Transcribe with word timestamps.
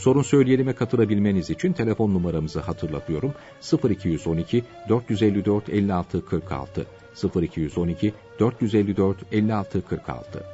Sorun 0.00 0.22
söyleyelime 0.22 0.72
katılabilmeniz 0.74 1.50
için 1.50 1.72
telefon 1.72 2.14
numaramızı 2.14 2.60
hatırlatıyorum. 2.60 3.34
0212 3.90 4.64
454 4.88 5.68
56 5.68 6.24
46 6.26 6.86
0212 7.42 8.14
454 8.38 9.18
56 9.32 9.82
46 9.86 10.44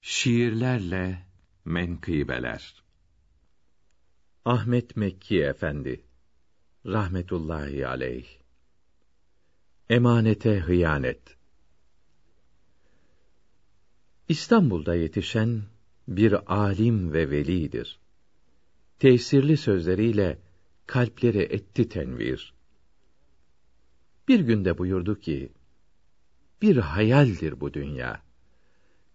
Şiirlerle 0.00 1.18
Menkıbeler. 1.64 2.82
Ahmet 4.44 4.96
Mekki 4.96 5.42
Efendi 5.42 6.04
rahmetullahi 6.86 7.86
aleyh 7.86 8.47
Emanete 9.90 10.58
hıyanet 10.58 11.36
İstanbul'da 14.28 14.94
yetişen 14.94 15.62
bir 16.08 16.54
alim 16.54 17.12
ve 17.12 17.30
velidir. 17.30 17.98
Tesirli 18.98 19.56
sözleriyle 19.56 20.38
kalpleri 20.86 21.38
etti 21.38 21.88
tenvir. 21.88 22.54
Bir 24.28 24.40
günde 24.40 24.78
buyurdu 24.78 25.18
ki, 25.18 25.52
bir 26.62 26.76
hayaldir 26.76 27.60
bu 27.60 27.74
dünya. 27.74 28.22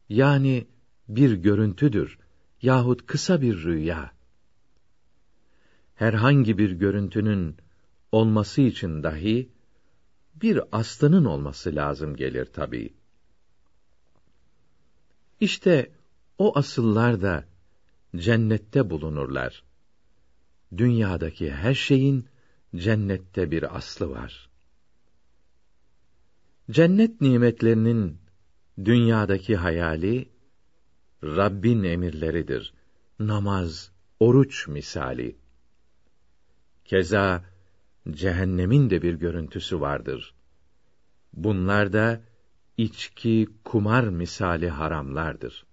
Yani 0.09 0.67
bir 1.09 1.33
görüntüdür 1.33 2.19
yahut 2.61 3.05
kısa 3.05 3.41
bir 3.41 3.63
rüya. 3.63 4.11
Herhangi 5.95 6.57
bir 6.57 6.71
görüntünün 6.71 7.57
olması 8.11 8.61
için 8.61 9.03
dahi 9.03 9.49
bir 10.36 10.59
aslanın 10.72 11.26
olması 11.26 11.76
lazım 11.76 12.16
gelir 12.16 12.45
tabii. 12.45 12.94
İşte 15.40 15.92
o 16.38 16.58
asıllar 16.58 17.22
da 17.22 17.45
cennette 18.16 18.90
bulunurlar. 18.90 19.64
Dünyadaki 20.78 21.52
her 21.52 21.73
şeyin 21.73 22.28
cennette 22.75 23.52
bir 23.52 23.78
aslı 23.78 24.09
var. 24.09 24.50
Cennet 26.72 27.22
nimetlerinin 27.22 28.18
dünyadaki 28.86 29.56
hayali 29.56 30.30
Rabbin 31.23 31.84
emirleridir. 31.84 32.73
Namaz, 33.20 33.92
oruç 34.20 34.68
misali. 34.68 35.36
Keza 36.86 37.53
cehennemin 38.12 38.90
de 38.90 39.02
bir 39.02 39.14
görüntüsü 39.14 39.81
vardır. 39.81 40.36
Bunlar 41.34 41.94
da 41.94 42.22
içki, 42.78 43.47
kumar 43.64 44.03
misali 44.03 44.69
haramlardır. 44.69 45.66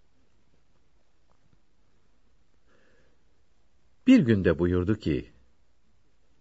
Bir 4.07 4.21
günde 4.21 4.59
buyurdu 4.59 4.97
ki, 4.97 5.33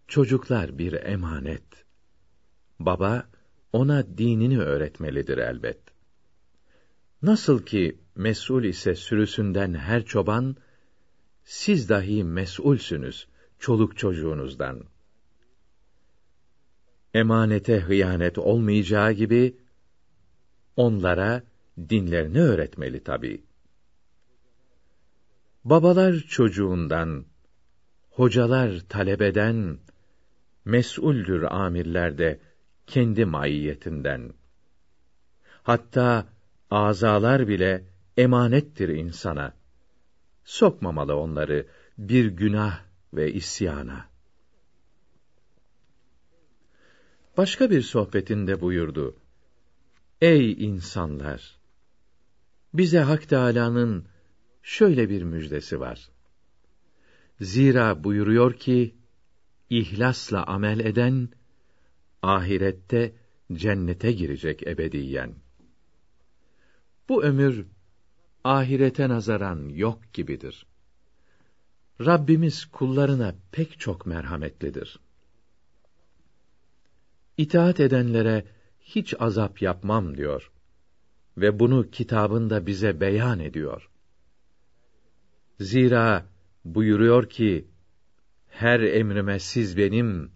çocuklar 0.07 0.77
bir 0.77 0.93
emanet. 0.93 1.85
Baba, 2.79 3.29
ona 3.73 4.17
dinini 4.17 4.59
öğretmelidir 4.59 5.37
elbet. 5.37 5.79
Nasıl 7.21 7.65
ki 7.65 7.99
mesul 8.15 8.63
ise 8.63 8.95
sürüsünden 8.95 9.73
her 9.73 10.05
çoban, 10.05 10.55
siz 11.43 11.89
dahi 11.89 12.23
mesulsünüz 12.23 13.27
çoluk 13.59 13.97
çocuğunuzdan.'' 13.97 14.98
Emanete 17.13 17.79
hıyanet 17.79 18.37
olmayacağı 18.37 19.11
gibi 19.11 19.57
onlara 20.75 21.43
dinlerini 21.89 22.41
öğretmeli 22.41 23.03
tabi. 23.03 23.43
Babalar 25.63 26.13
çocuğundan, 26.13 27.25
hocalar 28.09 28.79
talebeden, 28.89 29.79
mesuldür 30.65 31.41
amirler 31.41 32.17
de 32.17 32.39
kendi 32.87 33.25
maiyetinden. 33.25 34.33
Hatta 35.63 36.27
azalar 36.71 37.47
bile 37.47 37.85
emanettir 38.17 38.89
insana. 38.89 39.53
Sokmamalı 40.43 41.15
onları 41.15 41.67
bir 41.97 42.25
günah 42.25 42.79
ve 43.13 43.33
isyana. 43.33 44.08
Başka 47.39 47.69
bir 47.69 47.81
sohbetinde 47.81 48.61
buyurdu. 48.61 49.15
Ey 50.21 50.51
insanlar! 50.51 51.59
Bize 52.73 52.99
Hak 52.99 53.29
Teâlâ'nın 53.29 54.05
şöyle 54.63 55.09
bir 55.09 55.23
müjdesi 55.23 55.79
var. 55.79 56.09
Zira 57.41 58.03
buyuruyor 58.03 58.53
ki, 58.53 58.95
ihlasla 59.69 60.45
amel 60.45 60.79
eden, 60.79 61.29
ahirette 62.21 63.15
cennete 63.53 64.11
girecek 64.11 64.67
ebediyen. 64.67 65.35
Bu 67.09 67.23
ömür, 67.23 67.65
ahirete 68.43 69.09
nazaran 69.09 69.69
yok 69.69 69.99
gibidir. 70.13 70.65
Rabbimiz 72.01 72.65
kullarına 72.65 73.35
pek 73.51 73.79
çok 73.79 74.05
merhametlidir.'' 74.05 75.08
İtaat 77.45 77.79
edenlere 77.79 78.45
hiç 78.81 79.13
azap 79.19 79.61
yapmam 79.61 80.17
diyor. 80.17 80.51
Ve 81.37 81.59
bunu 81.59 81.89
kitabında 81.89 82.65
bize 82.65 82.99
beyan 82.99 83.39
ediyor. 83.39 83.89
Zira 85.59 86.25
buyuruyor 86.65 87.29
ki, 87.29 87.67
her 88.47 88.79
emrime 88.79 89.39
siz 89.39 89.77
benim, 89.77 90.31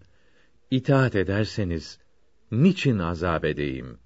itaat 0.72 1.16
ederseniz, 1.16 2.00
niçin 2.52 3.00
azap 3.00 3.46
edeyim? 3.46 4.00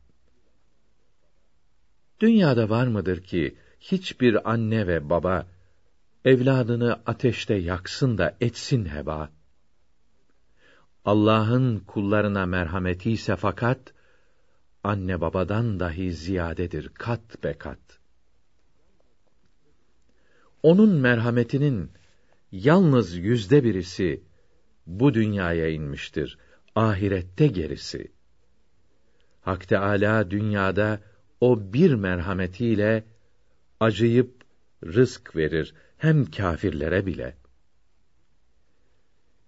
Dünyada 2.20 2.70
var 2.70 2.88
mıdır 2.88 3.24
ki, 3.24 3.58
hiçbir 3.80 4.52
anne 4.52 4.88
ve 4.88 5.10
baba, 5.10 5.48
evladını 6.26 7.02
ateşte 7.06 7.56
yaksın 7.56 8.18
da 8.18 8.38
etsin 8.42 8.86
heba? 8.86 9.37
Allah'ın 11.08 11.80
kullarına 11.80 12.46
merhameti 12.46 13.12
ise 13.12 13.36
fakat 13.36 13.94
anne 14.84 15.22
babadan 15.22 15.80
dahi 15.80 16.14
ziyadedir 16.14 16.90
kat 16.90 17.44
be 17.44 17.54
kat. 17.54 17.80
Onun 20.64 20.90
merhametinin 20.90 21.92
yalnız 22.52 23.16
yüzde 23.16 23.64
birisi 23.64 24.24
bu 24.88 25.14
dünyaya 25.14 25.70
inmiştir. 25.70 26.38
Ahirette 26.76 27.48
gerisi. 27.48 28.12
Hak 29.42 29.68
Teâlâ 29.68 30.32
dünyada 30.32 31.02
o 31.42 31.74
bir 31.74 31.94
merhametiyle 31.94 33.04
acıyıp 33.80 34.44
rızk 34.86 35.36
verir 35.36 35.74
hem 35.98 36.26
kâfirlere 36.26 37.06
bile.'' 37.06 37.47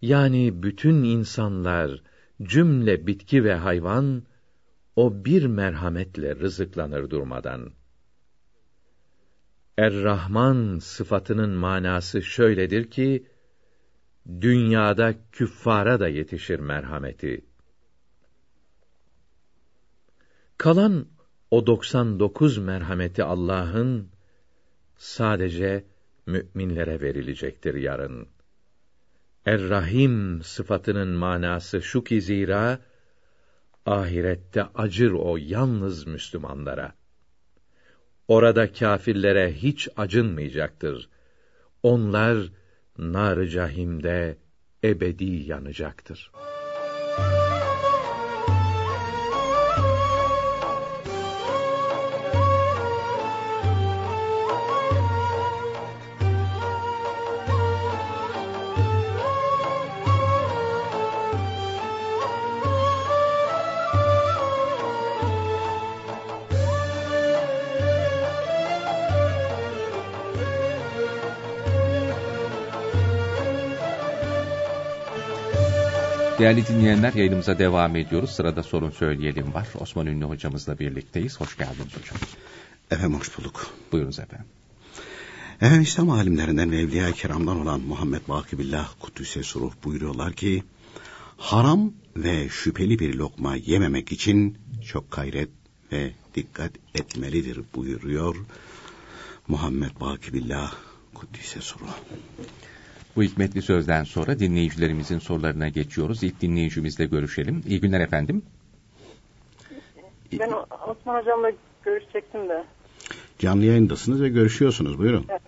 Yani 0.01 0.63
bütün 0.63 1.03
insanlar, 1.03 2.03
cümle 2.43 3.07
bitki 3.07 3.43
ve 3.43 3.53
hayvan, 3.53 4.23
o 4.95 5.25
bir 5.25 5.45
merhametle 5.45 6.35
rızıklanır 6.35 7.09
durmadan. 7.09 7.71
Er-Rahman 9.77 10.79
sıfatının 10.79 11.49
manası 11.49 12.21
şöyledir 12.21 12.91
ki, 12.91 13.27
dünyada 14.41 15.15
küffara 15.31 15.99
da 15.99 16.07
yetişir 16.07 16.59
merhameti. 16.59 17.45
Kalan 20.57 21.07
o 21.51 21.67
99 21.67 22.57
merhameti 22.57 23.23
Allah'ın 23.23 24.09
sadece 24.97 25.85
müminlere 26.25 27.01
verilecektir 27.01 27.75
yarın. 27.75 28.27
Er-Rahim 29.45 30.43
sıfatının 30.43 31.07
manası 31.07 31.81
şu 31.81 32.03
ki 32.03 32.21
zira 32.21 32.79
ahirette 33.85 34.63
acır 34.63 35.11
o 35.11 35.37
yalnız 35.37 36.07
Müslümanlara. 36.07 36.93
Orada 38.27 38.71
kâfirlere 38.71 39.53
hiç 39.53 39.89
acınmayacaktır. 39.97 41.09
Onlar 41.83 42.51
nar 42.97 43.45
cahimde 43.45 44.37
ebedi 44.83 45.25
yanacaktır. 45.25 46.31
Değerli 76.39 76.67
dinleyenler 76.67 77.13
yayınımıza 77.13 77.59
devam 77.59 77.95
ediyoruz. 77.95 78.29
Sırada 78.29 78.63
sorun 78.63 78.89
söyleyelim 78.89 79.53
var. 79.53 79.67
Osman 79.79 80.07
Ünlü 80.07 80.25
hocamızla 80.25 80.79
birlikteyiz. 80.79 81.39
Hoş 81.39 81.57
geldiniz 81.57 81.97
hocam. 81.97 82.17
Efendim 82.91 83.19
hoş 83.19 83.37
bulduk. 83.37 83.73
Buyurunuz 83.91 84.19
efendim. 84.19 84.45
Efendim 85.55 85.81
İslam 85.81 86.09
alimlerinden 86.09 86.71
ve 86.71 86.77
Evliya-i 86.77 87.13
Kiram'dan 87.13 87.61
olan 87.61 87.81
Muhammed 87.81 88.21
Bakibillah 88.27 88.89
Kuddüs'e 88.99 89.43
suruh 89.43 89.73
buyuruyorlar 89.83 90.33
ki 90.33 90.63
haram 91.37 91.93
ve 92.15 92.49
şüpheli 92.49 92.99
bir 92.99 93.15
lokma 93.15 93.55
yememek 93.55 94.11
için 94.11 94.57
çok 94.87 95.11
gayret 95.11 95.49
ve 95.91 96.11
dikkat 96.35 96.71
etmelidir 96.95 97.59
buyuruyor 97.75 98.35
Muhammed 99.47 99.91
Bakibillah 100.01 100.73
Kuddüs'e 101.13 101.61
suruh. 101.61 101.93
Bu 103.15 103.23
hikmetli 103.23 103.61
sözden 103.61 104.03
sonra 104.03 104.39
dinleyicilerimizin 104.39 105.19
sorularına 105.19 105.69
geçiyoruz. 105.69 106.23
İlk 106.23 106.41
dinleyicimizle 106.41 107.05
görüşelim. 107.05 107.63
İyi 107.67 107.81
günler 107.81 107.99
efendim. 107.99 108.41
Ben 110.39 110.51
Osman 110.87 111.19
Hocam'la 111.21 111.51
görüşecektim 111.85 112.49
de. 112.49 112.63
Canlı 113.39 113.65
yayındasınız 113.65 114.21
ve 114.21 114.29
görüşüyorsunuz. 114.29 114.99
Buyurun. 114.99 115.25
Evet. 115.29 115.41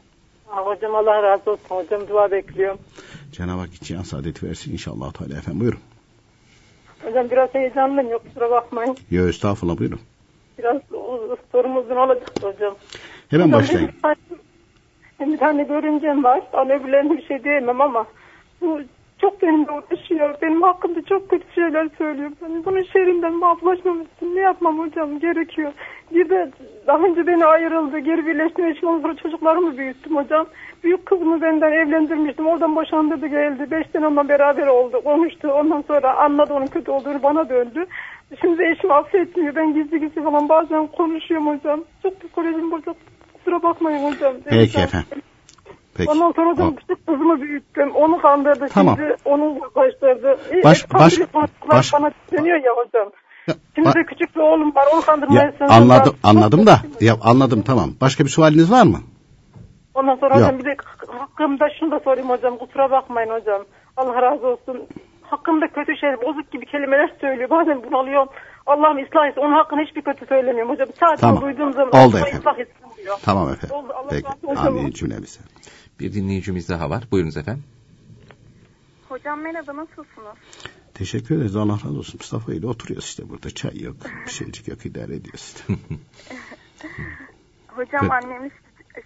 hocam 0.48 0.96
Allah 0.96 1.24
razı 1.24 1.52
olsun. 1.52 1.63
Hocam 1.69 2.08
dua 2.08 2.31
bekliyorum. 2.31 2.80
Cenab-ı 3.31 3.60
Hak 3.60 3.74
içiyen 3.74 4.02
saadeti 4.02 4.48
versin 4.48 4.72
inşallah 4.72 5.13
Teala 5.13 5.38
efendim. 5.38 5.60
Buyurun. 5.60 5.80
Hocam 7.04 7.30
biraz 7.31 7.54
heyecanlıyım. 7.54 8.12
Yok 8.12 8.24
kusura 8.28 8.52
bakmayın. 8.52 8.98
Yok 9.12 9.30
estağfurullah 9.30 9.78
buyurun. 9.80 10.00
Biraz 10.58 10.81
sorum 11.52 11.78
uzun 11.78 11.96
olacak 11.96 12.31
hocam. 12.42 12.75
Hemen 13.30 13.46
hocam, 13.46 13.60
başlayın. 13.62 13.92
Bir 14.04 14.38
tane 15.38 15.64
görümcem 15.64 16.24
var. 16.24 16.42
Alevlerine 16.54 17.18
bir 17.18 17.26
şey 17.26 17.44
diyemem 17.44 17.82
ama 17.82 18.06
bu 18.62 18.80
çok 19.22 19.42
benimle 19.42 19.72
uğraşıyor. 19.72 20.36
Benim 20.42 20.62
hakkımda 20.62 21.02
çok 21.02 21.30
kötü 21.30 21.54
şeyler 21.56 21.90
söylüyor. 21.98 22.32
Ben 22.42 22.66
bunun 22.66 22.84
şerrinden 22.84 23.42
vazgeçmem 23.42 24.02
için 24.02 24.36
ne 24.36 24.40
yapmam 24.40 24.80
hocam 24.80 25.20
gerekiyor. 25.20 25.72
Bir 26.12 26.30
de 26.30 26.52
daha 26.88 26.98
önce 26.98 27.28
beni 27.28 27.46
ayrıldı. 27.46 28.00
Geri 28.00 28.26
birleştirme 28.26 28.72
için 28.72 28.82
sonra 28.82 29.16
çocuklarımı 29.16 29.78
büyüttüm 29.78 30.16
hocam. 30.16 30.46
Büyük 30.84 31.06
kızımı 31.06 31.42
benden 31.42 31.72
evlendirmiştim. 31.72 32.48
Oradan 32.48 32.76
boşandırdı 32.76 33.28
geldi. 33.28 33.72
Beş 33.72 33.88
sene 33.88 34.08
onunla 34.08 34.30
beraber 34.30 34.68
oldu. 34.68 35.02
Konuştu. 35.04 35.52
Ondan 35.52 35.82
sonra 35.82 36.18
anladı 36.18 36.54
onun 36.54 36.68
kötü 36.68 36.92
olduğunu 36.92 37.24
bana 37.24 37.50
döndü. 37.50 37.86
Şimdi 38.42 38.64
eşim 38.64 38.92
affetmiyor. 38.92 39.56
Ben 39.56 39.74
gizli 39.74 40.00
gizli 40.00 40.24
falan 40.24 40.50
bazen 40.50 40.88
konuşuyorum 40.88 41.48
hocam. 41.48 41.84
Çok 42.04 42.20
psikolojim 42.20 42.72
bozuk. 42.72 42.96
Kusura 43.46 43.64
bakmayın 43.64 44.12
hocam. 44.14 44.34
Peki 44.50 44.80
efendim. 44.80 45.22
Peki. 45.98 46.12
Ondan 46.12 46.32
sonra 46.32 46.58
da 46.58 46.76
küçük 46.76 47.08
kızımı 47.08 47.42
büyüttüm. 47.42 47.92
Onu 47.96 48.22
kandırdı. 48.22 48.68
Tamam. 48.74 48.96
Şimdi 48.98 49.16
onu 49.26 49.44
uzaklaştırdı. 49.46 50.38
Baş- 50.64 50.84
Hep 50.84 50.94
baş- 50.94 51.20
baş- 51.70 51.94
bana 51.94 52.12
dönüyor 52.32 52.58
ya 52.58 52.72
hocam. 52.76 53.12
Şimdi 53.76 53.90
Ba- 53.90 53.96
de 53.96 54.04
küçük 54.06 54.36
bir 54.36 54.42
oğlum 54.42 54.76
var. 54.76 54.84
Onu 54.94 55.02
kandırmaya 55.02 55.54
Ya, 55.60 55.68
anladım 55.70 56.16
anladım 56.24 56.66
da 56.68 56.78
ya 57.02 57.14
anladım 57.24 57.62
tamam. 57.62 57.90
Başka 58.02 58.24
bir 58.24 58.30
sualiniz 58.30 58.72
var 58.72 58.84
mı? 58.84 58.98
Ondan 59.94 60.16
sonra 60.16 60.34
Yok. 60.36 60.44
hocam 60.44 60.60
bir 60.60 60.66
de 60.66 60.76
hakkımda 61.20 61.66
şunu 61.80 61.92
da 61.92 62.00
sorayım 62.00 62.30
hocam. 62.30 62.58
Kusura 62.58 62.92
bakmayın 62.92 63.30
hocam. 63.30 63.62
Allah 63.98 64.22
razı 64.22 64.48
olsun. 64.48 64.82
Hakkımda 65.22 65.68
kötü 65.68 65.98
şey, 65.98 66.10
bozuk 66.28 66.52
gibi 66.52 66.66
kelimeler 66.66 67.14
söylüyor. 67.22 67.50
Bazen 67.50 67.84
bunalıyorum. 67.84 68.28
Allah'ım 68.66 69.04
ıslah 69.04 69.28
etsin. 69.28 69.42
Onun 69.42 69.54
hakkında 69.54 69.81
hiçbir 69.81 70.02
kötü 70.02 70.25
söylemiyorum 70.25 70.72
hocam. 70.74 70.88
Sadece 71.00 71.22
Tamam. 71.22 71.42
duyduğum 71.42 71.74
zaman 71.74 71.90
Oldu 72.08 72.18
efendim. 72.18 72.40
ıslah 72.40 72.60
etsin 72.60 72.86
diyor. 72.98 73.18
Tamam 73.24 73.50
efendim. 73.54 73.75
Oldu, 73.75 73.94
Allah 73.96 74.08
Peki. 74.10 74.28
razı 74.28 74.48
olsun. 74.48 74.66
Amin 74.66 74.92
cümlemize. 74.92 75.40
Bir 76.00 76.13
dinleyicimiz 76.13 76.69
daha 76.69 76.90
var. 76.90 77.04
Buyurunuz 77.12 77.38
efendim. 77.38 77.63
Hocam 79.10 79.42
merhaba 79.42 79.75
nasılsınız? 79.75 80.36
Teşekkür 80.94 81.36
ederiz. 81.38 81.56
Allah 81.56 81.74
razı 81.74 81.98
olsun. 81.98 82.16
Mustafa 82.19 82.54
ile 82.54 82.68
oturuyoruz 82.68 83.06
işte 83.06 83.30
burada. 83.30 83.50
Çay 83.50 83.81
yok. 83.81 83.96
Bir 84.25 84.31
şeycik 84.31 84.68
yok. 84.68 84.86
idare 84.86 85.16
ediyoruz 85.16 85.56
işte. 85.58 85.74
Hocam 87.68 88.02
Evet. 88.02 88.12
annemiz 88.12 88.52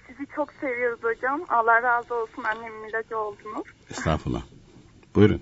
sizi 0.07 0.25
çok 0.35 0.53
seviyoruz 0.53 0.99
hocam. 1.03 1.41
Allah 1.49 1.81
razı 1.83 2.15
olsun 2.15 2.43
annemin 2.43 2.89
ilacı 2.89 3.17
oldunuz. 3.17 3.67
Estağfurullah. 3.91 4.41
Buyurun. 5.15 5.41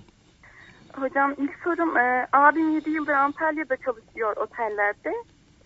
Hocam 0.96 1.34
ilk 1.38 1.54
sorum 1.64 1.96
e, 1.96 2.26
abim 2.32 2.70
7 2.70 2.90
yıldır 2.90 3.12
Antalya'da 3.12 3.76
çalışıyor 3.76 4.36
otellerde. 4.36 5.14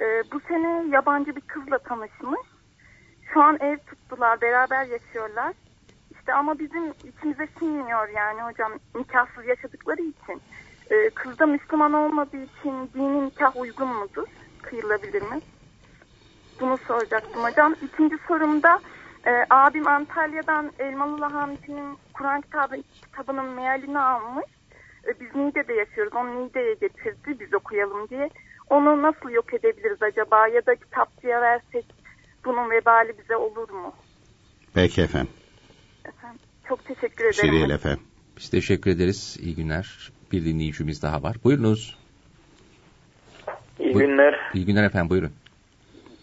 E, 0.00 0.22
bu 0.32 0.40
sene 0.40 0.84
yabancı 0.90 1.36
bir 1.36 1.40
kızla 1.40 1.78
tanışmış. 1.78 2.40
Şu 3.32 3.42
an 3.42 3.58
ev 3.60 3.78
tuttular 3.78 4.40
beraber 4.40 4.84
yaşıyorlar. 4.86 5.52
İşte 6.10 6.34
ama 6.34 6.58
bizim 6.58 6.90
içimize 6.90 7.48
sinmiyor 7.58 8.08
yani 8.08 8.42
hocam 8.42 8.72
nikahsız 8.94 9.46
yaşadıkları 9.46 10.02
için. 10.02 10.42
E, 10.90 11.10
kız 11.10 11.38
da 11.38 11.46
Müslüman 11.46 11.92
olmadığı 11.92 12.42
için 12.42 12.90
dini 12.94 13.26
nikah 13.26 13.56
uygun 13.56 13.88
mudur? 13.88 14.26
Kıyılabilir 14.62 15.22
mi? 15.22 15.40
Bunu 16.60 16.76
soracaktım 16.78 17.44
hocam. 17.44 17.74
İkinci 17.82 18.16
sorumda 18.28 18.80
e, 19.26 19.46
abim 19.50 19.88
Antalya'dan 19.88 20.72
Elmalı 20.78 21.24
Hamdi'nin 21.24 21.98
Kur'an 22.14 22.40
kitabı, 22.40 22.76
kitabının 22.76 23.44
mealini 23.44 23.98
almış. 23.98 24.57
E, 25.06 25.20
biz 25.20 25.34
Niğde'de 25.34 25.72
yaşıyoruz. 25.72 26.12
Onu 26.14 26.44
Niğde'ye 26.44 26.74
getirdi 26.74 27.36
biz 27.40 27.54
okuyalım 27.54 28.08
diye. 28.08 28.30
Onu 28.70 29.02
nasıl 29.02 29.30
yok 29.30 29.54
edebiliriz 29.54 30.02
acaba? 30.02 30.48
Ya 30.48 30.66
da 30.66 30.74
kitapçıya 30.74 31.40
versek 31.40 31.84
bunun 32.44 32.70
vebali 32.70 33.18
bize 33.18 33.36
olur 33.36 33.70
mu? 33.70 33.94
Peki 34.74 35.02
efendim. 35.02 35.30
Efendim, 36.04 36.40
çok 36.68 36.84
teşekkür 36.84 37.24
ederim. 37.24 37.52
değil 37.52 37.70
efendim. 37.70 38.00
Biz 38.36 38.50
teşekkür 38.50 38.90
ederiz. 38.90 39.36
İyi 39.40 39.54
günler. 39.54 40.12
Bir 40.32 40.44
dinleyicimiz 40.44 41.02
daha 41.02 41.22
var. 41.22 41.36
Buyurunuz. 41.44 41.98
İyi 43.78 43.94
Bu- 43.94 43.98
günler. 43.98 44.50
İyi 44.54 44.66
günler 44.66 44.84
efendim 44.84 45.10
buyurun. 45.10 45.32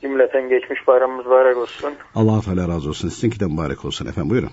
Cümleten 0.01 0.49
geçmiş 0.49 0.87
bayramımız 0.87 1.25
mübarek 1.25 1.57
olsun. 1.57 1.93
Allah 2.15 2.41
Teala 2.41 2.67
razı 2.67 2.89
olsun. 2.89 3.09
Sizinki 3.09 3.39
de 3.39 3.45
mübarek 3.45 3.85
olsun 3.85 4.05
efendim. 4.05 4.29
Buyurun. 4.29 4.51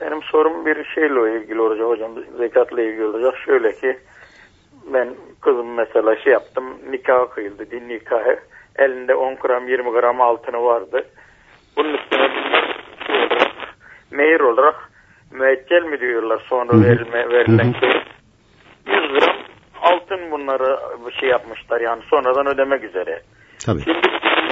Benim 0.00 0.22
sorum 0.22 0.66
bir 0.66 0.84
şeyle 0.84 1.40
ilgili 1.40 1.60
olacak 1.60 1.86
hocam. 1.86 2.10
Zekatla 2.38 2.82
ilgili 2.82 3.04
olacak. 3.04 3.34
Şöyle 3.46 3.72
ki 3.72 3.98
ben 4.92 5.08
kızım 5.40 5.74
mesela 5.74 6.16
şey 6.16 6.32
yaptım. 6.32 6.64
Nikah 6.90 7.30
kıyıldı. 7.30 7.70
Din 7.70 7.88
nikahı. 7.88 8.38
Elinde 8.76 9.14
10 9.14 9.36
gram 9.36 9.68
20 9.68 9.90
gram 9.90 10.20
altını 10.20 10.64
vardı. 10.64 11.04
Bunun 11.76 11.94
üstüne 11.94 12.28
bir 12.30 13.06
şey 13.06 13.16
olarak, 13.16 13.52
mehir 14.10 14.40
olarak 14.40 14.90
müeccel 15.30 15.82
mi 15.82 16.00
diyorlar 16.00 16.42
sonra 16.48 16.72
Hı 16.72 16.76
hı. 16.76 16.84
verilme, 16.84 17.28
verilen 17.28 17.72
şey. 17.80 17.90
100 18.86 19.12
gram 19.12 19.36
altın 19.82 20.30
bunları 20.30 20.78
şey 21.20 21.28
yapmışlar 21.28 21.80
yani 21.80 22.02
sonradan 22.10 22.46
ödemek 22.46 22.84
üzere. 22.84 23.22
Tabii. 23.66 23.82
Şimdi 23.84 24.08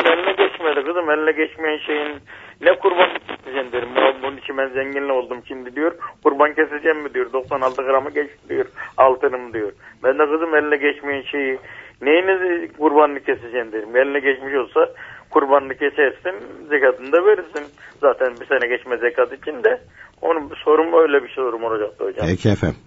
eline 0.08 0.32
geçmedi 0.32 0.84
kızım 0.84 1.10
eline 1.10 1.32
geçmeyen 1.32 1.78
şeyin 1.78 2.12
ne 2.60 2.78
kurban 2.78 3.10
keseceğim 3.28 3.72
derim. 3.72 3.88
Bunun 4.22 4.36
için 4.36 4.56
ben 4.58 4.68
zenginle 4.68 5.12
oldum 5.12 5.42
şimdi 5.48 5.76
diyor. 5.76 5.92
Kurban 6.22 6.54
keseceğim 6.54 7.02
mi 7.02 7.14
diyor. 7.14 7.32
96 7.32 7.82
gramı 7.82 8.10
geçti 8.10 8.38
diyor. 8.48 8.66
Altınım 8.96 9.52
diyor. 9.52 9.72
Ben 10.04 10.18
de 10.18 10.24
kızım 10.30 10.54
eline 10.54 10.76
geçmeyen 10.76 11.22
şeyi 11.22 11.58
neyini 12.02 12.68
kurbanını 12.68 13.20
keseceğim 13.20 13.72
derim. 13.72 13.96
Eline 13.96 14.20
geçmiş 14.20 14.54
olsa 14.54 14.92
kurbanını 15.30 15.74
kesersin 15.74 16.34
zekatını 16.68 17.12
da 17.12 17.26
verirsin. 17.26 17.64
Zaten 18.00 18.34
bir 18.40 18.46
sene 18.46 18.68
geçme 18.76 18.96
zekat 18.96 19.32
için 19.32 19.64
de 19.64 19.80
onun 20.22 20.52
sorum 20.64 21.02
öyle 21.02 21.22
bir 21.22 21.28
sorum 21.28 21.64
olacaktı 21.64 22.04
hocam. 22.04 22.26
Peki 22.26 22.48
efendim. 22.48 22.78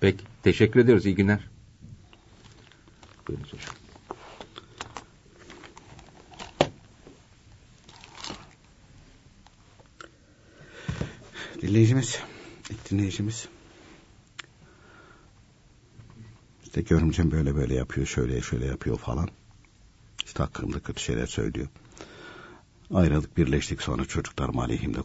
Peki. 0.00 0.24
Teşekkür 0.44 0.80
ediyoruz. 0.80 1.06
İyi 1.06 1.14
günler. 1.14 1.40
Buyurunuz 3.28 3.52
hocam. 3.52 3.79
Dinleyicimiz. 11.62 12.18
ilk 12.70 12.90
Dinleyicimiz. 12.90 13.48
İşte 16.62 16.80
görümcem 16.80 17.30
böyle 17.30 17.56
böyle 17.56 17.74
yapıyor, 17.74 18.06
şöyle 18.06 18.42
şöyle 18.42 18.66
yapıyor 18.66 18.98
falan. 18.98 19.28
İşte 20.24 20.42
hakkımda 20.42 20.80
kötü 20.80 21.02
şeyler 21.02 21.26
söylüyor. 21.26 21.68
Ayrılık 22.94 23.36
birleştik 23.36 23.82
sonra 23.82 24.04
çocuklarım 24.04 24.58
aleyhimde 24.58 24.98
e, 24.98 25.04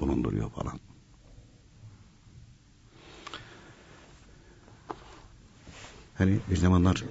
bulunduruyor 0.00 0.50
falan. 0.50 0.80
Hani 6.14 6.38
bir 6.50 6.56
zamanlar 6.56 7.04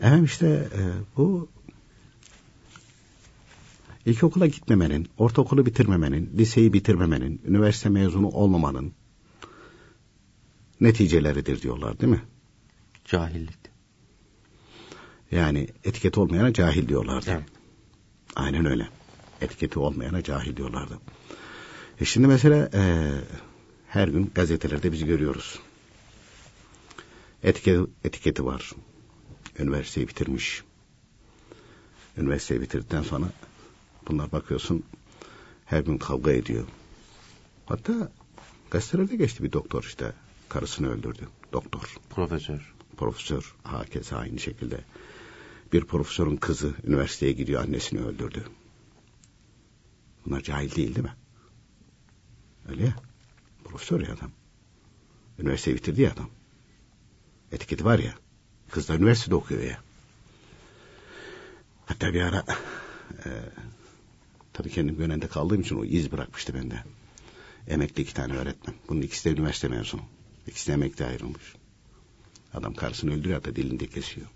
efendim 0.00 0.24
işte 0.24 0.46
e, 0.48 0.82
bu 1.16 1.48
ilkokula 4.06 4.46
gitmemenin, 4.46 5.08
ortaokulu 5.18 5.66
bitirmemenin, 5.66 6.30
liseyi 6.38 6.72
bitirmemenin, 6.72 7.40
üniversite 7.46 7.88
mezunu 7.88 8.28
olmamanın 8.28 8.92
neticeleridir 10.80 11.62
diyorlar 11.62 12.00
değil 12.00 12.12
mi? 12.12 12.22
Cahillik. 13.04 13.58
Yani 15.30 15.68
etiketi 15.84 16.20
olmayana 16.20 16.52
cahil 16.52 16.88
diyorlardı. 16.88 17.30
Evet. 17.30 17.44
Aynen 18.36 18.66
öyle. 18.66 18.88
Etiketi 19.40 19.78
olmayana 19.78 20.22
cahil 20.22 20.56
diyorlardı. 20.56 20.98
E 22.00 22.04
şimdi 22.04 22.26
mesela 22.26 22.70
e, 22.74 23.10
her 23.88 24.08
gün 24.08 24.30
gazetelerde 24.34 24.92
biz 24.92 25.04
görüyoruz. 25.04 25.58
Etiket, 27.42 27.80
etiketi 28.04 28.44
var. 28.44 28.72
Üniversiteyi 29.58 30.08
bitirmiş. 30.08 30.62
Üniversiteyi 32.16 32.60
bitirdikten 32.60 33.02
sonra 33.02 33.26
bunlar 34.08 34.32
bakıyorsun 34.32 34.84
her 35.64 35.80
gün 35.80 35.98
kavga 35.98 36.32
ediyor. 36.32 36.66
Hatta 37.66 38.12
gazetelerde 38.70 39.16
geçti 39.16 39.42
bir 39.42 39.52
doktor 39.52 39.82
işte 39.82 40.12
karısını 40.48 40.90
öldürdü. 40.90 41.28
Doktor. 41.52 41.96
Profesör. 42.10 42.74
Profesör 42.96 43.54
hakeza 43.62 44.16
aynı 44.16 44.38
şekilde. 44.38 44.80
Bir 45.72 45.84
profesörün 45.84 46.36
kızı 46.36 46.74
üniversiteye 46.84 47.32
gidiyor 47.32 47.62
annesini 47.62 48.00
öldürdü. 48.00 48.44
Bunlar 50.26 50.40
cahil 50.40 50.74
değil 50.74 50.94
değil 50.94 51.06
mi? 51.06 51.14
Öyle 52.68 52.84
ya. 52.84 52.96
Profesör 53.64 54.00
ya 54.00 54.14
adam. 54.14 54.30
Üniversiteyi 55.38 55.76
bitirdi 55.76 56.02
ya 56.02 56.12
adam. 56.12 56.28
Etiketi 57.52 57.84
var 57.84 57.98
ya. 57.98 58.14
Kız 58.70 58.88
da 58.88 58.94
üniversitede 58.94 59.34
okuyor 59.34 59.62
ya. 59.62 59.78
Hatta 61.86 62.14
bir 62.14 62.20
ara 62.20 62.44
e, 63.24 63.30
tabii 64.56 64.70
kendim 64.70 64.96
Gönen'de 64.96 65.26
kaldığım 65.26 65.60
için 65.60 65.76
o 65.76 65.84
iz 65.84 66.12
bırakmıştı 66.12 66.54
bende. 66.54 66.84
Emekli 67.68 68.02
iki 68.02 68.14
tane 68.14 68.36
öğretmen. 68.36 68.76
Bunun 68.88 69.02
ikisi 69.02 69.24
de 69.24 69.40
üniversite 69.40 69.68
mezunu. 69.68 70.02
İkisi 70.46 70.68
de 70.68 70.72
emekli 70.72 71.04
ayrılmış. 71.04 71.54
Adam 72.54 72.74
karısını 72.74 73.14
öldürüyor 73.14 73.44
da 73.44 73.56
dilinde 73.56 73.86
kesiyor. 73.86 74.26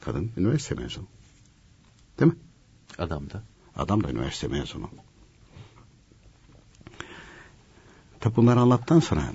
Kadın 0.00 0.32
üniversite 0.36 0.74
mezunu. 0.74 1.06
Değil 2.20 2.32
mi? 2.32 2.38
Adam 2.98 3.30
da. 3.30 3.42
Adam 3.76 4.04
da 4.04 4.10
üniversite 4.10 4.48
mezunu. 4.48 4.90
Tabi 8.20 8.36
bunları 8.36 8.60
anlattıktan 8.60 9.00
sonra 9.00 9.32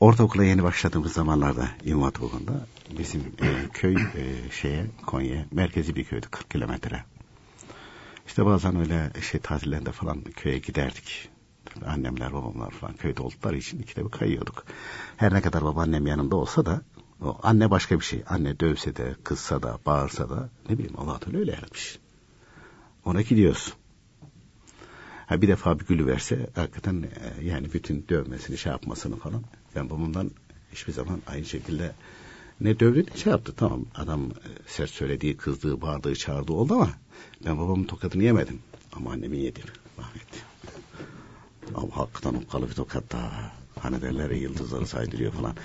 ortaokula 0.00 0.44
yeni 0.44 0.62
başladığımız 0.62 1.12
zamanlarda 1.12 1.68
İmam 1.84 2.08
Okulu'nda 2.08 2.66
bizim 2.98 3.20
e, 3.20 3.68
köy 3.72 3.94
e, 3.94 4.50
şeye 4.50 4.86
Konya 5.06 5.46
merkezi 5.50 5.96
bir 5.96 6.04
köydü 6.04 6.26
40 6.30 6.50
kilometre. 6.50 7.04
İşte 8.30 8.46
bazen 8.46 8.76
öyle 8.76 9.12
şey 9.30 9.40
tatillerinde 9.40 9.92
falan 9.92 10.22
köye 10.22 10.58
giderdik. 10.58 11.28
Annemler 11.86 12.32
babamlar 12.32 12.70
falan 12.70 12.96
köyde 12.96 13.22
oldukları 13.22 13.56
için 13.56 13.78
ikide 13.78 14.04
bir 14.04 14.10
kayıyorduk. 14.10 14.64
Her 15.16 15.34
ne 15.34 15.40
kadar 15.40 15.64
babaannem 15.64 16.06
yanında 16.06 16.36
olsa 16.36 16.66
da 16.66 16.82
o 17.22 17.38
anne 17.42 17.70
başka 17.70 18.00
bir 18.00 18.04
şey. 18.04 18.22
Anne 18.28 18.60
dövse 18.60 18.96
de, 18.96 19.14
kızsa 19.24 19.62
da, 19.62 19.78
bağırsa 19.86 20.30
da 20.30 20.50
ne 20.68 20.78
bileyim 20.78 20.94
Allah 20.98 21.18
Teala 21.18 21.38
öyle 21.38 21.52
yaratmış. 21.52 21.98
Ona 23.04 23.22
gidiyoruz. 23.22 23.74
Ha 25.26 25.42
bir 25.42 25.48
defa 25.48 25.80
bir 25.80 25.86
gülü 25.86 26.06
verse 26.06 26.50
hakikaten 26.54 27.02
e, 27.02 27.44
yani 27.44 27.72
bütün 27.72 28.06
dövmesini 28.08 28.58
şey 28.58 28.72
yapmasını 28.72 29.16
falan. 29.16 29.42
Ben 29.76 29.90
babamdan 29.90 30.30
hiçbir 30.72 30.92
zaman 30.92 31.22
aynı 31.26 31.44
şekilde 31.44 31.92
ne 32.60 32.80
dövdü 32.80 33.06
ne 33.10 33.16
şey 33.16 33.30
yaptı. 33.30 33.54
Tamam 33.56 33.84
adam 33.94 34.22
e, 34.22 34.48
sert 34.66 34.90
söylediği, 34.90 35.36
kızdığı, 35.36 35.80
bağırdığı, 35.80 36.14
çağırdığı 36.14 36.52
oldu 36.52 36.74
ama 36.74 36.90
ben 37.44 37.58
babamın 37.58 37.84
tokadını 37.84 38.24
yemedim. 38.24 38.58
Ama 38.92 39.12
annemin 39.12 39.38
yedim. 39.38 39.64
Rahmetli. 39.98 40.38
Ama 41.74 41.96
hakikaten 41.96 42.34
okkalı 42.34 42.68
bir 42.68 42.74
tokat 42.74 43.12
daha. 43.12 43.52
Hani 43.80 44.02
derler 44.02 44.30
yıldızları 44.30 44.86
saydırıyor 44.86 45.32
falan. 45.32 45.56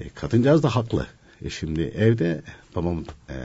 E, 0.00 0.08
kadıncağız 0.08 0.62
da 0.62 0.76
haklı. 0.76 1.06
E, 1.42 1.50
şimdi 1.50 1.82
evde 1.82 2.42
babam 2.76 3.04
e, 3.30 3.36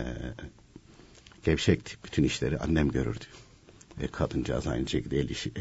gevşekti. 1.43 1.95
Bütün 2.05 2.23
işleri 2.23 2.59
annem 2.59 2.91
görürdü. 2.91 3.25
E, 4.01 4.07
kadıncağız 4.07 4.67
aynı 4.67 4.87
şekilde 4.87 5.19
el 5.19 5.29
işi, 5.29 5.51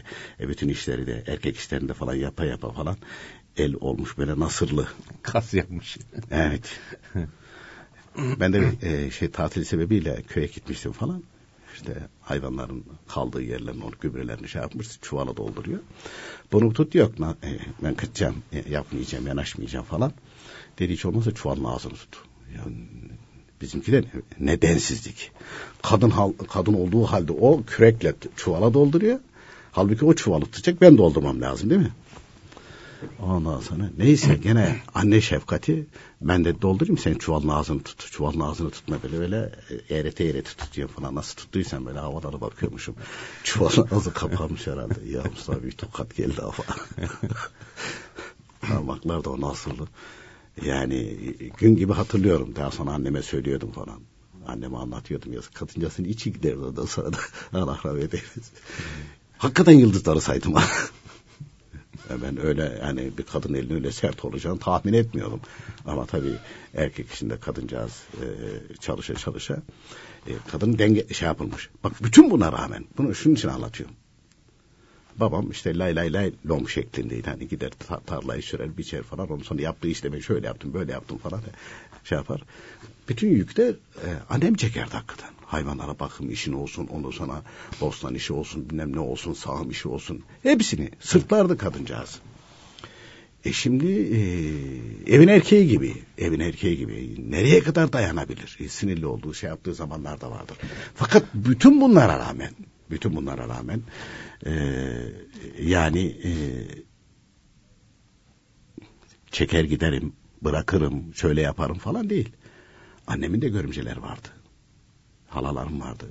e, 0.40 0.48
bütün 0.48 0.68
işleri 0.68 1.06
de 1.06 1.24
erkek 1.26 1.56
işlerinde 1.56 1.94
falan 1.94 2.14
yapa 2.14 2.44
yapa 2.44 2.72
falan 2.72 2.96
el 3.56 3.74
olmuş 3.80 4.18
böyle 4.18 4.40
nasırlı. 4.40 4.88
Kas 5.22 5.54
yapmış. 5.54 5.98
Evet. 6.30 6.80
ben 8.16 8.52
de 8.52 8.72
e, 8.82 9.10
şey 9.10 9.30
tatil 9.30 9.64
sebebiyle 9.64 10.22
köye 10.28 10.46
gitmiştim 10.46 10.92
falan. 10.92 11.22
İşte 11.74 12.08
hayvanların 12.20 12.84
kaldığı 13.08 13.42
yerlerin 13.42 13.80
onu 13.80 13.92
gübrelerini 14.00 14.48
şey 14.48 14.62
yapmış 14.62 15.00
çuvala 15.02 15.36
dolduruyor. 15.36 15.80
Bunu 16.52 16.72
tut 16.72 16.94
yok 16.94 17.12
e, 17.20 17.58
ben 17.82 17.94
kaçacağım 17.94 18.36
e, 18.52 18.70
yapmayacağım 18.70 19.26
yanaşmayacağım 19.26 19.84
falan. 19.84 20.12
Dedi 20.78 20.92
hiç 20.92 21.04
olmazsa 21.04 21.34
çuvalın 21.34 21.64
ağzını 21.64 21.92
tut. 21.92 22.18
Yani 22.56 22.76
bizimki 23.60 23.92
de 23.92 24.04
nedensizlik. 24.40 25.30
Kadın 25.82 26.10
hal, 26.10 26.32
kadın 26.32 26.74
olduğu 26.74 27.04
halde 27.04 27.32
o 27.32 27.62
kürekle 27.66 28.14
çuvala 28.36 28.74
dolduruyor. 28.74 29.18
Halbuki 29.72 30.04
o 30.04 30.14
çuvalı 30.14 30.44
tutacak 30.44 30.80
ben 30.80 30.98
doldurmam 30.98 31.40
lazım 31.40 31.70
değil 31.70 31.80
mi? 31.80 31.92
Ondan 33.22 33.60
sonra 33.60 33.90
neyse 33.98 34.34
gene 34.34 34.76
anne 34.94 35.20
şefkati 35.20 35.86
ben 36.20 36.44
de 36.44 36.62
doldurayım 36.62 36.98
sen 36.98 37.14
çuvalın 37.14 37.48
ağzını 37.48 37.82
tut. 37.82 38.12
Çuvalın 38.12 38.40
ağzını 38.40 38.70
tutma 38.70 39.02
böyle 39.02 39.18
böyle 39.18 39.52
eğrete 39.88 40.24
eğrete 40.24 40.50
tutuyor 40.50 40.88
falan. 40.88 41.14
Nasıl 41.14 41.36
tuttuysan 41.36 41.86
böyle 41.86 41.98
havalara 41.98 42.40
bakıyormuşum. 42.40 42.94
Çuvalın 43.44 43.88
ağzı 43.90 44.12
kapanmış 44.12 44.66
herhalde. 44.66 44.94
Ya 45.08 45.22
Mustafa 45.30 45.62
bir 45.62 45.72
tokat 45.72 46.16
geldi 46.16 46.40
hava. 46.40 46.52
Parmaklar 48.60 49.24
da 49.24 49.30
o 49.30 49.40
nasıldı. 49.40 49.88
Yani 50.64 51.16
gün 51.58 51.76
gibi 51.76 51.92
hatırlıyorum. 51.92 52.56
Daha 52.56 52.70
sonra 52.70 52.90
anneme 52.90 53.22
söylüyordum 53.22 53.72
falan. 53.72 54.00
Anneme 54.46 54.76
anlatıyordum. 54.76 55.32
Yazık 55.32 55.54
kadıncasının 55.54 56.08
içi 56.08 56.32
giderdi 56.32 56.58
ondan 56.58 56.86
sonra 56.86 57.12
da 57.12 57.18
Allah 57.52 57.78
rahmet 57.84 58.14
eylesin. 58.14 58.42
Hakikaten 59.38 59.72
yıldızları 59.72 60.20
saydım. 60.20 60.54
Ben 62.22 62.46
öyle 62.46 62.78
yani 62.82 63.10
bir 63.18 63.22
kadın 63.22 63.54
elinin 63.54 63.74
öyle 63.74 63.92
sert 63.92 64.24
olacağını 64.24 64.58
tahmin 64.58 64.92
etmiyordum. 64.92 65.40
Ama 65.86 66.06
tabii 66.06 66.34
erkek 66.74 67.12
içinde 67.12 67.36
kadıncağız 67.36 68.02
e, 68.22 68.26
çalışa 68.80 69.14
çalışa 69.14 69.62
e, 70.26 70.32
kadın 70.52 70.78
denge 70.78 71.14
şey 71.14 71.26
yapılmış. 71.26 71.70
Bak 71.84 71.92
bütün 72.02 72.30
buna 72.30 72.52
rağmen 72.52 72.84
bunu 72.98 73.14
şunun 73.14 73.34
için 73.34 73.48
anlatıyorum. 73.48 73.94
Babam 75.16 75.50
işte 75.50 75.78
lay 75.78 75.96
lay 75.96 76.12
lay 76.12 76.32
lom 76.48 76.68
şeklindeydi. 76.68 77.30
Hani 77.30 77.48
gider 77.48 77.70
tarlayı 78.06 78.42
sürer 78.42 78.78
biçer 78.78 79.02
falan. 79.02 79.30
Ondan 79.30 79.44
sonra 79.44 79.62
yaptığı 79.62 79.88
işlemi 79.88 80.22
şöyle 80.22 80.46
yaptım 80.46 80.74
böyle 80.74 80.92
yaptım 80.92 81.18
falan 81.18 81.40
şey 82.04 82.18
yapar. 82.18 82.42
Bütün 83.08 83.28
yükte 83.28 83.62
e, 83.96 84.08
annem 84.30 84.54
çekerdi 84.54 84.92
hakikaten. 84.92 85.30
Hayvanlara 85.52 85.98
bakım 85.98 86.30
işin 86.30 86.52
olsun, 86.52 86.86
ondan 86.86 87.10
sonra 87.10 87.42
bostan 87.80 88.14
işi 88.14 88.32
olsun, 88.32 88.70
bilmem 88.70 88.96
ne 88.96 89.00
olsun, 89.00 89.32
sağım 89.32 89.70
işi 89.70 89.88
olsun. 89.88 90.22
Hepsini 90.42 90.90
sırtlardı 91.00 91.58
kadıncağız. 91.58 92.20
E 93.44 93.52
şimdi 93.52 93.86
e, 93.86 94.20
evin 95.14 95.28
erkeği 95.28 95.68
gibi, 95.68 95.94
evin 96.18 96.40
erkeği 96.40 96.76
gibi 96.76 97.16
nereye 97.30 97.60
kadar 97.60 97.92
dayanabilir? 97.92 98.58
E, 98.60 98.68
sinirli 98.68 99.06
olduğu 99.06 99.34
şey 99.34 99.48
yaptığı 99.48 99.74
zamanlar 99.74 100.20
da 100.20 100.30
vardır. 100.30 100.56
Fakat 100.94 101.24
bütün 101.34 101.80
bunlara 101.80 102.18
rağmen, 102.18 102.52
bütün 102.90 103.16
bunlara 103.16 103.48
rağmen 103.48 103.82
e, 104.46 104.52
yani 105.60 106.16
e, 106.24 106.32
çeker 109.30 109.64
giderim, 109.64 110.12
bırakırım, 110.42 111.14
şöyle 111.14 111.40
yaparım 111.40 111.78
falan 111.78 112.10
değil. 112.10 112.32
Annemin 113.06 113.42
de 113.42 113.48
görümceler 113.48 113.96
vardı. 113.96 114.28
Halalarım 115.34 115.80
vardı. 115.80 116.06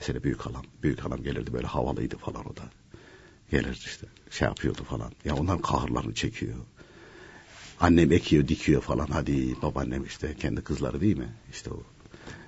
Mesela 0.00 0.22
büyük 0.24 0.40
halam, 0.40 0.64
büyük 0.82 1.00
halam 1.00 1.22
gelirdi 1.22 1.52
böyle 1.52 1.66
havalıydı 1.66 2.16
falan 2.16 2.46
o 2.50 2.56
da. 2.56 2.62
Gelir 3.50 3.82
işte 3.86 4.06
şey 4.30 4.48
yapıyordu 4.48 4.84
falan. 4.84 5.12
Ya 5.24 5.34
onların 5.36 5.62
kahırlarını 5.62 6.14
çekiyor. 6.14 6.54
Annem 7.80 8.12
ekiyor, 8.12 8.48
dikiyor 8.48 8.82
falan. 8.82 9.06
Hadi 9.06 9.62
babaannem 9.62 10.04
işte 10.04 10.34
kendi 10.40 10.60
kızları 10.62 11.00
değil 11.00 11.16
mi? 11.16 11.28
İşte 11.52 11.70
o 11.70 11.82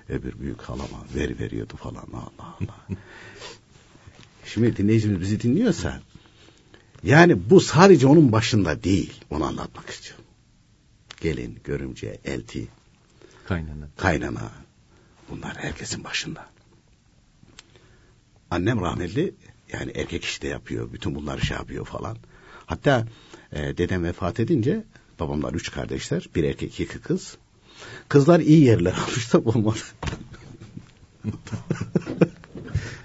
öbür 0.09 0.39
büyük 0.39 0.61
halama 0.61 1.05
ver 1.15 1.39
veriyordu 1.39 1.73
falan. 1.77 1.95
Allah 2.13 2.31
Allah. 2.61 2.97
Şimdi 4.45 4.77
dinleyicimiz 4.77 5.21
bizi 5.21 5.41
dinliyorsa 5.41 6.01
yani 7.03 7.49
bu 7.49 7.59
sadece 7.61 8.07
onun 8.07 8.31
başında 8.31 8.83
değil. 8.83 9.13
Onu 9.29 9.45
anlatmak 9.45 9.89
istiyorum. 9.89 10.25
gelin, 11.21 11.59
görümce, 11.63 12.19
elti, 12.25 12.67
Kaynana. 13.47 13.87
kaynana. 13.97 14.51
Bunlar 15.29 15.57
herkesin 15.57 16.03
başında. 16.03 16.45
Annem 18.51 18.81
rahmetli 18.81 19.33
yani 19.73 19.91
erkek 19.95 20.23
işte 20.23 20.47
yapıyor. 20.47 20.93
Bütün 20.93 21.15
bunları 21.15 21.41
şey 21.41 21.57
yapıyor 21.57 21.85
falan. 21.85 22.17
Hatta 22.65 23.07
e, 23.51 23.77
dedem 23.77 24.03
vefat 24.03 24.39
edince 24.39 24.83
babamlar 25.19 25.53
üç 25.53 25.71
kardeşler. 25.71 26.29
Bir 26.35 26.43
erkek 26.43 26.79
iki 26.79 26.99
kız. 26.99 27.37
Kızlar 28.09 28.39
iyi 28.39 28.63
yerler 28.63 28.93
almış 29.07 29.33
da 29.33 29.39
olmadı. 29.39 29.79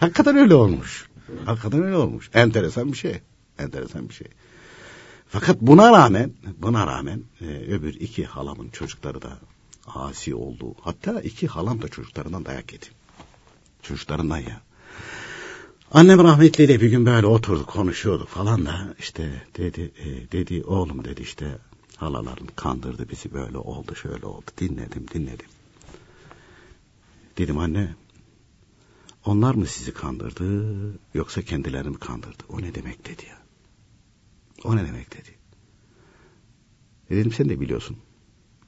Hakikaten 0.00 0.36
öyle 0.36 0.54
olmuş. 0.54 1.08
Hakikaten 1.44 1.82
öyle 1.82 1.96
olmuş. 1.96 2.30
Enteresan 2.34 2.92
bir 2.92 2.96
şey. 2.96 3.20
Enteresan 3.58 4.08
bir 4.08 4.14
şey. 4.14 4.26
Fakat 5.28 5.60
buna 5.60 5.92
rağmen, 5.92 6.32
buna 6.58 6.86
rağmen 6.86 7.22
e, 7.40 7.44
öbür 7.44 7.94
iki 7.94 8.24
halamın 8.24 8.68
çocukları 8.68 9.22
da 9.22 9.38
asi 9.86 10.34
oldu. 10.34 10.74
Hatta 10.80 11.20
iki 11.20 11.46
halam 11.46 11.82
da 11.82 11.88
çocuklarından 11.88 12.44
dayak 12.44 12.72
yedi. 12.72 12.86
Çocuklarından 13.82 14.38
ya. 14.38 14.60
Annem 15.90 16.18
rahmetliyle 16.18 16.80
bir 16.80 16.90
gün 16.90 17.06
böyle 17.06 17.26
oturduk 17.26 17.66
konuşuyorduk 17.66 18.28
falan 18.28 18.66
da 18.66 18.94
işte 18.98 19.42
dedi 19.56 19.92
e, 19.98 20.32
dedi 20.32 20.64
oğlum 20.64 21.04
dedi 21.04 21.22
işte 21.22 21.58
halaların 21.96 22.48
kandırdı 22.56 23.08
bizi 23.08 23.32
böyle 23.32 23.58
oldu 23.58 23.94
şöyle 23.94 24.26
oldu 24.26 24.46
dinledim 24.58 25.06
dinledim. 25.14 25.46
Dedim 27.38 27.58
anne 27.58 27.94
onlar 29.26 29.54
mı 29.54 29.66
sizi 29.66 29.94
kandırdı 29.94 30.98
yoksa 31.14 31.42
kendilerini 31.42 31.88
mi 31.88 31.98
kandırdı? 31.98 32.42
O 32.48 32.62
ne 32.62 32.74
demek 32.74 33.06
dedi 33.06 33.26
ya. 33.26 33.38
O 34.64 34.76
ne 34.76 34.86
demek 34.86 35.12
dedi. 35.12 35.30
Dedim 37.10 37.32
sen 37.32 37.48
de 37.48 37.60
biliyorsun. 37.60 37.96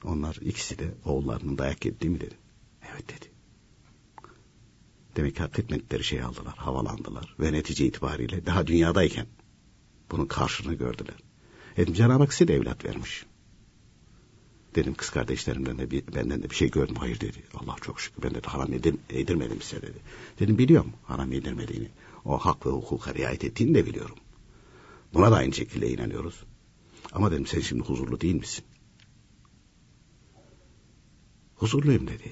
Onlar 0.05 0.35
ikisi 0.35 0.79
de 0.79 0.93
oğullarının 1.05 1.57
dayak 1.57 1.85
yedi 1.85 2.09
mi 2.09 2.21
dedim. 2.21 2.37
Evet 2.91 3.09
dedi. 3.09 3.31
Demek 5.15 5.35
ki 5.35 5.41
hak 5.41 5.59
etmedikleri 5.59 6.03
şeyi 6.03 6.23
aldılar, 6.23 6.57
havalandılar 6.57 7.35
ve 7.39 7.53
netice 7.53 7.85
itibariyle 7.85 8.45
daha 8.45 8.67
dünyadayken 8.67 9.27
bunun 10.11 10.25
karşılığını 10.25 10.73
gördüler. 10.73 11.15
Dedim 11.77 11.93
Cenab-ı 11.93 12.23
Hak 12.23 12.33
size 12.33 12.47
de 12.47 12.55
evlat 12.55 12.85
vermiş. 12.85 13.25
Dedim 14.75 14.93
kız 14.93 15.09
kardeşlerimden 15.09 15.77
de 15.77 15.91
bir, 15.91 16.03
benden 16.15 16.43
de 16.43 16.49
bir 16.49 16.55
şey 16.55 16.71
gördüm. 16.71 16.95
Hayır 16.99 17.19
dedi. 17.19 17.43
Allah 17.53 17.75
çok 17.81 18.01
şükür 18.01 18.23
ben 18.23 18.33
de 18.33 18.39
haram 18.39 18.73
yedir, 18.73 18.95
yedirmedim 19.13 19.61
size 19.61 19.81
dedi. 19.81 19.97
Dedim 20.39 20.57
biliyorum 20.57 20.93
haram 21.03 21.31
yedirmediğini. 21.31 21.89
O 22.25 22.37
hak 22.37 22.65
ve 22.65 22.69
hukuka 22.69 23.13
riayet 23.13 23.43
ettiğini 23.43 23.75
de 23.75 23.85
biliyorum. 23.85 24.15
Buna 25.13 25.31
da 25.31 25.35
aynı 25.35 25.53
şekilde 25.53 25.89
inanıyoruz. 25.89 26.43
Ama 27.11 27.31
dedim 27.31 27.45
sen 27.45 27.59
şimdi 27.59 27.83
huzurlu 27.83 28.21
değil 28.21 28.35
misin? 28.35 28.65
Huzurluyum 31.55 32.07
dedi. 32.07 32.31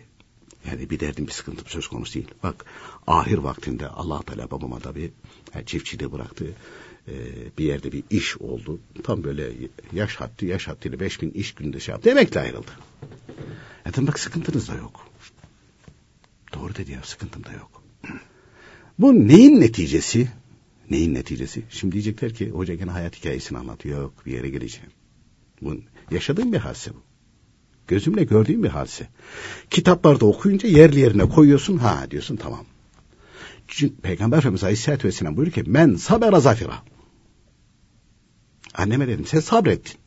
Yani 0.70 0.90
bir 0.90 1.00
derdim 1.00 1.28
bir 1.28 1.32
sıkıntım 1.32 1.68
söz 1.68 1.88
konusu 1.88 2.14
değil. 2.14 2.28
Bak 2.44 2.66
ahir 3.08 3.38
vaktinde 3.38 3.88
allah 3.88 4.22
Teala 4.22 4.52
babama 4.52 4.84
da 4.84 4.96
bir 4.96 5.12
yani 5.56 5.66
çiftçiliği 5.66 6.12
bıraktı. 6.12 6.46
Ee, 7.08 7.14
bir 7.58 7.66
yerde 7.66 7.92
bir 7.92 8.04
iş 8.10 8.38
oldu. 8.38 8.80
Tam 9.04 9.24
böyle 9.24 9.54
yaş 9.94 10.16
haddi 10.16 10.46
yaş 10.46 10.68
haddiyle 10.68 11.00
beş 11.00 11.22
bin 11.22 11.32
iş 11.32 11.54
günde 11.56 11.80
şey 11.80 11.92
yaptı. 11.94 12.10
Emekli 12.10 12.40
ayrıldı. 12.40 12.72
Dedim 13.86 14.08
bak 14.08 14.20
sıkıntınız 14.20 14.68
da 14.68 14.76
yok. 14.76 15.08
Doğru 16.54 16.76
dedi 16.76 16.92
ya 16.92 17.04
sıkıntım 17.04 17.44
da 17.44 17.52
yok. 17.52 17.84
Bu 19.00 19.28
neyin 19.28 19.62
neticesi? 19.62 20.32
Neyin 20.90 21.14
neticesi? 21.14 21.64
Şimdi 21.70 21.94
diyecekler 21.94 22.34
ki 22.34 22.50
hoca 22.50 22.76
gene 22.76 22.92
hayat 22.92 23.16
hikayesini 23.16 23.58
anlatıyor. 23.58 24.02
Yok 24.02 24.26
bir 24.26 24.34
yere 24.34 24.50
geleceğim. 24.50 24.92
Bu 25.62 25.78
yaşadığım 26.12 26.54
bir 26.54 26.58
hadise 26.58 26.92
bu. 26.94 27.13
Gözümle 27.88 28.24
gördüğüm 28.24 28.64
bir 28.64 28.70
hadise. 28.70 29.08
Kitaplarda 29.70 30.26
okuyunca 30.26 30.70
yerli 30.70 31.00
yerine 31.00 31.30
koyuyorsun. 31.30 31.78
Ha 31.78 32.12
diyorsun 32.12 32.36
tamam. 32.36 32.66
Çünkü 33.68 33.96
Peygamber 33.96 34.38
Efendimiz 34.38 34.64
Aleyhisselatü 34.64 35.08
Vesselam 35.08 35.38
buyuruyor 35.38 35.54
ki 35.54 35.72
men 35.72 35.96
sabera 35.96 36.40
zafira. 36.40 36.84
Anneme 38.74 39.08
dedim 39.08 39.26
sen 39.26 39.40
sabrettin. 39.40 39.98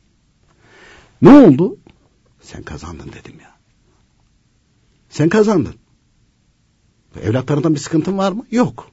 Ne 1.22 1.30
oldu? 1.30 1.78
Sen 2.40 2.62
kazandın 2.62 3.12
dedim 3.12 3.40
ya. 3.42 3.56
Sen 5.08 5.28
kazandın. 5.28 5.74
Evlatlarından 7.22 7.74
bir 7.74 7.80
sıkıntın 7.80 8.18
var 8.18 8.32
mı? 8.32 8.46
Yok. 8.50 8.90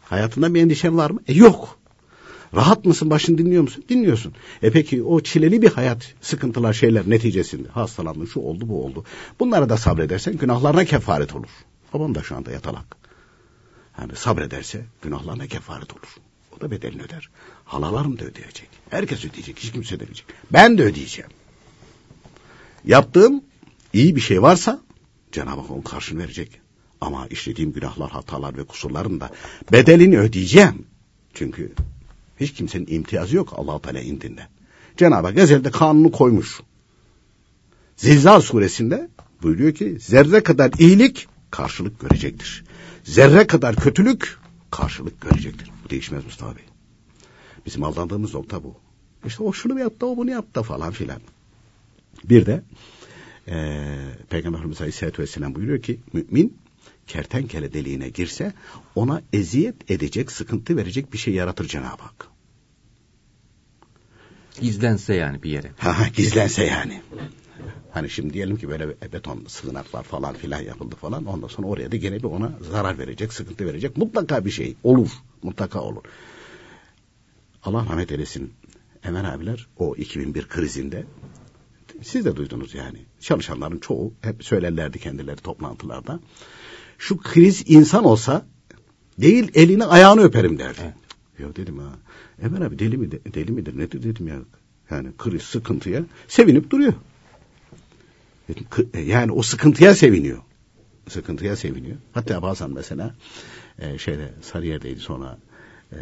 Hayatında 0.00 0.54
bir 0.54 0.62
endişen 0.62 0.96
var 0.96 1.10
mı? 1.10 1.20
E, 1.26 1.34
yok. 1.34 1.78
Rahat 2.54 2.84
mısın? 2.84 3.10
Başını 3.10 3.38
dinliyor 3.38 3.62
musun? 3.62 3.84
Dinliyorsun. 3.88 4.34
E 4.62 4.70
peki 4.70 5.02
o 5.02 5.20
çileli 5.20 5.62
bir 5.62 5.70
hayat, 5.70 6.14
sıkıntılar, 6.20 6.72
şeyler 6.72 7.10
neticesinde 7.10 7.68
hastalandın, 7.68 8.26
şu 8.26 8.40
oldu, 8.40 8.68
bu 8.68 8.84
oldu. 8.84 9.04
Bunlara 9.40 9.68
da 9.68 9.76
sabredersen 9.76 10.36
günahlarına 10.36 10.84
kefaret 10.84 11.34
olur. 11.34 11.48
Babam 11.94 12.14
da 12.14 12.22
şu 12.22 12.36
anda 12.36 12.50
yatalak. 12.50 12.96
Yani 14.00 14.16
sabrederse 14.16 14.84
günahlarına 15.02 15.46
kefaret 15.46 15.92
olur. 15.92 16.16
O 16.56 16.60
da 16.60 16.70
bedelini 16.70 17.02
öder. 17.02 17.30
Halalarım 17.64 18.18
da 18.18 18.24
ödeyecek. 18.24 18.68
Herkes 18.90 19.24
ödeyecek. 19.24 19.58
Hiç 19.58 19.72
kimse 19.72 19.94
ödemeyecek. 19.94 20.26
Ben 20.52 20.78
de 20.78 20.82
ödeyeceğim. 20.82 21.30
Yaptığım 22.84 23.42
iyi 23.92 24.16
bir 24.16 24.20
şey 24.20 24.42
varsa 24.42 24.80
Cenab-ı 25.32 25.60
Hak 25.60 25.70
onun 25.70 25.82
karşını 25.82 26.18
verecek. 26.18 26.60
Ama 27.00 27.26
işlediğim 27.26 27.72
günahlar, 27.72 28.10
hatalar 28.10 28.56
ve 28.56 28.64
kusurların 28.64 29.20
da 29.20 29.30
bedelini 29.72 30.18
ödeyeceğim. 30.18 30.86
Çünkü 31.34 31.72
hiç 32.42 32.52
kimsenin 32.52 32.86
imtiyazı 32.88 33.36
yok 33.36 33.52
allah 33.56 33.82
Teala 33.82 34.00
indinde. 34.00 34.48
Cenab-ı 34.96 35.26
Hak 35.26 35.38
ezelde 35.38 35.70
kanunu 35.70 36.12
koymuş. 36.12 36.60
Zilzal 37.96 38.40
suresinde 38.40 39.08
buyuruyor 39.42 39.74
ki 39.74 39.96
zerre 40.00 40.42
kadar 40.42 40.72
iyilik 40.78 41.28
karşılık 41.50 42.00
görecektir. 42.00 42.64
Zerre 43.04 43.46
kadar 43.46 43.76
kötülük 43.76 44.38
karşılık 44.70 45.20
görecektir. 45.20 45.70
Bu 45.84 45.90
değişmez 45.90 46.24
Mustafa 46.24 46.56
Bey. 46.56 46.64
Bizim 47.66 47.84
aldandığımız 47.84 48.34
nokta 48.34 48.64
bu. 48.64 48.74
İşte 49.26 49.42
o 49.42 49.52
şunu 49.52 49.80
yaptı, 49.80 50.06
o 50.06 50.16
bunu 50.16 50.30
yaptı 50.30 50.62
falan 50.62 50.92
filan. 50.92 51.20
Bir 52.24 52.46
de 52.46 52.62
e, 53.48 53.54
Peygamber 54.30 54.58
Efendimiz 54.58 54.80
Aleyhisselatü 54.80 55.22
Vesselam 55.22 55.54
buyuruyor 55.54 55.82
ki 55.82 56.00
mümin 56.12 56.56
kertenkele 57.06 57.72
deliğine 57.72 58.08
girse 58.08 58.52
ona 58.94 59.22
eziyet 59.32 59.90
edecek, 59.90 60.32
sıkıntı 60.32 60.76
verecek 60.76 61.12
bir 61.12 61.18
şey 61.18 61.34
yaratır 61.34 61.68
Cenab-ı 61.68 62.02
Hak. 62.02 62.31
Gizlense 64.60 65.14
yani 65.14 65.42
bir 65.42 65.50
yere. 65.50 65.70
Ha, 65.78 66.00
ha, 66.00 66.08
gizlense 66.08 66.64
yani. 66.64 67.02
Hani 67.90 68.10
şimdi 68.10 68.34
diyelim 68.34 68.56
ki 68.56 68.68
böyle 68.68 68.88
beton 69.12 69.44
sığınaklar 69.48 70.02
falan 70.02 70.34
filan 70.34 70.60
yapıldı 70.60 70.96
falan. 70.96 71.24
Ondan 71.24 71.48
sonra 71.48 71.66
oraya 71.66 71.92
da 71.92 71.96
gene 71.96 72.16
bir 72.16 72.24
ona 72.24 72.52
zarar 72.70 72.98
verecek, 72.98 73.32
sıkıntı 73.32 73.66
verecek. 73.66 73.96
Mutlaka 73.96 74.44
bir 74.44 74.50
şey 74.50 74.76
olur. 74.82 75.10
Mutlaka 75.42 75.80
olur. 75.80 76.02
Allah 77.62 77.86
rahmet 77.90 78.12
eylesin. 78.12 78.52
Emel 79.04 79.34
abiler 79.34 79.66
o 79.76 79.96
2001 79.96 80.48
krizinde 80.48 81.04
siz 82.02 82.24
de 82.24 82.36
duydunuz 82.36 82.74
yani. 82.74 82.98
Çalışanların 83.20 83.78
çoğu 83.78 84.12
hep 84.20 84.44
söylerlerdi 84.44 84.98
kendileri 84.98 85.36
toplantılarda. 85.36 86.20
Şu 86.98 87.16
kriz 87.16 87.64
insan 87.66 88.04
olsa 88.04 88.46
değil 89.18 89.50
elini 89.54 89.84
ayağını 89.84 90.22
öperim 90.22 90.58
derdi. 90.58 90.80
Evet. 90.82 90.94
Ya 91.38 91.56
dedim 91.56 91.78
ha. 91.78 91.92
Emel 92.42 92.66
abi 92.66 92.78
deli 92.78 92.96
mi 92.96 93.10
deli 93.10 93.52
midir 93.52 93.78
nedir 93.78 94.02
dedim 94.02 94.28
ya. 94.28 94.38
Yani 94.90 95.08
kriz 95.18 95.42
sıkıntıya 95.42 96.04
sevinip 96.28 96.70
duruyor. 96.70 96.92
Dedim, 98.48 98.90
yani 99.06 99.32
o 99.32 99.42
sıkıntıya 99.42 99.94
seviniyor. 99.94 100.38
Sıkıntıya 101.08 101.56
seviniyor. 101.56 101.96
Hatta 102.12 102.42
bazen 102.42 102.70
mesela 102.70 103.14
e, 103.78 103.98
şeyde 103.98 104.32
Sarıyer'deydi 104.42 105.00
sonra 105.00 105.38
e, 105.92 105.98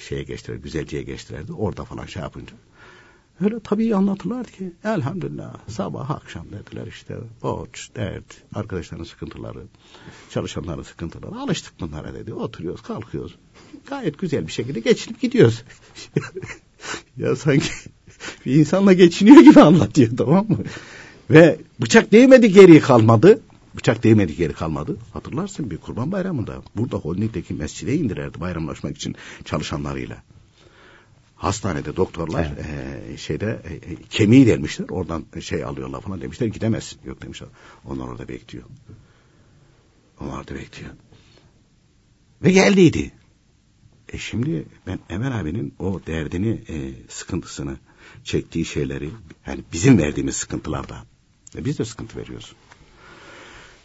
şeye 0.00 0.22
geçtiler, 0.22 0.56
güzelciye 0.56 1.02
geçtilerdi. 1.02 1.52
Orada 1.52 1.84
falan 1.84 2.06
şey 2.06 2.22
yapınca. 2.22 2.54
Öyle 3.40 3.60
tabii 3.60 3.94
anlatırlar 3.94 4.46
ki 4.46 4.72
elhamdülillah 4.84 5.68
sabah 5.68 6.10
akşam 6.10 6.46
dediler 6.52 6.86
işte 6.86 7.16
borç, 7.42 7.90
dert, 7.96 8.42
arkadaşların 8.54 9.04
sıkıntıları, 9.04 9.62
çalışanların 10.30 10.82
sıkıntıları 10.82 11.36
alıştık 11.36 11.80
bunlara 11.80 12.14
dedi. 12.14 12.34
Oturuyoruz, 12.34 12.82
kalkıyoruz. 12.82 13.34
Gayet 13.86 14.18
güzel 14.18 14.46
bir 14.46 14.52
şekilde 14.52 14.80
geçinip 14.80 15.20
gidiyoruz. 15.20 15.62
ya 17.16 17.36
sanki 17.36 17.70
bir 18.46 18.54
insanla 18.54 18.92
geçiniyor 18.92 19.40
gibi 19.40 19.60
anlatıyor 19.60 20.16
tamam 20.16 20.46
mı? 20.48 20.58
Ve 21.30 21.58
bıçak 21.80 22.12
değmedi 22.12 22.52
geri 22.52 22.80
kalmadı. 22.80 23.40
Bıçak 23.76 24.04
değmedi 24.04 24.36
geri 24.36 24.52
kalmadı. 24.52 24.96
Hatırlarsın 25.12 25.70
bir 25.70 25.76
kurban 25.76 26.12
bayramında 26.12 26.62
burada 26.76 26.96
Holding'deki 26.96 27.54
mescide 27.54 27.94
indirirdi 27.94 28.40
bayramlaşmak 28.40 28.96
için 28.96 29.16
çalışanlarıyla. 29.44 30.22
Hastanede 31.36 31.96
doktorlar 31.96 32.52
evet. 32.56 33.12
e, 33.12 33.16
şeyde 33.16 33.62
e, 33.64 33.96
kemiği 34.10 34.46
delmişler. 34.46 34.86
Oradan 34.90 35.24
şey 35.40 35.64
alıyorlar 35.64 36.00
falan 36.00 36.20
demişler 36.20 36.46
gidemezsin. 36.46 36.98
Yok 37.04 37.22
demişler. 37.22 37.48
Onlar 37.84 38.04
orada 38.08 38.28
bekliyor. 38.28 38.64
Onlar 40.20 40.38
orada 40.38 40.54
bekliyor. 40.54 40.90
Ve 42.42 42.52
geldiydi. 42.52 43.12
E 44.12 44.18
şimdi 44.18 44.66
ben 44.86 44.98
Emel 45.10 45.40
abinin 45.40 45.74
o 45.78 46.00
derdini, 46.06 46.60
e, 46.68 46.92
sıkıntısını, 47.08 47.76
çektiği 48.24 48.64
şeyleri, 48.64 49.10
yani 49.46 49.64
bizim 49.72 49.98
verdiğimiz 49.98 50.36
sıkıntılarda, 50.36 51.04
e, 51.56 51.64
biz 51.64 51.78
de 51.78 51.84
sıkıntı 51.84 52.18
veriyoruz. 52.18 52.52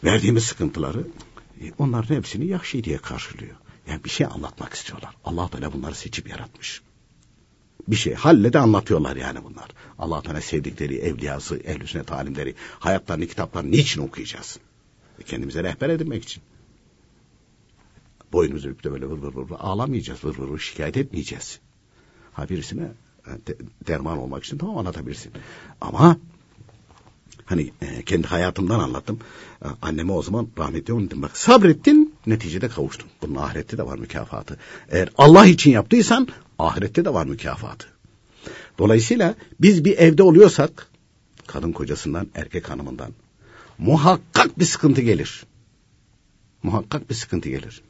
Verdiğimiz 0.04 0.44
sıkıntıları, 0.44 1.06
e, 1.60 1.72
onların 1.78 2.14
hepsini 2.14 2.46
yakşı 2.46 2.84
diye 2.84 2.98
karşılıyor. 2.98 3.56
Yani 3.88 4.04
bir 4.04 4.10
şey 4.10 4.26
anlatmak 4.26 4.74
istiyorlar. 4.74 5.14
Allah 5.24 5.48
Teala 5.48 5.72
bunları 5.72 5.94
seçip 5.94 6.28
yaratmış. 6.28 6.82
Bir 7.88 7.96
şey 7.96 8.14
halle 8.14 8.52
de 8.52 8.58
anlatıyorlar 8.58 9.16
yani 9.16 9.44
bunlar. 9.44 9.70
Allah 9.98 10.22
Teala 10.22 10.40
sevdikleri 10.40 10.98
evliyası, 10.98 11.56
ehl 11.56 11.86
sünnet 11.86 12.12
alimleri, 12.12 12.54
hayatlarını, 12.78 13.26
kitaplarını 13.26 13.70
niçin 13.70 14.02
okuyacağız? 14.02 14.58
E 15.20 15.22
kendimize 15.22 15.64
rehber 15.64 15.88
edinmek 15.88 16.22
için. 16.22 16.42
Boynumuzu 18.32 18.68
büküp 18.68 18.84
de 18.84 18.92
böyle 18.92 19.06
vır 19.10 19.18
vır 19.18 19.34
vır, 19.34 19.56
ağlamayacağız, 19.58 20.24
vır 20.24 20.38
vır 20.38 20.48
vır 20.48 20.58
şikayet 20.58 20.96
etmeyeceğiz. 20.96 21.60
Ha 22.32 22.48
birisine 22.48 22.88
de, 23.46 23.56
derman 23.88 24.18
olmak 24.18 24.44
için 24.44 24.58
tamam 24.58 24.78
anlatabilirsin. 24.78 25.32
Ama 25.80 26.16
hani 27.44 27.70
e, 27.82 28.02
kendi 28.02 28.26
hayatımdan 28.26 28.80
anlattım. 28.80 29.18
E, 29.64 29.68
anneme 29.82 30.12
o 30.12 30.22
zaman 30.22 30.48
rahmetli 30.58 30.92
onu 30.92 31.06
dedim. 31.06 31.22
Bak 31.22 31.36
sabrettin 31.36 32.14
neticede 32.26 32.68
kavuştun. 32.68 33.08
Bunun 33.22 33.34
ahirette 33.34 33.78
de 33.78 33.86
var 33.86 33.98
mükafatı. 33.98 34.58
Eğer 34.88 35.08
Allah 35.18 35.46
için 35.46 35.70
yaptıysan 35.70 36.28
ahirette 36.58 37.04
de 37.04 37.14
var 37.14 37.26
mükafatı. 37.26 37.86
Dolayısıyla 38.78 39.34
biz 39.60 39.84
bir 39.84 39.98
evde 39.98 40.22
oluyorsak 40.22 40.88
kadın 41.46 41.72
kocasından 41.72 42.28
erkek 42.34 42.70
hanımından 42.70 43.12
muhakkak 43.78 44.58
bir 44.58 44.64
sıkıntı 44.64 45.00
gelir. 45.00 45.44
Muhakkak 46.62 47.10
bir 47.10 47.14
sıkıntı 47.14 47.48
gelir. 47.48 47.82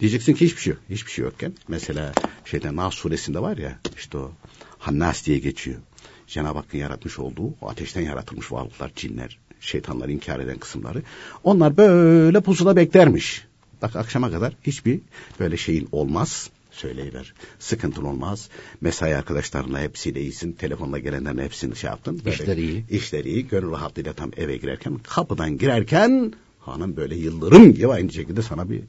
Diyeceksin 0.00 0.34
ki 0.34 0.44
hiçbir 0.44 0.60
şey 0.60 0.72
yok. 0.72 0.82
Hiçbir 0.90 1.10
şey 1.10 1.24
yokken 1.24 1.52
mesela 1.68 2.12
şeyde 2.44 2.76
Nas 2.76 2.94
suresinde 2.94 3.38
var 3.42 3.56
ya 3.56 3.78
işte 3.96 4.18
o 4.18 4.32
Hannas 4.78 5.26
diye 5.26 5.38
geçiyor. 5.38 5.78
Cenab-ı 6.26 6.58
Hakk'ın 6.58 6.78
yaratmış 6.78 7.18
olduğu 7.18 7.54
o 7.60 7.68
ateşten 7.68 8.02
yaratılmış 8.02 8.52
varlıklar, 8.52 8.92
cinler, 8.96 9.38
şeytanlar 9.60 10.08
inkar 10.08 10.40
eden 10.40 10.58
kısımları. 10.58 11.02
Onlar 11.44 11.76
böyle 11.76 12.40
pusuda 12.40 12.76
beklermiş. 12.76 13.44
Bak 13.82 13.96
akşama 13.96 14.30
kadar 14.30 14.56
hiçbir 14.62 15.00
böyle 15.40 15.56
şeyin 15.56 15.88
olmaz. 15.92 16.50
Söyleyiver. 16.70 17.34
Sıkıntın 17.58 18.04
olmaz. 18.04 18.48
Mesai 18.80 19.16
arkadaşlarınla 19.16 19.80
hepsiyle 19.80 20.20
iyisin. 20.20 20.52
Telefonla 20.52 20.98
gelenlerin 20.98 21.38
hepsini 21.38 21.76
şey 21.76 21.90
yaptın. 21.90 22.20
Böyle 22.24 22.36
işler 22.36 22.56
iyi. 22.56 22.84
İşler 22.90 23.24
iyi. 23.24 23.48
Gönül 23.48 23.70
rahatlığıyla 23.70 24.12
tam 24.12 24.30
eve 24.36 24.56
girerken 24.56 24.98
kapıdan 24.98 25.58
girerken 25.58 26.32
hanım 26.58 26.96
böyle 26.96 27.16
yıldırım 27.16 27.74
gibi 27.74 27.88
aynı 27.88 28.12
şekilde 28.12 28.42
sana 28.42 28.70
bir 28.70 28.82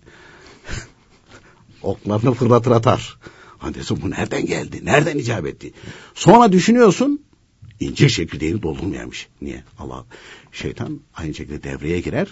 oklarını 1.81 2.33
fırlatır 2.33 2.71
atar. 2.71 3.17
Hani 3.57 3.73
diyorsun 3.73 3.99
bu 4.01 4.11
nereden 4.11 4.45
geldi? 4.45 4.85
Nereden 4.85 5.17
icap 5.17 5.45
etti? 5.45 5.73
Sonra 6.15 6.51
düşünüyorsun 6.51 7.21
incir 7.79 8.09
çekirdeğini 8.09 8.61
doldurmayamış. 8.61 9.27
Niye? 9.41 9.63
Allah 9.79 10.05
şeytan 10.51 10.99
aynı 11.15 11.33
şekilde 11.33 11.63
devreye 11.63 11.99
girer. 11.99 12.27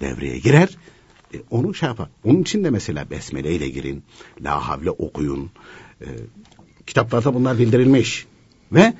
Devreye 0.00 0.38
girer. 0.38 0.68
E, 1.34 1.42
onu 1.50 1.74
şey 1.74 1.88
yapar. 1.88 2.08
Onun 2.24 2.42
için 2.42 2.64
de 2.64 2.70
mesela 2.70 3.10
besmele 3.10 3.54
ile 3.54 3.68
girin. 3.68 4.04
La 4.40 4.68
havle 4.68 4.90
okuyun. 4.90 5.50
E, 6.00 6.06
kitaplarda 6.86 7.34
bunlar 7.34 7.58
bildirilmiş. 7.58 8.26
Ve 8.72 8.80
e, 8.80 8.94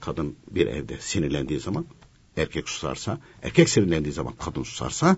kadın 0.00 0.36
bir 0.50 0.66
evde 0.66 0.96
sinirlendiği 1.00 1.60
zaman 1.60 1.86
erkek 2.36 2.68
susarsa, 2.68 3.18
erkek 3.42 3.68
sinirlendiği 3.68 4.12
zaman 4.12 4.34
kadın 4.34 4.62
susarsa 4.62 5.16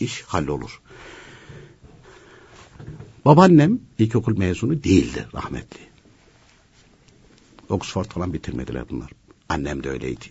iş 0.00 0.22
hallolur. 0.22 0.80
Babaannem 3.28 3.80
ilkokul 3.98 4.38
mezunu 4.38 4.84
değildi 4.84 5.26
rahmetli. 5.34 5.80
Oxford 7.68 8.04
falan 8.04 8.32
bitirmediler 8.32 8.88
bunlar. 8.90 9.10
Annem 9.48 9.84
de 9.84 9.90
öyleydi. 9.90 10.24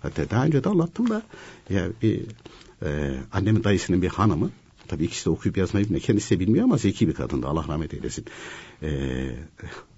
Hatta 0.00 0.30
daha 0.30 0.44
önce 0.44 0.64
de 0.64 0.68
anlattım 0.68 1.10
da 1.10 1.22
ya 1.70 1.88
bir 2.02 2.22
e, 2.82 3.14
annemin 3.32 3.64
dayısının 3.64 4.02
bir 4.02 4.08
hanımı 4.08 4.50
tabii 4.88 5.04
ikisi 5.04 5.24
de 5.24 5.30
okuyup 5.30 5.56
yazmayı 5.56 5.86
bilmiyor. 5.86 6.04
Kendisi 6.04 6.34
de 6.34 6.40
bilmiyor 6.40 6.64
ama 6.64 6.76
zeki 6.76 7.08
bir 7.08 7.14
kadındı. 7.14 7.46
Allah 7.46 7.64
rahmet 7.68 7.94
eylesin. 7.94 8.24
Ee, 8.82 9.36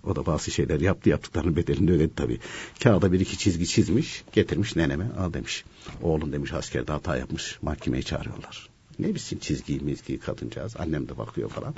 o 0.05 0.17
da 0.17 0.27
bazı 0.27 0.51
şeyler 0.51 0.81
yaptı. 0.81 1.09
Yaptıklarının 1.11 1.57
bedelini 1.57 1.91
ödedi 1.91 2.13
tabii. 2.17 2.39
Kağıda 2.83 3.13
bir 3.13 3.21
iki 3.21 3.39
çizgi 3.39 3.67
çizmiş. 3.67 4.25
Getirmiş 4.33 4.77
neneme. 4.77 5.11
Al 5.19 5.33
demiş. 5.33 5.65
Oğlum 6.03 6.33
demiş 6.33 6.53
askerde 6.53 6.93
hata 6.93 7.17
yapmış. 7.17 7.59
Mahkemeye 7.63 8.03
çağırıyorlar. 8.03 8.76
Ne 8.99 9.15
bilsin 9.15 9.39
çizgiyi 9.39 9.81
mizgiyi 9.81 10.19
kadıncağız. 10.19 10.77
Annem 10.79 11.09
de 11.09 11.19
bakıyor 11.19 11.51
falan. 11.51 11.75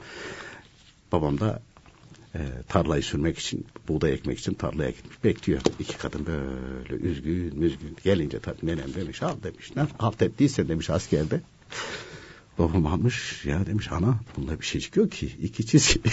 Babam 1.12 1.40
da 1.40 1.62
e, 2.34 2.40
tarlayı 2.68 3.02
sürmek 3.02 3.38
için, 3.38 3.66
buğday 3.88 4.12
ekmek 4.12 4.38
için 4.38 4.54
tarlaya 4.54 4.90
gitmiş. 4.90 5.24
Bekliyor. 5.24 5.60
İki 5.78 5.98
kadın 5.98 6.26
böyle 6.26 6.94
üzgün 6.94 7.58
müzgün. 7.58 7.96
Gelince 8.04 8.40
tabii 8.40 8.66
nenem 8.66 8.94
demiş 8.94 9.22
al 9.22 9.36
demiş. 9.42 9.76
Ne 9.76 9.86
halt 9.98 10.22
ettiyse 10.22 10.68
demiş 10.68 10.90
askerde. 10.90 11.40
Babam 12.58 12.86
almış 12.86 13.44
ya 13.44 13.66
demiş 13.66 13.92
ana 13.92 14.20
bunda 14.36 14.60
bir 14.60 14.64
şey 14.64 14.80
çıkıyor 14.80 15.10
ki 15.10 15.26
iki 15.42 15.66
çizgi. 15.66 16.00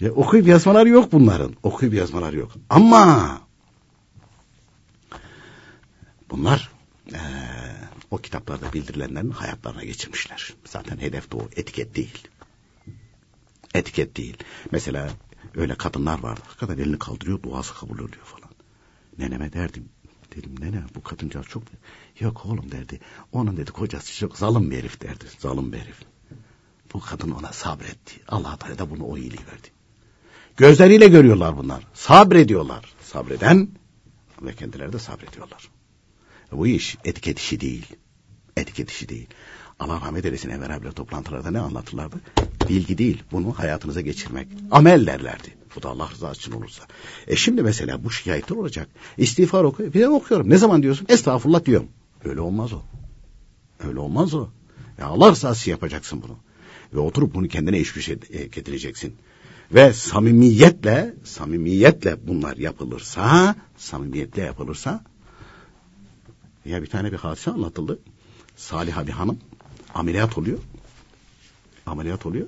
ya 0.00 0.12
okuyup 0.12 0.46
yazmalar 0.46 0.86
yok 0.86 1.12
bunların. 1.12 1.54
Okuyup 1.62 1.94
yazmalar 1.94 2.32
yok. 2.32 2.52
Ama 2.70 3.40
bunlar 6.30 6.71
o 8.12 8.18
kitaplarda 8.18 8.72
bildirilenlerin 8.72 9.30
hayatlarına 9.30 9.84
geçirmişler. 9.84 10.54
Zaten 10.64 10.98
hedef 10.98 11.32
de 11.32 11.36
o. 11.36 11.48
Etiket 11.56 11.96
değil. 11.96 12.28
Etiket 13.74 14.16
değil. 14.16 14.36
Mesela 14.70 15.10
öyle 15.54 15.74
kadınlar 15.74 16.18
var. 16.18 16.38
Hakikaten 16.46 16.78
elini 16.78 16.98
kaldırıyor 16.98 17.42
duası 17.42 17.74
kabul 17.74 17.94
oluyor 17.94 18.24
falan. 18.24 18.50
Neneme 19.18 19.52
derdim. 19.52 19.88
Dedim 20.36 20.54
nene 20.60 20.82
bu 20.94 21.02
kadıncağız 21.02 21.46
çok... 21.46 21.62
Yok 22.20 22.46
oğlum 22.46 22.72
derdi. 22.72 23.00
Onun 23.32 23.56
dedi 23.56 23.70
kocası 23.70 24.18
çok 24.18 24.38
zalim 24.38 24.70
bir 24.70 24.78
herif 24.78 25.00
derdi. 25.00 25.24
Zalim 25.38 25.72
bir 25.72 25.78
herif. 25.78 26.00
Bu 26.94 27.00
kadın 27.00 27.30
ona 27.30 27.52
sabretti. 27.52 28.20
Allah 28.28 28.56
Teala 28.56 28.78
da 28.78 28.90
bunu 28.90 29.04
o 29.04 29.18
iyiliği 29.18 29.46
verdi. 29.46 29.68
Gözleriyle 30.56 31.08
görüyorlar 31.08 31.56
bunlar. 31.56 31.86
Sabrediyorlar. 31.94 32.94
Sabreden 33.02 33.68
ve 34.42 34.54
kendileri 34.54 34.92
de 34.92 34.98
sabrediyorlar. 34.98 35.68
Bu 36.52 36.66
iş 36.66 36.96
etiket 37.04 37.38
işi 37.38 37.60
değil. 37.60 37.86
Etiket 38.56 38.90
işi 38.90 39.08
değil. 39.08 39.26
Allah 39.80 40.00
rahmet 40.00 40.24
eylesin 40.24 40.50
Enver 40.50 40.70
abiyle 40.70 40.92
toplantılarda 40.92 41.50
ne 41.50 41.58
anlatırlardı? 41.58 42.16
Bilgi 42.68 42.98
değil, 42.98 43.22
bunu 43.32 43.52
hayatınıza 43.58 44.00
geçirmek. 44.00 44.48
Amel 44.70 45.06
derlerdi. 45.06 45.54
Bu 45.76 45.82
da 45.82 45.88
Allah 45.88 46.08
rızası 46.10 46.40
için 46.40 46.52
olursa. 46.52 46.84
E 47.26 47.36
şimdi 47.36 47.62
mesela 47.62 48.04
bu 48.04 48.10
şikayetler 48.10 48.56
olacak. 48.56 48.88
İstiğfar 49.18 49.64
okuyor. 49.64 49.92
Bir 49.92 50.00
de 50.00 50.08
okuyorum. 50.08 50.50
Ne 50.50 50.56
zaman 50.56 50.82
diyorsun? 50.82 51.06
Estağfurullah 51.08 51.64
diyorum. 51.64 51.88
Öyle 52.24 52.40
olmaz 52.40 52.72
o. 52.72 52.82
Öyle 53.86 53.98
olmaz 53.98 54.34
o. 54.34 54.48
Ya 54.98 55.06
Allah 55.06 55.30
rızası 55.30 55.70
yapacaksın 55.70 56.22
bunu. 56.22 56.36
Ve 56.94 56.98
oturup 56.98 57.34
bunu 57.34 57.48
kendine 57.48 57.78
iş 57.78 58.04
şey 58.04 58.18
getireceksin. 58.52 59.14
Ve 59.74 59.92
samimiyetle, 59.92 61.14
samimiyetle 61.24 62.26
bunlar 62.26 62.56
yapılırsa, 62.56 63.54
samimiyetle 63.76 64.42
yapılırsa 64.42 65.04
ya 66.64 66.82
bir 66.82 66.86
tane 66.86 67.12
bir 67.12 67.16
hadise 67.16 67.50
anlatıldı. 67.50 67.98
Saliha 68.56 69.06
bir 69.06 69.12
hanım 69.12 69.38
ameliyat 69.94 70.38
oluyor. 70.38 70.58
Ameliyat 71.86 72.26
oluyor. 72.26 72.46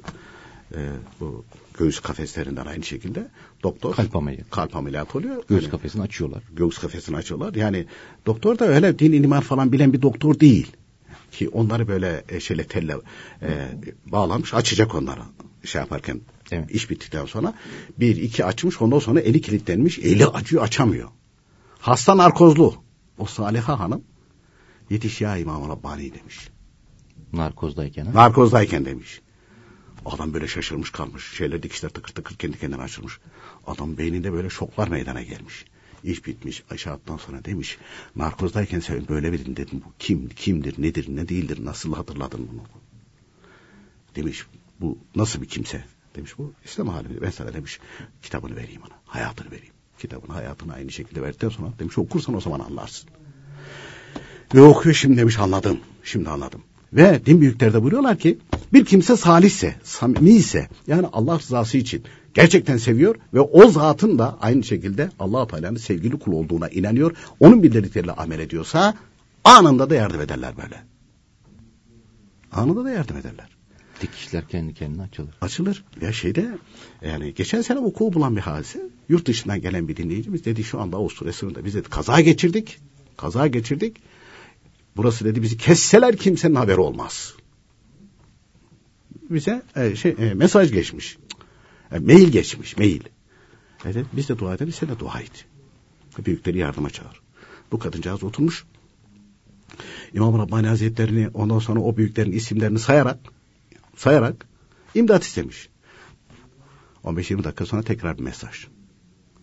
Ee, 0.75 0.89
bu 1.21 1.45
göğüs 1.79 2.01
kafeslerinden 2.01 2.67
aynı 2.67 2.85
şekilde 2.85 3.29
doktor 3.63 3.95
kalp 3.95 4.17
ameliyatı, 4.17 4.51
kalp 4.51 4.77
ameliyat 4.77 5.17
oluyor. 5.17 5.43
Göğüs 5.49 5.63
yani, 5.63 5.71
kafesini 5.71 6.03
açıyorlar. 6.03 6.43
Göğüs 6.53 6.79
kafesini 6.79 7.17
açıyorlar. 7.17 7.55
Yani 7.55 7.87
doktor 8.27 8.59
da 8.59 8.65
öyle 8.65 8.99
din 8.99 9.23
iman 9.23 9.41
falan 9.41 9.73
bilen 9.73 9.93
bir 9.93 10.03
doktor 10.03 10.41
değil. 10.41 10.73
Ki 11.33 11.49
onları 11.49 11.89
böyle 11.89 12.25
e, 12.29 12.41
şeyle 12.41 12.65
telle 12.65 12.97
e, 13.43 13.69
bağlamış 14.07 14.55
açacak 14.55 14.95
onları 14.95 15.21
şey 15.65 15.81
yaparken 15.81 16.21
evet. 16.51 16.71
iş 16.71 16.91
bittikten 16.91 17.27
sonra 17.27 17.55
bir 17.99 18.17
iki 18.17 18.45
açmış 18.45 18.83
ondan 18.83 18.99
sonra 18.99 19.21
eli 19.21 19.41
kilitlenmiş 19.41 19.99
eli 19.99 20.27
acıyor 20.27 20.63
açamıyor. 20.63 21.09
Hasta 21.79 22.17
narkozlu. 22.17 22.84
O 23.19 23.27
Saliha 23.27 23.81
Hanım 23.81 24.05
yetiş 24.91 25.21
ya 25.21 25.37
İmam 25.37 25.69
Rabbani 25.69 26.15
demiş. 26.15 26.49
Narkozdayken 27.33 28.05
ha? 28.07 28.15
Narkozdayken 28.15 28.85
demiş. 28.85 29.21
Adam 30.07 30.35
böyle 30.35 30.49
şaşırmış 30.49 30.91
kalmış. 30.91 31.33
Şeyler 31.33 31.63
dikişler 31.63 31.89
tıkır 31.89 32.13
tıkır 32.13 32.37
kendi 32.37 32.59
kendine 32.59 32.83
açılmış. 32.83 33.21
Adam 33.67 33.99
beyninde 33.99 34.33
böyle 34.33 34.51
şoklar 34.51 34.89
meydana 34.89 35.23
gelmiş. 35.23 35.65
İş 36.05 36.27
bitmiş 36.27 36.63
aşağıdan 36.71 37.17
sonra 37.17 37.45
demiş. 37.45 37.79
Narkozdayken 38.17 38.81
sen 38.81 39.09
böyle 39.09 39.33
birin 39.33 39.57
dedim. 39.57 39.83
Bu 39.87 39.93
kim, 39.99 40.29
kimdir, 40.29 40.83
nedir, 40.83 41.17
ne 41.17 41.29
değildir, 41.29 41.65
nasıl 41.65 41.95
hatırladın 41.95 42.49
bunu? 42.53 42.63
Demiş 44.17 44.47
bu 44.81 44.99
nasıl 45.17 45.43
bir 45.43 45.49
kimse? 45.49 45.85
Demiş 46.17 46.39
bu 46.39 46.53
İslam 46.65 46.89
alemi. 46.89 47.23
Ben 47.23 47.31
sana 47.31 47.55
demiş 47.55 47.81
kitabını 48.23 48.57
vereyim 48.57 48.83
ona. 48.83 48.99
Hayatını 49.07 49.51
vereyim 49.51 49.74
kitabını 50.05 50.33
hayatını 50.33 50.75
aynı 50.75 50.91
şekilde 50.91 51.23
verdikten 51.23 51.49
sonra 51.49 51.69
demiş 51.79 51.99
okursan 51.99 52.35
o 52.35 52.41
zaman 52.41 52.61
anlarsın. 52.61 53.11
Ve 54.55 54.61
okuyor 54.61 54.95
şimdi 54.95 55.17
demiş 55.17 55.39
anladım. 55.39 55.79
Şimdi 56.03 56.31
anladım. 56.31 56.61
Ve 56.93 57.27
din 57.27 57.41
büyükleri 57.41 57.73
de 57.73 57.83
buyuruyorlar 57.83 58.19
ki 58.19 58.39
bir 58.73 58.85
kimse 58.85 59.17
salihse, 59.17 59.75
samimi 59.83 60.31
ise 60.31 60.69
yani 60.87 61.07
Allah 61.13 61.39
rızası 61.39 61.79
için 61.79 62.03
gerçekten 62.35 62.77
seviyor 62.77 63.17
ve 63.35 63.41
o 63.41 63.71
zatın 63.71 64.19
da 64.19 64.39
aynı 64.41 64.65
şekilde 64.65 65.11
allah 65.19 65.47
Teala'nın 65.47 65.77
sevgili 65.77 66.19
kul 66.19 66.33
olduğuna 66.33 66.69
inanıyor. 66.69 67.17
Onun 67.41 67.63
bildirdikleriyle 67.63 68.13
amel 68.13 68.39
ediyorsa 68.39 68.95
anında 69.45 69.91
da 69.91 69.95
yardım 69.95 70.21
ederler 70.21 70.55
böyle. 70.57 70.83
Anında 72.53 72.85
da 72.85 72.91
yardım 72.91 73.17
ederler. 73.17 73.54
Dikişler 74.05 74.49
kendi 74.49 74.75
kendine 74.75 75.03
açılır. 75.03 75.35
Açılır. 75.41 75.85
Ya 76.01 76.13
şeyde 76.13 76.59
yani 77.03 77.35
geçen 77.35 77.63
sene 77.63 77.79
vuku 77.79 78.13
bulan 78.13 78.37
bir 78.37 78.41
hadise. 78.41 78.83
Yurt 79.09 79.27
dışından 79.27 79.61
gelen 79.61 79.89
bir 79.89 79.97
dinleyicimiz 79.97 80.45
dedi 80.45 80.65
şu 80.65 80.81
anda 80.81 80.97
Avusturya 80.97 81.33
sınırında 81.33 81.65
biz 81.65 81.75
dedi 81.75 81.89
kaza 81.89 82.21
geçirdik. 82.21 82.79
Kaza 83.17 83.47
geçirdik. 83.47 83.97
Burası 84.97 85.25
dedi 85.25 85.43
bizi 85.43 85.57
kesseler 85.57 86.17
kimsenin 86.17 86.55
haberi 86.55 86.81
olmaz. 86.81 87.35
Bize 89.31 89.63
e, 89.77 89.97
şey 89.97 90.15
e, 90.19 90.35
mesaj 90.35 90.73
geçmiş. 90.73 91.19
E, 91.93 91.99
mail 91.99 92.29
geçmiş, 92.29 92.77
mail. 92.77 93.01
Evet, 93.85 94.07
biz 94.13 94.29
de 94.29 94.39
dua 94.39 94.55
edelim, 94.55 94.73
sen 94.73 94.89
de 94.89 94.99
dua 94.99 95.21
et. 95.21 95.45
Büyükleri 96.27 96.59
yardıma 96.59 96.91
çağır. 96.91 97.21
Bu 97.73 97.79
kadıncağız 97.79 98.25
oturmuş. 98.25 98.65
İmam 100.15 100.39
Rabbani 100.39 100.67
Hazretlerini 100.67 101.29
ondan 101.29 101.59
sonra 101.59 101.81
o 101.81 101.97
büyüklerin 101.97 102.33
isimlerini 102.33 102.79
sayarak 102.79 103.19
sayarak 103.97 104.47
imdat 104.95 105.25
istemiş. 105.25 105.69
15-20 107.05 107.45
dakika 107.45 107.67
sonra 107.67 107.83
tekrar 107.83 108.19
bir 108.19 108.23
mesaj. 108.23 108.67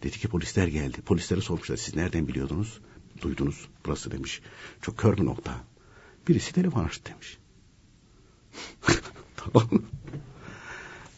Dedi 0.04 0.20
ki 0.20 0.28
polisler 0.28 0.68
geldi. 0.68 1.02
Polisleri 1.02 1.42
sormuşlar 1.42 1.78
siz 1.78 1.96
nereden 1.96 2.28
biliyordunuz? 2.28 2.80
Duydunuz 3.22 3.68
burası 3.86 4.12
demiş. 4.12 4.42
Çok 4.82 4.98
kör 4.98 5.18
bir 5.18 5.26
nokta. 5.26 5.54
Birisi 6.28 6.54
telefon 6.54 6.84
açtı 6.84 7.12
demiş. 7.12 7.38
tamam 9.36 9.70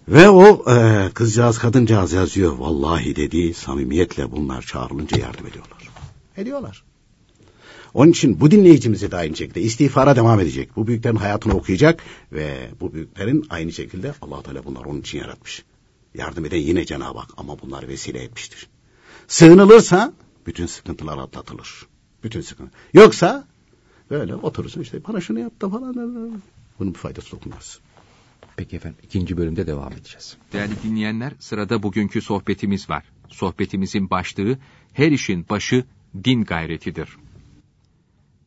Ve 0.07 0.29
o 0.29 0.71
e, 0.71 1.09
kızcağız 1.13 1.57
kadıncağız 1.57 2.13
yazıyor. 2.13 2.57
Vallahi 2.57 3.15
dedi 3.15 3.53
samimiyetle 3.53 4.31
bunlar 4.31 4.61
çağrılınca 4.61 5.17
yardım 5.17 5.47
ediyorlar. 5.47 5.89
Ediyorlar. 6.37 6.83
Onun 7.93 8.11
için 8.11 8.39
bu 8.39 8.51
dinleyicimize 8.51 9.11
de 9.11 9.15
aynı 9.15 9.35
şekilde 9.35 9.61
istiğfara 9.61 10.15
devam 10.15 10.39
edecek. 10.39 10.75
Bu 10.75 10.87
büyüklerin 10.87 11.15
hayatını 11.15 11.53
okuyacak 11.53 12.03
ve 12.31 12.69
bu 12.81 12.93
büyüklerin 12.93 13.45
aynı 13.49 13.71
şekilde 13.71 14.13
allah 14.21 14.43
Teala 14.43 14.65
bunlar 14.65 14.85
onun 14.85 14.99
için 14.99 15.17
yaratmış. 15.17 15.63
Yardım 16.15 16.45
eden 16.45 16.57
yine 16.57 16.85
Cenab-ı 16.85 17.19
Hak 17.19 17.29
ama 17.37 17.61
bunlar 17.61 17.87
vesile 17.87 18.23
etmiştir. 18.23 18.67
Sığınılırsa 19.27 20.13
bütün 20.45 20.65
sıkıntılar 20.65 21.17
atlatılır. 21.17 21.87
Bütün 22.23 22.41
sıkıntı. 22.41 22.71
Yoksa 22.93 23.47
böyle 24.09 24.35
oturursun 24.35 24.81
işte 24.81 25.03
bana 25.07 25.21
şunu 25.21 25.39
yap 25.39 25.61
da 25.61 25.69
falan. 25.69 25.95
Bunun 26.79 26.93
bir 26.93 26.99
faydası 26.99 27.31
dokunmaz. 27.31 27.79
Peki 28.55 28.75
efendim 28.75 28.99
ikinci 29.03 29.37
bölümde 29.37 29.67
devam 29.67 29.93
edeceğiz. 29.93 30.37
Değerli 30.53 30.73
dinleyenler 30.83 31.33
sırada 31.39 31.83
bugünkü 31.83 32.21
sohbetimiz 32.21 32.89
var. 32.89 33.03
Sohbetimizin 33.29 34.09
başlığı 34.09 34.57
her 34.93 35.11
işin 35.11 35.45
başı 35.49 35.83
din 36.23 36.43
gayretidir. 36.43 37.09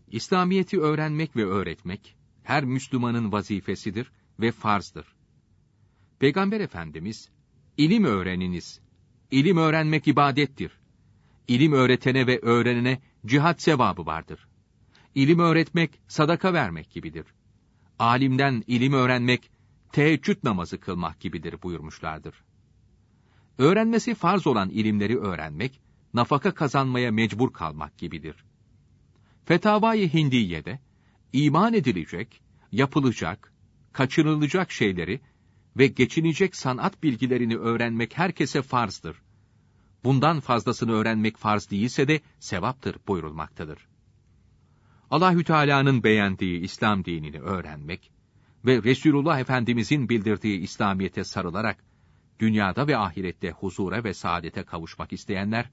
İslamiyeti 0.09 0.81
öğrenmek 0.81 1.37
ve 1.37 1.45
öğretmek 1.45 2.17
her 2.43 2.65
Müslümanın 2.65 3.33
vazifesidir 3.33 4.13
ve 4.41 4.53
farzdır. 4.53 5.07
Peygamber 6.19 6.61
Efendimiz, 6.61 7.31
ilim 7.77 8.05
öğreniniz, 8.05 8.81
ilim 9.31 9.57
öğrenmek 9.57 10.09
ibadettir. 10.09 10.73
İlim 11.49 11.73
öğretene 11.73 12.27
ve 12.27 12.41
öğrenene 12.41 13.03
cihat 13.27 13.63
sevabı 13.63 14.07
vardır. 14.07 14.49
İlim 15.15 15.39
öğretmek, 15.39 16.01
sadaka 16.09 16.53
vermek 16.53 16.91
gibidir. 16.91 17.27
Alimden 17.99 18.65
ilim 18.67 18.93
öğrenmek, 18.93 19.51
teheccüd 19.93 20.45
namazı 20.45 20.81
kılmak 20.81 21.21
gibidir 21.21 21.63
buyurmuşlardır. 21.63 22.35
Öğrenmesi 23.59 24.15
farz 24.15 24.47
olan 24.47 24.71
ilimleri 24.71 25.19
öğrenmek, 25.19 25.81
nafaka 26.15 26.55
kazanmaya 26.55 27.13
mecbur 27.13 27.53
kalmak 27.53 27.99
gibidir. 27.99 28.46
Fetavai 29.47 30.15
Hindiye'de 30.15 30.79
iman 31.33 31.75
edilecek, 31.75 32.41
yapılacak, 32.73 33.53
kaçınılacak 33.93 34.73
şeyleri 34.73 35.21
ve 35.77 35.87
geçinecek 35.87 36.57
sanat 36.57 37.03
bilgilerini 37.03 37.57
öğrenmek 37.57 38.19
herkese 38.19 38.63
farzdır. 38.63 39.17
Bundan 40.05 40.41
fazlasını 40.41 40.93
öğrenmek 40.93 41.37
farz 41.37 41.71
değilse 41.71 42.09
de 42.09 42.21
sevaptır 42.39 42.97
buyurulmaktadır. 43.09 43.87
Allahü 45.11 45.45
Teala'nın 45.45 46.03
beğendiği 46.03 46.61
İslam 46.61 47.05
dinini 47.05 47.41
öğrenmek 47.41 48.11
ve 48.65 48.83
Resulullah 48.83 49.41
Efendimizin 49.41 50.09
bildirdiği 50.09 50.61
İslamiyete 50.61 51.25
sarılarak 51.25 51.85
dünyada 52.41 52.87
ve 52.87 52.97
ahirette 52.97 53.51
huzura 53.51 54.05
ve 54.05 54.15
saadete 54.15 54.63
kavuşmak 54.63 55.13
isteyenler 55.13 55.71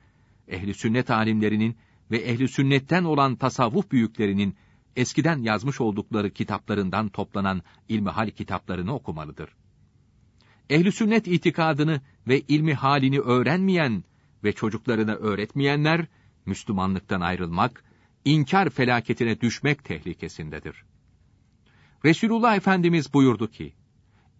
ehli 0.47 0.73
sünnet 0.73 1.11
alimlerinin 1.11 1.77
ve 2.11 2.17
ehli 2.17 2.47
sünnetten 2.47 3.03
olan 3.03 3.35
tasavvuf 3.35 3.91
büyüklerinin 3.91 4.55
eskiden 4.95 5.37
yazmış 5.37 5.81
oldukları 5.81 6.31
kitaplarından 6.31 7.09
toplanan 7.09 7.61
ilmihal 7.89 8.29
kitaplarını 8.29 8.93
okumalıdır. 8.93 9.49
Ehli 10.69 10.91
sünnet 10.91 11.27
itikadını 11.27 12.01
ve 12.27 12.41
ilmi 12.41 12.73
halini 12.73 13.19
öğrenmeyen 13.19 14.03
ve 14.43 14.53
çocuklarına 14.53 15.13
öğretmeyenler 15.13 16.07
Müslümanlıktan 16.45 17.21
ayrılmak, 17.21 17.83
inkar 18.25 18.69
felaketine 18.69 19.41
düşmek 19.41 19.83
tehlikesindedir. 19.83 20.83
Resulullah 22.05 22.55
Efendimiz 22.55 23.13
buyurdu 23.13 23.51
ki, 23.51 23.73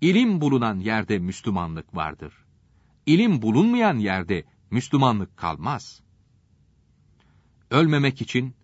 ilim 0.01 0.41
bulunan 0.41 0.79
yerde 0.79 1.19
Müslümanlık 1.19 1.95
vardır. 1.95 2.33
İlim 3.05 3.41
bulunmayan 3.41 3.97
yerde 3.97 4.43
Müslümanlık 4.71 5.37
kalmaz. 5.37 6.02
Ölmemek 7.73 8.21
için 8.21 8.55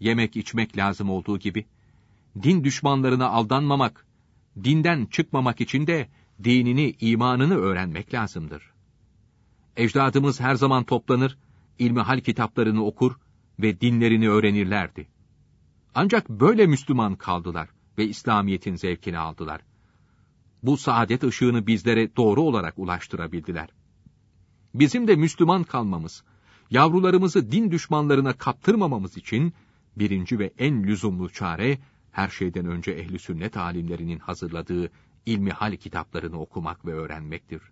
yemek 0.00 0.36
içmek 0.36 0.76
lazım 0.76 1.10
olduğu 1.10 1.38
gibi, 1.38 1.66
din 2.42 2.64
düşmanlarına 2.64 3.28
aldanmamak, 3.28 4.06
dinden 4.64 5.06
çıkmamak 5.06 5.60
için 5.60 5.86
de 5.86 6.08
dinini, 6.44 6.94
imanını 7.00 7.56
öğrenmek 7.56 8.14
lazımdır. 8.14 8.62
Ecdadımız 9.76 10.40
her 10.40 10.54
zaman 10.54 10.84
toplanır, 10.84 11.38
ilmihal 11.78 12.20
kitaplarını 12.20 12.84
okur 12.84 13.16
ve 13.58 13.80
dinlerini 13.80 14.28
öğrenirlerdi. 14.28 15.08
Ancak 15.94 16.28
böyle 16.28 16.66
Müslüman 16.66 17.14
kaldılar 17.14 17.68
ve 17.98 18.06
İslamiyet'in 18.06 18.74
zevkini 18.74 19.18
aldılar. 19.18 19.60
Bu 20.62 20.76
saadet 20.76 21.24
ışığını 21.24 21.66
bizlere 21.66 22.16
doğru 22.16 22.42
olarak 22.42 22.78
ulaştırabildiler. 22.78 23.68
Bizim 24.74 25.08
de 25.08 25.16
Müslüman 25.16 25.64
kalmamız, 25.64 26.24
yavrularımızı 26.70 27.52
din 27.52 27.70
düşmanlarına 27.70 28.32
kaptırmamamız 28.32 29.16
için 29.16 29.52
birinci 29.96 30.38
ve 30.38 30.52
en 30.58 30.82
lüzumlu 30.84 31.30
çare, 31.30 31.78
her 32.10 32.28
şeyden 32.28 32.66
önce 32.66 32.90
ehli 32.90 33.18
sünnet 33.18 33.56
alimlerinin 33.56 34.18
hazırladığı 34.18 34.90
ilmi 35.26 35.50
hal 35.50 35.76
kitaplarını 35.76 36.40
okumak 36.40 36.86
ve 36.86 36.92
öğrenmektir. 36.92 37.62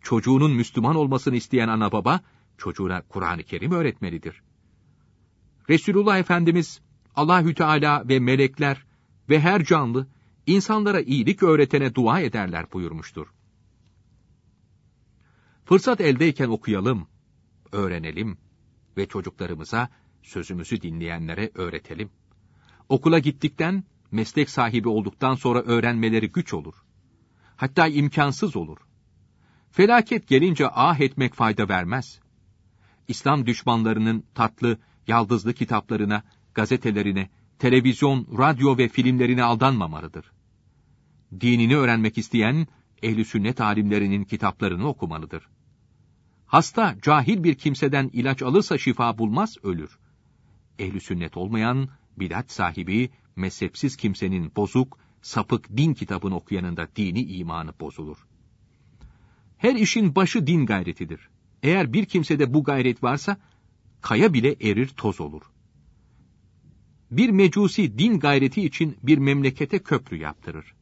Çocuğunun 0.00 0.52
Müslüman 0.52 0.96
olmasını 0.96 1.36
isteyen 1.36 1.68
ana 1.68 1.92
baba, 1.92 2.20
çocuğuna 2.58 3.02
Kur'an-ı 3.02 3.42
Kerim 3.42 3.72
öğretmelidir. 3.72 4.42
Resulullah 5.70 6.18
Efendimiz, 6.18 6.80
Allahü 7.16 7.54
Teala 7.54 8.08
ve 8.08 8.20
melekler 8.20 8.84
ve 9.28 9.40
her 9.40 9.64
canlı 9.64 10.06
insanlara 10.46 11.00
iyilik 11.00 11.42
öğretene 11.42 11.94
dua 11.94 12.20
ederler 12.20 12.66
buyurmuştur. 12.72 13.26
Fırsat 15.64 16.00
eldeyken 16.00 16.48
okuyalım, 16.48 17.06
öğrenelim 17.74 18.38
ve 18.96 19.06
çocuklarımıza 19.06 19.88
sözümüzü 20.22 20.82
dinleyenlere 20.82 21.50
öğretelim. 21.54 22.10
Okula 22.88 23.18
gittikten, 23.18 23.84
meslek 24.10 24.50
sahibi 24.50 24.88
olduktan 24.88 25.34
sonra 25.34 25.62
öğrenmeleri 25.62 26.32
güç 26.32 26.54
olur. 26.54 26.74
Hatta 27.56 27.86
imkansız 27.86 28.56
olur. 28.56 28.78
Felaket 29.70 30.28
gelince 30.28 30.68
ah 30.68 31.00
etmek 31.00 31.34
fayda 31.34 31.68
vermez. 31.68 32.20
İslam 33.08 33.46
düşmanlarının 33.46 34.24
tatlı, 34.34 34.78
yaldızlı 35.06 35.54
kitaplarına, 35.54 36.22
gazetelerine, 36.54 37.30
televizyon, 37.58 38.26
radyo 38.38 38.78
ve 38.78 38.88
filmlerine 38.88 39.42
aldanmamalıdır. 39.42 40.32
Dinini 41.40 41.76
öğrenmek 41.76 42.18
isteyen, 42.18 42.66
ehli 43.02 43.24
sünnet 43.24 43.60
alimlerinin 43.60 44.24
kitaplarını 44.24 44.88
okumalıdır. 44.88 45.48
Hasta, 46.46 46.96
cahil 47.02 47.44
bir 47.44 47.54
kimseden 47.54 48.10
ilaç 48.12 48.42
alırsa 48.42 48.78
şifa 48.78 49.18
bulmaz, 49.18 49.56
ölür. 49.62 49.98
Ehli 50.78 51.00
sünnet 51.00 51.36
olmayan, 51.36 51.88
bidat 52.16 52.52
sahibi, 52.52 53.10
mezhepsiz 53.36 53.96
kimsenin 53.96 54.52
bozuk, 54.56 54.98
sapık 55.22 55.76
din 55.76 55.94
kitabını 55.94 56.36
okuyanında 56.36 56.88
dini 56.96 57.22
imanı 57.22 57.72
bozulur. 57.80 58.26
Her 59.56 59.74
işin 59.74 60.14
başı 60.14 60.46
din 60.46 60.66
gayretidir. 60.66 61.28
Eğer 61.62 61.92
bir 61.92 62.04
kimsede 62.04 62.54
bu 62.54 62.64
gayret 62.64 63.02
varsa, 63.02 63.36
kaya 64.00 64.34
bile 64.34 64.56
erir 64.60 64.88
toz 64.88 65.20
olur. 65.20 65.42
Bir 67.10 67.30
mecusi 67.30 67.98
din 67.98 68.18
gayreti 68.18 68.62
için 68.62 68.98
bir 69.02 69.18
memlekete 69.18 69.78
köprü 69.78 70.16
yaptırır. 70.16 70.74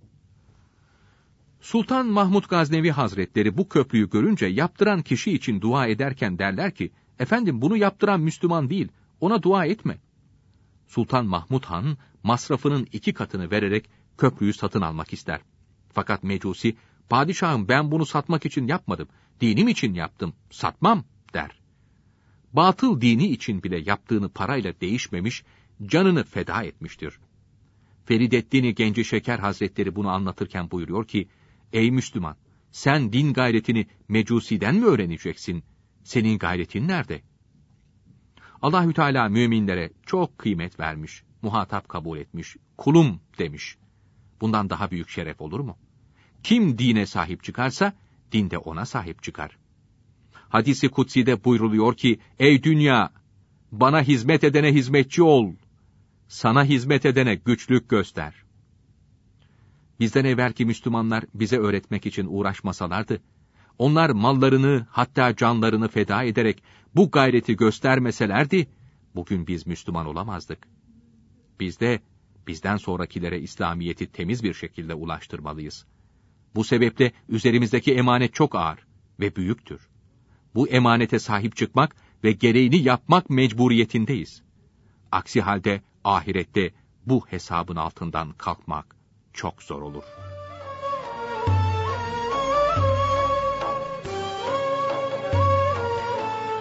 Sultan 1.62 2.06
Mahmud 2.06 2.44
Gaznevi 2.44 2.90
Hazretleri 2.90 3.56
bu 3.56 3.68
köprüyü 3.68 4.10
görünce 4.10 4.46
yaptıran 4.46 5.02
kişi 5.02 5.32
için 5.32 5.60
dua 5.60 5.86
ederken 5.86 6.38
derler 6.38 6.74
ki, 6.74 6.90
efendim 7.18 7.62
bunu 7.62 7.76
yaptıran 7.76 8.20
Müslüman 8.20 8.70
değil, 8.70 8.88
ona 9.20 9.42
dua 9.42 9.66
etme. 9.66 9.98
Sultan 10.88 11.26
Mahmud 11.26 11.64
Han 11.64 11.96
masrafının 12.22 12.86
iki 12.92 13.14
katını 13.14 13.50
vererek 13.50 13.90
köprüyü 14.18 14.52
satın 14.52 14.80
almak 14.80 15.12
ister. 15.12 15.40
Fakat 15.92 16.22
Mecusi, 16.22 16.76
padişahım 17.08 17.68
ben 17.68 17.90
bunu 17.90 18.06
satmak 18.06 18.46
için 18.46 18.66
yapmadım, 18.66 19.08
dinim 19.40 19.68
için 19.68 19.94
yaptım, 19.94 20.34
satmam 20.50 21.04
der. 21.34 21.60
Batıl 22.52 23.00
dini 23.00 23.26
için 23.26 23.62
bile 23.62 23.80
yaptığını 23.86 24.28
parayla 24.28 24.80
değişmemiş, 24.80 25.44
canını 25.86 26.24
feda 26.24 26.62
etmiştir. 26.62 27.18
Ferideddin 28.04 28.74
Genci 28.74 29.04
Şeker 29.04 29.38
Hazretleri 29.38 29.96
bunu 29.96 30.08
anlatırken 30.08 30.70
buyuruyor 30.70 31.06
ki, 31.06 31.28
Ey 31.72 31.90
Müslüman, 31.90 32.36
sen 32.70 33.12
din 33.12 33.32
gayretini 33.32 33.86
Mecusi'den 34.08 34.74
mi 34.74 34.84
öğreneceksin? 34.84 35.64
Senin 36.04 36.38
gayretin 36.38 36.88
nerede? 36.88 37.22
Allahü 38.62 38.94
Teala 38.94 39.28
müminlere 39.28 39.90
çok 40.06 40.38
kıymet 40.38 40.80
vermiş, 40.80 41.22
muhatap 41.42 41.88
kabul 41.88 42.18
etmiş, 42.18 42.56
kulum 42.76 43.20
demiş. 43.38 43.76
Bundan 44.40 44.70
daha 44.70 44.90
büyük 44.90 45.08
şeref 45.08 45.40
olur 45.40 45.60
mu? 45.60 45.76
Kim 46.42 46.78
dine 46.78 47.06
sahip 47.06 47.44
çıkarsa, 47.44 47.92
din 48.32 48.50
de 48.50 48.58
ona 48.58 48.86
sahip 48.86 49.22
çıkar. 49.22 49.58
Hadisi 50.48 50.88
kutsi'de 50.88 51.44
buyruluyor 51.44 51.96
ki, 51.96 52.20
ey 52.38 52.62
dünya, 52.62 53.12
bana 53.72 54.02
hizmet 54.02 54.44
edene 54.44 54.74
hizmetçi 54.74 55.22
ol, 55.22 55.52
sana 56.28 56.64
hizmet 56.64 57.06
edene 57.06 57.34
güçlük 57.34 57.88
göster. 57.88 58.34
Bizden 60.02 60.24
evvelki 60.24 60.66
Müslümanlar 60.66 61.24
bize 61.34 61.58
öğretmek 61.58 62.06
için 62.06 62.26
uğraşmasalardı, 62.30 63.22
onlar 63.78 64.10
mallarını 64.10 64.86
hatta 64.90 65.36
canlarını 65.36 65.88
feda 65.88 66.22
ederek 66.22 66.62
bu 66.94 67.10
gayreti 67.10 67.56
göstermeselerdi, 67.56 68.68
bugün 69.14 69.46
biz 69.46 69.66
Müslüman 69.66 70.06
olamazdık. 70.06 70.68
Biz 71.60 71.80
de 71.80 72.00
bizden 72.46 72.76
sonrakilere 72.76 73.40
İslamiyet'i 73.40 74.06
temiz 74.06 74.44
bir 74.44 74.54
şekilde 74.54 74.94
ulaştırmalıyız. 74.94 75.86
Bu 76.54 76.64
sebeple 76.64 77.12
üzerimizdeki 77.28 77.94
emanet 77.94 78.34
çok 78.34 78.54
ağır 78.54 78.78
ve 79.20 79.36
büyüktür. 79.36 79.88
Bu 80.54 80.68
emanete 80.68 81.18
sahip 81.18 81.56
çıkmak 81.56 81.96
ve 82.24 82.32
gereğini 82.32 82.76
yapmak 82.76 83.30
mecburiyetindeyiz. 83.30 84.42
Aksi 85.12 85.40
halde 85.40 85.82
ahirette 86.04 86.70
bu 87.06 87.26
hesabın 87.26 87.76
altından 87.76 88.32
kalkmak 88.32 89.01
çok 89.32 89.62
zor 89.62 89.82
olur. 89.82 90.04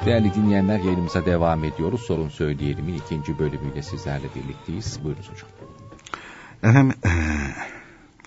Değerli 0.05 0.33
dinleyenler 0.33 0.79
yayınımıza 0.79 1.25
devam 1.25 1.63
ediyoruz. 1.63 2.01
Sorun 2.01 2.29
Söyleyelim'in 2.29 2.93
ikinci 2.93 3.39
bölümüyle 3.39 3.81
sizlerle 3.81 4.27
birlikteyiz. 4.35 5.03
Buyurunuz 5.03 5.29
hocam. 5.29 5.49
Efendim, 6.63 6.97
ee, 7.05 7.09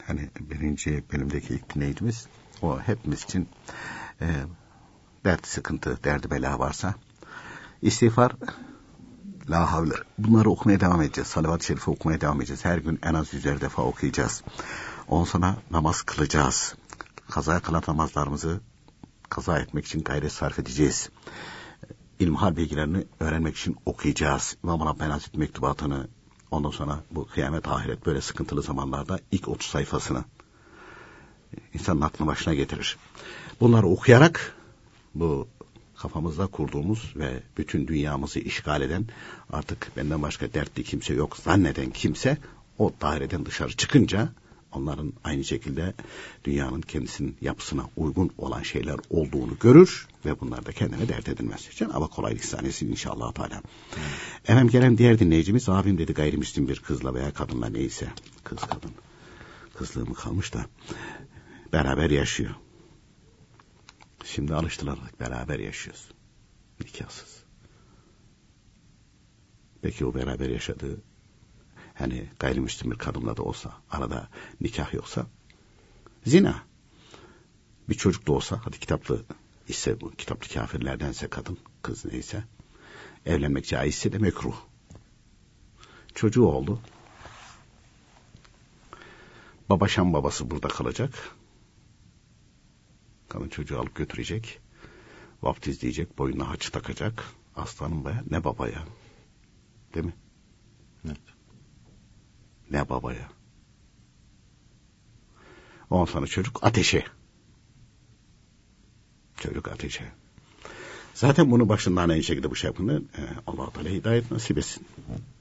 hani 0.06 0.30
birinci 0.40 1.04
bölümdeki 1.12 1.54
ilk 1.54 1.74
dinleyicimiz, 1.74 2.26
o 2.62 2.80
hepimiz 2.80 3.24
için 3.24 3.48
e, 4.20 4.26
dert, 5.24 5.46
sıkıntı, 5.46 6.04
derdi, 6.04 6.30
bela 6.30 6.58
varsa, 6.58 6.94
istiğfar, 7.82 8.32
la 9.50 9.72
havle, 9.72 9.94
bunları 10.18 10.50
okumaya 10.50 10.80
devam 10.80 11.02
edeceğiz. 11.02 11.28
Salavat-ı 11.28 11.64
Şerife 11.64 11.90
okumaya 11.90 12.20
devam 12.20 12.36
edeceğiz. 12.40 12.64
Her 12.64 12.78
gün 12.78 12.98
en 13.02 13.14
az 13.14 13.34
yüzer 13.34 13.60
defa 13.60 13.82
okuyacağız. 13.82 14.42
Ondan 15.08 15.24
sonra 15.24 15.56
namaz 15.70 16.02
kılacağız. 16.02 16.74
Kaza 17.30 17.60
kalan 17.60 17.82
namazlarımızı 17.88 18.60
kaza 19.28 19.58
etmek 19.58 19.86
için 19.86 20.02
gayret 20.02 20.32
sarf 20.32 20.58
edeceğiz 20.58 21.10
ilmihal 22.18 22.56
bilgilerini 22.56 23.04
öğrenmek 23.20 23.56
için 23.56 23.76
okuyacağız. 23.86 24.56
İmam 24.64 24.80
Rabbani 24.80 25.20
mektubatını 25.36 26.08
ondan 26.50 26.70
sonra 26.70 27.00
bu 27.10 27.26
kıyamet 27.26 27.68
ahiret 27.68 28.06
böyle 28.06 28.20
sıkıntılı 28.20 28.62
zamanlarda 28.62 29.18
ilk 29.30 29.48
30 29.48 29.70
sayfasını 29.70 30.24
insanın 31.74 32.00
aklını 32.00 32.28
başına 32.28 32.54
getirir. 32.54 32.96
Bunları 33.60 33.86
okuyarak 33.86 34.54
bu 35.14 35.48
kafamızda 36.04 36.46
kurduğumuz 36.46 37.12
ve 37.16 37.42
bütün 37.58 37.88
dünyamızı 37.88 38.38
işgal 38.38 38.82
eden 38.82 39.06
artık 39.52 39.90
benden 39.96 40.22
başka 40.22 40.54
dertli 40.54 40.84
kimse 40.84 41.14
yok 41.14 41.36
zanneden 41.36 41.90
kimse 41.90 42.38
o 42.78 42.92
daireden 43.00 43.46
dışarı 43.46 43.76
çıkınca 43.76 44.28
onların 44.72 45.12
aynı 45.24 45.44
şekilde 45.44 45.94
dünyanın 46.44 46.80
kendisinin 46.80 47.36
yapısına 47.40 47.82
uygun 47.96 48.30
olan 48.38 48.62
şeyler 48.62 48.96
olduğunu 49.10 49.58
görür 49.60 50.08
ve 50.24 50.40
bunlar 50.40 50.66
da 50.66 50.72
kendine 50.72 51.08
dert 51.08 51.28
edilmez. 51.28 51.68
Cenab-ı 51.74 52.08
kolaylık 52.08 52.44
sahnesi 52.44 52.86
inşallah 52.86 53.32
Teala. 53.32 53.60
Hmm. 53.60 54.02
Efendim 54.44 54.68
gelen 54.68 54.98
diğer 54.98 55.18
dinleyicimiz 55.18 55.68
abim 55.68 55.98
dedi 55.98 56.12
gayrimüslim 56.12 56.68
bir 56.68 56.80
kızla 56.80 57.14
veya 57.14 57.32
kadınla 57.32 57.68
neyse 57.68 58.08
kız 58.44 58.60
kadın 58.60 58.90
kızlığı 59.74 60.06
mı 60.06 60.14
kalmış 60.14 60.54
da 60.54 60.66
beraber 61.72 62.10
yaşıyor. 62.10 62.54
Şimdi 64.34 64.54
alıştılar 64.54 64.98
beraber 65.20 65.58
yaşıyoruz. 65.58 66.10
Nikahsız. 66.80 67.42
Peki 69.82 70.06
o 70.06 70.14
beraber 70.14 70.48
yaşadığı 70.48 71.02
hani 71.94 72.30
gayrimüslim 72.38 72.90
bir 72.90 72.98
kadınla 72.98 73.36
da 73.36 73.42
olsa 73.42 73.74
arada 73.90 74.28
nikah 74.60 74.94
yoksa 74.94 75.26
zina. 76.26 76.62
Bir 77.88 77.94
çocuk 77.94 78.26
da 78.26 78.32
olsa 78.32 78.60
hadi 78.64 78.78
kitaplı 78.78 79.24
ise 79.68 80.00
bu 80.00 80.10
kitaplı 80.10 80.48
kafirlerdense 80.54 81.28
kadın 81.28 81.58
kız 81.82 82.04
neyse 82.04 82.44
evlenmek 83.26 83.66
caizse 83.66 84.12
de 84.12 84.18
mekruh. 84.18 84.56
Çocuğu 86.14 86.46
oldu. 86.46 86.80
Baba 89.68 89.88
Şam 89.88 90.12
babası 90.12 90.50
burada 90.50 90.68
kalacak. 90.68 91.34
Kadın 93.34 93.48
çocuğu 93.48 93.78
alıp 93.80 93.94
götürecek. 93.94 94.60
Vaftizleyecek, 95.42 96.18
boynuna 96.18 96.50
haç 96.50 96.70
takacak. 96.70 97.24
Aslanım 97.56 98.04
baya 98.04 98.24
ne 98.30 98.44
babaya. 98.44 98.84
Değil 99.94 100.06
mi? 100.06 100.14
Evet 101.06 101.20
ne 102.70 102.88
babaya. 102.88 103.28
Ondan 105.90 106.04
sonra 106.04 106.26
çocuk 106.26 106.64
ateşe. 106.64 107.04
Çocuk 109.36 109.68
ateşe. 109.68 110.12
Zaten 111.14 111.50
bunu 111.50 111.68
başından 111.68 112.08
aynı 112.08 112.22
şekilde 112.22 112.50
bu 112.50 112.56
şey 112.56 112.68
yapında 112.68 112.94
e, 112.94 113.22
allah 113.46 113.70
Teala 113.70 113.88
hidayet 113.88 114.30
nasip 114.30 114.58
etsin. 114.58 114.86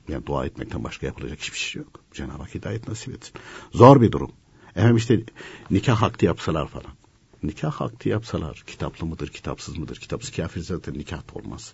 Yani 0.08 0.26
dua 0.26 0.46
etmekten 0.46 0.84
başka 0.84 1.06
yapılacak 1.06 1.40
hiçbir 1.40 1.58
şey 1.58 1.82
yok. 1.82 2.00
Cenab-ı 2.14 2.44
Hak 2.44 2.56
hidayet 2.56 2.88
nasip 2.88 3.16
etsin. 3.16 3.34
Zor 3.72 4.02
bir 4.02 4.12
durum. 4.12 4.32
Efendim 4.76 4.98
işte 4.98 5.24
nikah 5.72 6.02
hakkı 6.02 6.26
yapsalar 6.26 6.68
falan. 6.68 7.03
Nikah 7.44 7.72
hakkı 7.72 8.10
yapsalar 8.10 8.64
kitaplı 8.68 9.06
mıdır, 9.06 9.28
kitapsız 9.28 9.78
mıdır? 9.78 9.96
Kitapsız 9.96 10.36
kafir 10.36 10.62
zaten 10.62 10.94
nikah 10.94 11.36
olmaz. 11.36 11.74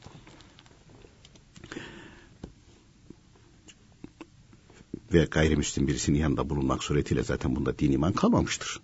ve 5.14 5.26
gayrimüslim 5.26 5.88
birisinin 5.88 6.20
yanında 6.20 6.50
bulunmak 6.50 6.84
suretiyle 6.84 7.24
zaten 7.24 7.56
bunda 7.56 7.80
din 7.80 7.92
iman 7.92 8.14
kalmamıştır. 8.14 8.80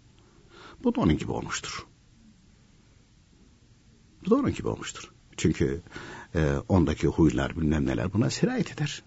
Bu 0.83 0.95
da 0.95 1.01
onun 1.01 1.17
gibi 1.17 1.31
olmuştur. 1.31 1.85
Bu 4.25 4.29
da 4.29 4.35
onun 4.35 4.53
gibi 4.53 4.67
olmuştur. 4.67 5.11
Çünkü 5.37 5.81
e, 6.35 6.55
ondaki 6.69 7.07
huylar 7.07 7.57
bilmem 7.57 7.85
neler 7.85 8.13
buna 8.13 8.29
sirayet 8.29 8.71
eder. 8.73 9.03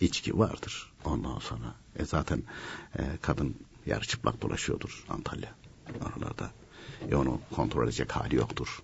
İçki 0.00 0.38
vardır 0.38 0.92
ondan 1.04 1.38
sonra. 1.38 1.74
E 1.96 2.04
zaten 2.04 2.42
e, 2.98 3.02
kadın 3.22 3.56
yarı 3.86 4.04
çıplak 4.04 4.42
dolaşıyordur 4.42 5.04
Antalya. 5.08 5.54
Oralarda. 5.94 6.50
E 7.10 7.14
onu 7.14 7.40
kontrol 7.50 7.84
edecek 7.84 8.12
hali 8.16 8.36
yoktur. 8.36 8.82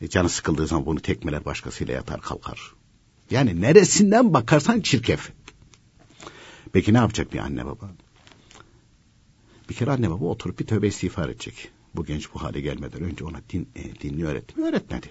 E, 0.00 0.08
canı 0.08 0.28
sıkıldığı 0.28 0.66
zaman 0.66 0.86
bunu 0.86 1.00
tekmeler 1.00 1.44
başkasıyla 1.44 1.94
yatar 1.94 2.20
kalkar. 2.20 2.74
Yani 3.30 3.60
neresinden 3.60 4.34
bakarsan 4.34 4.80
çirkef. 4.80 5.32
Peki 6.72 6.94
ne 6.94 6.98
yapacak 6.98 7.32
bir 7.32 7.38
anne 7.38 7.66
baba? 7.66 7.90
Bir 9.68 9.74
kere 9.74 9.90
anne 9.90 10.10
baba 10.10 10.24
oturup 10.24 10.58
bir 10.58 10.66
tövbe 10.66 10.88
istiğfar 10.88 11.28
edecek. 11.28 11.70
Bu 11.94 12.04
genç 12.04 12.34
bu 12.34 12.42
hale 12.42 12.60
gelmeden 12.60 13.02
önce 13.02 13.24
ona 13.24 13.40
din, 13.50 13.68
e, 13.76 14.00
dinini 14.00 14.26
öğretti? 14.26 14.62
Öğretmedi. 14.62 15.10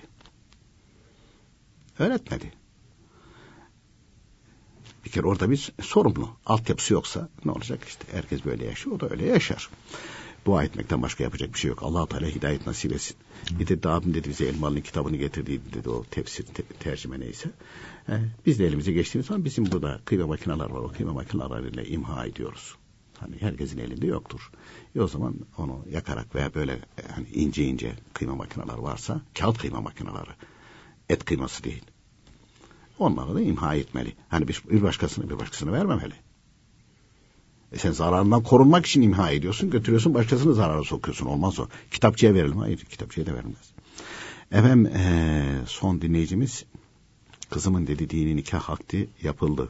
Öğretmedi. 2.00 2.52
Bir 5.06 5.12
kere 5.12 5.28
orada 5.28 5.50
bir 5.50 5.72
sorumlu. 5.82 6.30
Altyapısı 6.46 6.94
yoksa 6.94 7.30
ne 7.46 7.52
olacak 7.52 7.84
işte 7.88 8.06
herkes 8.12 8.46
böyle 8.46 8.66
yaşıyor 8.66 8.96
o 8.96 9.00
da 9.00 9.10
öyle 9.10 9.26
yaşar. 9.26 9.70
Dua 10.46 10.64
etmekten 10.64 11.02
başka 11.02 11.24
yapacak 11.24 11.54
bir 11.54 11.60
şey 11.60 11.70
yok. 11.70 11.84
allah 11.84 12.08
Teala 12.08 12.28
hidayet 12.28 12.68
nasip 12.68 12.94
etsin. 12.94 13.18
De 13.60 13.90
abim 13.90 14.14
dedi 14.14 14.30
bize 14.30 14.46
Elmalı'nın 14.46 14.82
kitabını 14.82 15.18
getirdi 15.18 15.62
dedi 15.74 15.90
o 15.90 16.04
tefsir 16.04 16.46
te, 16.46 16.64
tercüme 16.64 17.20
neyse. 17.20 17.50
He, 18.06 18.20
biz 18.46 18.60
de 18.60 18.68
elimize 18.68 18.92
geçtiğimiz 18.92 19.28
zaman 19.28 19.46
bizim 19.46 19.72
burada 19.72 20.00
kıyma 20.06 20.28
makineler 20.28 20.70
var. 20.70 20.80
O 20.80 20.88
kıyma 20.88 21.14
makineleriyle 21.14 21.88
imha 21.88 22.26
ediyoruz. 22.26 22.76
Hani 23.20 23.42
herkesin 23.42 23.78
elinde 23.78 24.08
yoktur. 24.08 24.52
E 24.96 25.02
o 25.02 25.08
zaman 25.08 25.36
onu 25.58 25.86
yakarak 25.92 26.36
veya 26.36 26.54
böyle 26.54 26.80
hani 27.16 27.28
ince 27.28 27.64
ince 27.64 27.94
kıyma 28.14 28.36
makineler 28.36 28.78
varsa 28.78 29.22
kağıt 29.40 29.58
kıyma 29.58 29.82
makineleri 29.82 30.30
et 31.10 31.26
kıyması 31.26 31.64
değil. 31.64 31.84
Onları 33.00 33.36
da 33.36 33.42
imha 33.42 33.76
etmeli. 33.76 34.16
Hani 34.30 34.48
bir, 34.48 34.64
bir 34.70 34.82
başkasını 34.82 35.30
bir 35.30 35.40
başkasına 35.40 35.72
vermemeli. 35.72 36.14
E 37.72 37.78
sen 37.78 37.92
zararından 37.92 38.44
korunmak 38.44 38.86
için 38.86 39.02
imha 39.02 39.32
ediyorsun, 39.32 39.70
götürüyorsun 39.70 40.14
başkasını 40.14 40.54
zarara 40.54 40.84
sokuyorsun. 40.84 41.26
Olmaz 41.26 41.60
o. 41.60 41.68
Kitapçıya 41.92 42.34
verelim. 42.34 42.58
Hayır, 42.58 42.78
kitapçıya 42.78 43.26
da 43.26 43.34
verilmez. 43.34 43.72
Efendim 44.52 44.86
ee, 44.96 45.46
son 45.66 46.02
dinleyicimiz 46.02 46.66
kızımın 47.50 47.88
dedi 47.88 48.10
dini 48.10 48.36
nikah 48.36 48.70
akdi 48.70 49.10
yapıldı. 49.24 49.70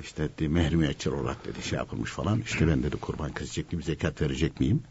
İşte 0.00 0.28
dedi, 0.38 0.48
müeccel 0.48 1.12
olarak 1.12 1.46
dedi 1.46 1.62
şey 1.62 1.78
yapılmış 1.78 2.10
falan. 2.10 2.40
İşte 2.40 2.68
ben 2.68 2.82
dedi 2.82 2.96
kurban 2.96 3.32
kesecek 3.32 3.72
miyim, 3.72 3.82
zekat 3.82 4.22
verecek 4.22 4.60
miyim? 4.60 4.82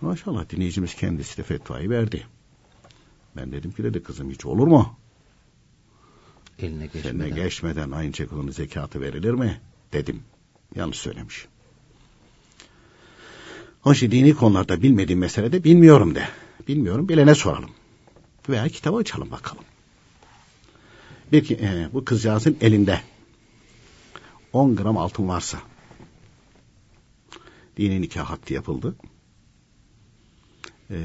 Maşallah 0.00 0.50
dinleyicimiz 0.50 0.94
kendisi 0.94 1.38
de 1.38 1.42
fetvayı 1.42 1.90
verdi. 1.90 2.26
Ben 3.36 3.52
dedim 3.52 3.72
ki 3.72 3.84
dedi 3.84 4.02
kızım 4.02 4.30
hiç 4.30 4.46
olur 4.46 4.66
mu? 4.66 4.96
Eline 6.58 6.86
geçmeden. 6.86 7.18
Eline 7.18 7.42
geçmeden 7.42 7.90
aynı 7.90 8.12
çekolunun 8.12 8.50
zekatı 8.50 9.00
verilir 9.00 9.32
mi? 9.32 9.60
Dedim. 9.92 10.22
Yanlış 10.74 10.98
söylemiş. 10.98 11.46
O 13.84 13.94
şey 13.94 14.10
dini 14.10 14.34
konularda 14.34 14.82
bilmediğim 14.82 15.20
meselede 15.20 15.64
bilmiyorum 15.64 16.14
de. 16.14 16.28
Bilmiyorum 16.68 17.08
bilene 17.08 17.34
soralım. 17.34 17.70
Veya 18.48 18.68
kitabı 18.68 18.96
açalım 18.96 19.30
bakalım. 19.30 19.64
Bir 21.32 21.44
ki 21.44 21.54
e, 21.62 21.88
bu 21.92 22.04
kızcağızın 22.04 22.56
elinde 22.60 23.00
10 24.52 24.76
gram 24.76 24.98
altın 24.98 25.28
varsa 25.28 25.58
dini 27.76 28.00
nikah 28.00 28.30
hakkı 28.30 28.54
yapıldı. 28.54 28.96
E, 30.90 30.96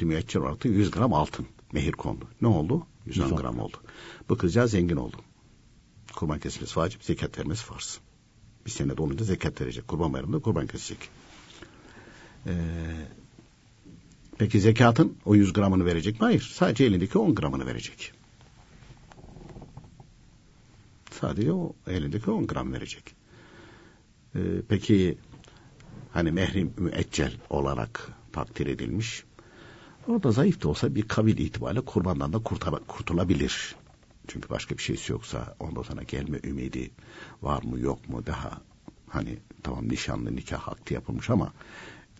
müeccel 0.00 0.42
olarak 0.42 0.64
100 0.64 0.90
gram 0.90 1.12
altın 1.12 1.46
mehir 1.72 1.92
kondu. 1.92 2.28
Ne 2.40 2.48
oldu? 2.48 2.86
110, 3.06 3.24
110 3.24 3.36
gram 3.36 3.58
oldu. 3.58 3.76
Bu 4.28 4.36
kızcağız 4.36 4.70
zengin 4.70 4.96
oldu. 4.96 5.16
Kurban 6.14 6.38
kesilmesi 6.38 6.80
vacip, 6.80 7.04
zekat 7.04 7.38
vermesi 7.38 7.64
farz. 7.64 8.00
Bir 8.66 8.70
sene 8.70 8.96
dolunca 8.96 9.24
zekat 9.24 9.60
verecek. 9.60 9.88
Kurban 9.88 10.12
bayramında 10.12 10.38
kurban 10.38 10.66
kesecek. 10.66 11.08
Ee, 12.46 12.52
peki 14.38 14.60
zekatın 14.60 15.16
o 15.24 15.34
100 15.34 15.52
gramını 15.52 15.86
verecek 15.86 16.14
mi? 16.20 16.24
Hayır. 16.24 16.50
Sadece 16.54 16.84
elindeki 16.84 17.18
10 17.18 17.34
gramını 17.34 17.66
verecek. 17.66 18.12
Sadece 21.20 21.52
o 21.52 21.72
elindeki 21.86 22.30
10 22.30 22.46
gram 22.46 22.72
verecek. 22.72 23.14
Ee, 24.34 24.38
peki 24.68 25.18
hani 26.12 26.32
mehrim 26.32 26.74
müeccel 26.76 27.32
olarak 27.50 28.10
takdir 28.32 28.66
edilmiş. 28.66 29.24
O 30.08 30.22
da 30.22 30.32
zayıf 30.32 30.62
da 30.62 30.68
olsa 30.68 30.94
bir 30.94 31.02
kabil 31.02 31.38
itibariyle 31.38 31.80
kurbandan 31.80 32.32
da 32.32 32.38
kurtulabilir. 32.88 33.74
Çünkü 34.32 34.50
başka 34.50 34.76
bir 34.76 34.82
şeysi 34.82 35.12
yoksa 35.12 35.54
ondan 35.60 35.82
sonra 35.82 36.02
gelme 36.02 36.40
ümidi 36.44 36.90
var 37.42 37.62
mı 37.62 37.80
yok 37.80 38.08
mu? 38.08 38.26
Daha 38.26 38.60
hani 39.08 39.38
tamam 39.62 39.88
nişanlı 39.88 40.36
nikah 40.36 40.60
hakkı 40.60 40.94
yapılmış 40.94 41.30
ama 41.30 41.52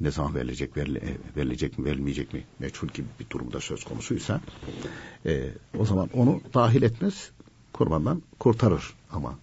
ne 0.00 0.11
zaman 0.11 0.34
verilecek 0.34 0.76
verile, 0.76 1.16
verilecek 1.36 1.78
mi 1.78 1.84
verilmeyecek 1.84 2.32
mi? 2.32 2.44
Meçhul 2.58 2.88
gibi 2.88 3.08
bir 3.20 3.30
durumda 3.30 3.61
söz 3.61 3.84
konusuysa 3.84 4.40
e, 5.26 5.50
o 5.78 5.84
zaman 5.84 6.08
onu 6.14 6.40
dahil 6.54 6.82
etmez 6.82 7.30
kurbandan 7.72 8.22
kurtarır. 8.38 8.94
Ama 9.11 9.38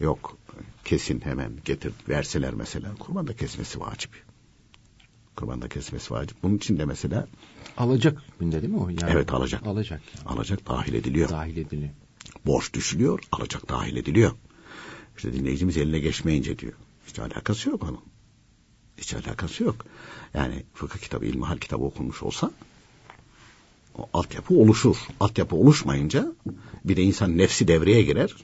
yok 0.00 0.36
kesin 0.84 1.20
hemen 1.20 1.52
getir 1.64 1.92
verseler 2.08 2.54
mesela 2.54 2.94
kurbanda 2.94 3.36
kesmesi 3.36 3.80
vacip 3.80 4.29
kurbanda 5.36 5.68
kesmesi 5.68 6.14
vacip 6.14 6.42
bunun 6.42 6.56
için 6.56 6.78
de 6.78 6.84
mesela 6.84 7.26
alacak 7.76 8.22
hükmünde 8.28 8.62
değil 8.62 8.72
mi 8.72 8.80
o? 8.80 8.88
Yani 8.88 9.10
evet 9.10 9.32
alacak. 9.32 9.66
Alacak. 9.66 10.00
Yani. 10.16 10.28
Alacak 10.28 10.68
dahil 10.68 10.94
ediliyor. 10.94 11.28
Dahil 11.28 11.56
ediliyor. 11.56 11.90
Borç 12.46 12.74
düşülüyor, 12.74 13.20
alacak 13.32 13.68
dahil 13.68 13.96
ediliyor. 13.96 14.32
İşte 15.16 15.32
dinleyicimiz 15.32 15.76
eline 15.76 15.98
geçmeyince 15.98 16.58
diyor. 16.58 16.72
Hiç 17.06 17.18
alakası 17.18 17.70
yok 17.70 17.82
onun. 17.82 18.00
Hiç 18.98 19.14
alakası 19.14 19.64
yok. 19.64 19.84
Yani 20.34 20.62
fıkıh 20.74 20.98
kitabı, 20.98 21.26
ilmihal 21.26 21.56
kitabı 21.56 21.84
okunmuş 21.84 22.22
olsa 22.22 22.50
o 23.98 24.08
altyapı 24.12 24.54
oluşur. 24.54 24.96
Altyapı 25.20 25.56
oluşmayınca 25.56 26.32
bir 26.84 26.96
de 26.96 27.02
insan 27.02 27.38
nefsi 27.38 27.68
devreye 27.68 28.02
girer. 28.02 28.34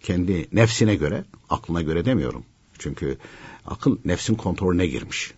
Kendi 0.00 0.48
nefsine 0.52 0.94
göre, 0.94 1.24
aklına 1.50 1.82
göre 1.82 2.04
demiyorum. 2.04 2.44
Çünkü 2.78 3.18
akıl 3.66 3.98
nefsin 4.04 4.34
kontrolüne 4.34 4.86
girmiş. 4.86 5.34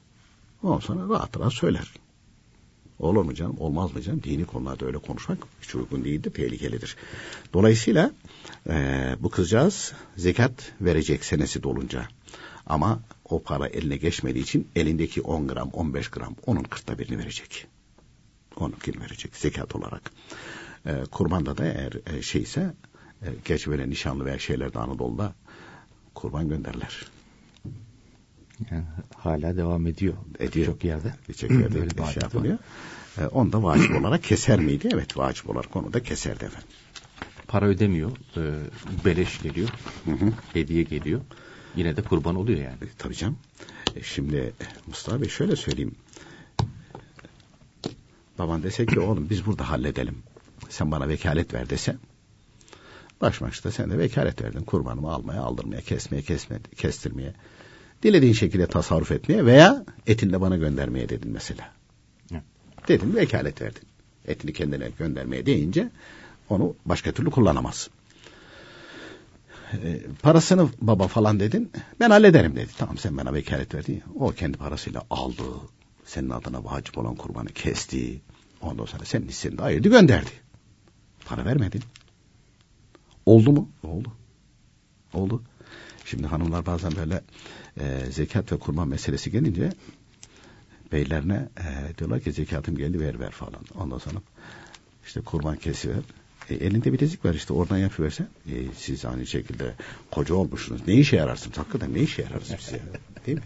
Ondan 0.63 0.79
sonra 0.79 1.09
rahat 1.15 1.39
rahat 1.39 1.53
söyler. 1.53 1.93
Olur 2.99 3.25
mu 3.25 3.35
canım, 3.35 3.57
olmaz 3.59 3.95
mı 3.95 4.03
canım? 4.03 4.23
Dini 4.23 4.45
konularda 4.45 4.87
öyle 4.87 4.99
konuşmak 4.99 5.39
hiç 5.63 5.75
uygun 5.75 6.05
değildir, 6.05 6.31
tehlikelidir. 6.31 6.97
Dolayısıyla 7.55 8.11
e, 8.69 9.17
bu 9.21 9.31
kızcağız 9.31 9.93
zekat 10.17 10.73
verecek 10.81 11.25
senesi 11.25 11.63
dolunca. 11.63 12.09
Ama 12.67 13.01
o 13.25 13.43
para 13.43 13.67
eline 13.69 13.97
geçmediği 13.97 14.43
için 14.45 14.69
elindeki 14.77 15.23
10 15.23 15.49
gram, 15.49 15.69
15 15.69 16.09
gram 16.09 16.35
onun 16.47 16.63
kırkta 16.63 16.99
birini 16.99 17.19
verecek. 17.19 17.67
Onun 18.57 18.75
kim 18.85 19.01
verecek 19.01 19.37
zekat 19.37 19.77
olarak. 19.77 20.11
E, 20.87 21.05
kurbanda 21.11 21.59
da 21.59 21.65
eğer 21.65 21.93
e, 22.07 22.23
şeyse 22.23 22.75
e, 23.23 23.29
geç 23.45 23.67
böyle 23.67 23.91
nişanlı 23.91 24.25
veya 24.25 24.39
şeylerde 24.39 24.79
Anadolu'da 24.79 25.35
kurban 26.15 26.49
gönderler. 26.49 27.16
Yani 28.71 28.85
hala 29.17 29.57
devam 29.57 29.87
ediyor. 29.87 30.15
Ediyor. 30.39 30.67
Çok 30.67 30.85
yerde. 30.85 31.15
Birçok 31.29 31.51
yerde 31.51 31.75
Böyle 31.75 31.91
bir 31.91 32.05
şey 32.05 32.23
yapılıyor. 32.23 32.59
E, 33.19 33.27
onu 33.27 33.53
da 33.53 33.63
vacip 33.63 34.01
olarak 34.01 34.23
keser 34.23 34.61
miydi? 34.61 34.89
Evet 34.95 35.17
vacip 35.17 35.51
olarak 35.51 35.77
onu 35.77 35.93
da 35.93 36.03
keserdi 36.03 36.45
efendim. 36.45 36.69
Para 37.49 37.67
ödemiyor. 37.67 38.11
E, 38.37 38.43
beleş 39.05 39.43
geliyor. 39.43 39.69
Hı 40.05 40.11
hı. 40.11 40.33
Hediye 40.53 40.83
geliyor. 40.83 41.21
Yine 41.77 41.97
de 41.97 42.03
kurban 42.03 42.35
oluyor 42.35 42.59
yani. 42.59 42.77
E, 42.83 42.87
tabii 42.99 43.15
canım. 43.15 43.39
E, 43.97 44.03
şimdi 44.03 44.53
Mustafa 44.87 45.21
Bey 45.21 45.29
şöyle 45.29 45.57
söyleyeyim. 45.57 45.95
Baban 48.39 48.63
dese 48.63 48.87
ki 48.87 49.01
oğlum 49.01 49.31
biz 49.31 49.47
burada 49.47 49.71
halledelim. 49.71 50.17
Sen 50.69 50.91
bana 50.91 51.09
vekalet 51.09 51.55
ver 51.55 51.71
dese. 51.71 51.97
Baş 53.21 53.41
başta 53.41 53.71
sen 53.71 53.91
de 53.91 53.99
vekalet 53.99 54.43
verdin. 54.43 54.61
Kurbanımı 54.61 55.13
almaya, 55.13 55.43
aldırmaya, 55.43 55.81
kesmeye, 55.81 56.23
kesme, 56.23 56.59
kestirmeye. 56.77 57.35
Dilediğin 58.03 58.33
şekilde 58.33 58.67
tasarruf 58.67 59.13
etmeye 59.13 59.47
veya 59.47 59.85
etini 60.07 60.41
bana 60.41 60.57
göndermeye 60.57 61.09
dedin 61.09 61.31
mesela. 61.33 61.73
Evet. 62.33 62.43
Dedin 62.89 63.17
vekalet 63.17 63.63
verdin. 63.63 63.83
Etini 64.27 64.53
kendine 64.53 64.91
göndermeye 64.99 65.47
deyince 65.47 65.91
onu 66.49 66.75
başka 66.85 67.13
türlü 67.13 67.31
kullanamaz. 67.31 67.91
E, 69.73 70.01
parasını 70.23 70.69
baba 70.81 71.09
falan 71.09 71.41
dedin. 71.41 71.71
Ben 72.01 72.11
hallederim 72.11 72.57
dedi. 72.57 72.71
Tamam 72.79 72.99
sen 72.99 73.17
bana 73.17 73.35
vekalet 73.35 73.75
verdin. 73.75 74.03
O 74.15 74.31
kendi 74.31 74.59
parasıyla 74.59 75.03
aldı. 75.11 75.43
Senin 76.05 76.31
adına 76.31 76.65
vacip 76.65 76.99
olan 76.99 77.15
kurbanı 77.15 77.49
kesti. 77.49 78.21
Ondan 78.61 78.85
sonra 78.85 79.05
senin 79.05 79.29
hisseni 79.29 79.59
de 79.59 79.63
ayırdı 79.63 79.89
gönderdi. 79.89 80.31
Para 81.25 81.45
vermedin. 81.45 81.83
Oldu 83.27 83.53
mu? 83.53 83.69
Oldu. 83.83 84.13
Oldu. 85.15 85.43
Şimdi 86.07 86.27
hanımlar 86.27 86.67
bazen 86.67 86.93
böyle 86.97 87.21
e, 87.81 88.11
zekat 88.11 88.53
ve 88.53 88.57
kurban 88.57 88.89
meselesi 88.89 89.31
gelince 89.31 89.73
beylerine 90.93 91.49
e, 91.59 91.99
diyorlar 91.99 92.21
ki 92.21 92.33
zekatım 92.33 92.77
geldi 92.77 93.01
ver 93.01 93.21
ver 93.21 93.31
falan. 93.31 93.61
Ondan 93.75 93.99
sonra 93.99 94.19
işte 95.07 95.21
kurban 95.21 95.57
kesiyor. 95.57 95.95
E, 96.51 96.55
elinde 96.55 96.93
bilezik 96.93 97.25
var 97.25 97.35
işte 97.35 97.53
oradan 97.53 97.79
yapıversen 97.79 98.29
e, 98.47 98.55
siz 98.77 99.05
aynı 99.05 99.27
şekilde 99.27 99.75
koca 100.11 100.35
olmuşsunuz. 100.35 100.81
Ne 100.87 100.95
işe 100.95 101.17
yararsınız? 101.17 101.59
Hakikaten 101.59 101.95
ne 101.95 102.01
işe 102.01 102.23
yararız 102.23 102.53
biz 102.59 102.73
ya? 102.73 102.79
Değil 103.27 103.39
mi? 103.39 103.45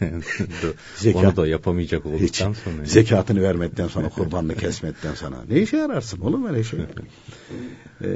Zekat, 0.96 1.24
Onu 1.24 1.36
da 1.36 1.46
yapamayacak 1.46 2.06
olduktan 2.06 2.26
hiç, 2.26 2.36
sonra. 2.36 2.84
Zekatını 2.84 3.42
vermekten 3.42 3.88
sonra 3.88 4.08
kurbanını 4.08 4.56
kesmekten 4.56 5.14
sonra. 5.14 5.36
Ne 5.48 5.58
işe 5.60 5.76
yararsın? 5.76 6.20
Olur 6.20 6.38
mu 6.38 6.48
öyle 6.48 6.64
şey? 6.64 6.80
e, 8.04 8.08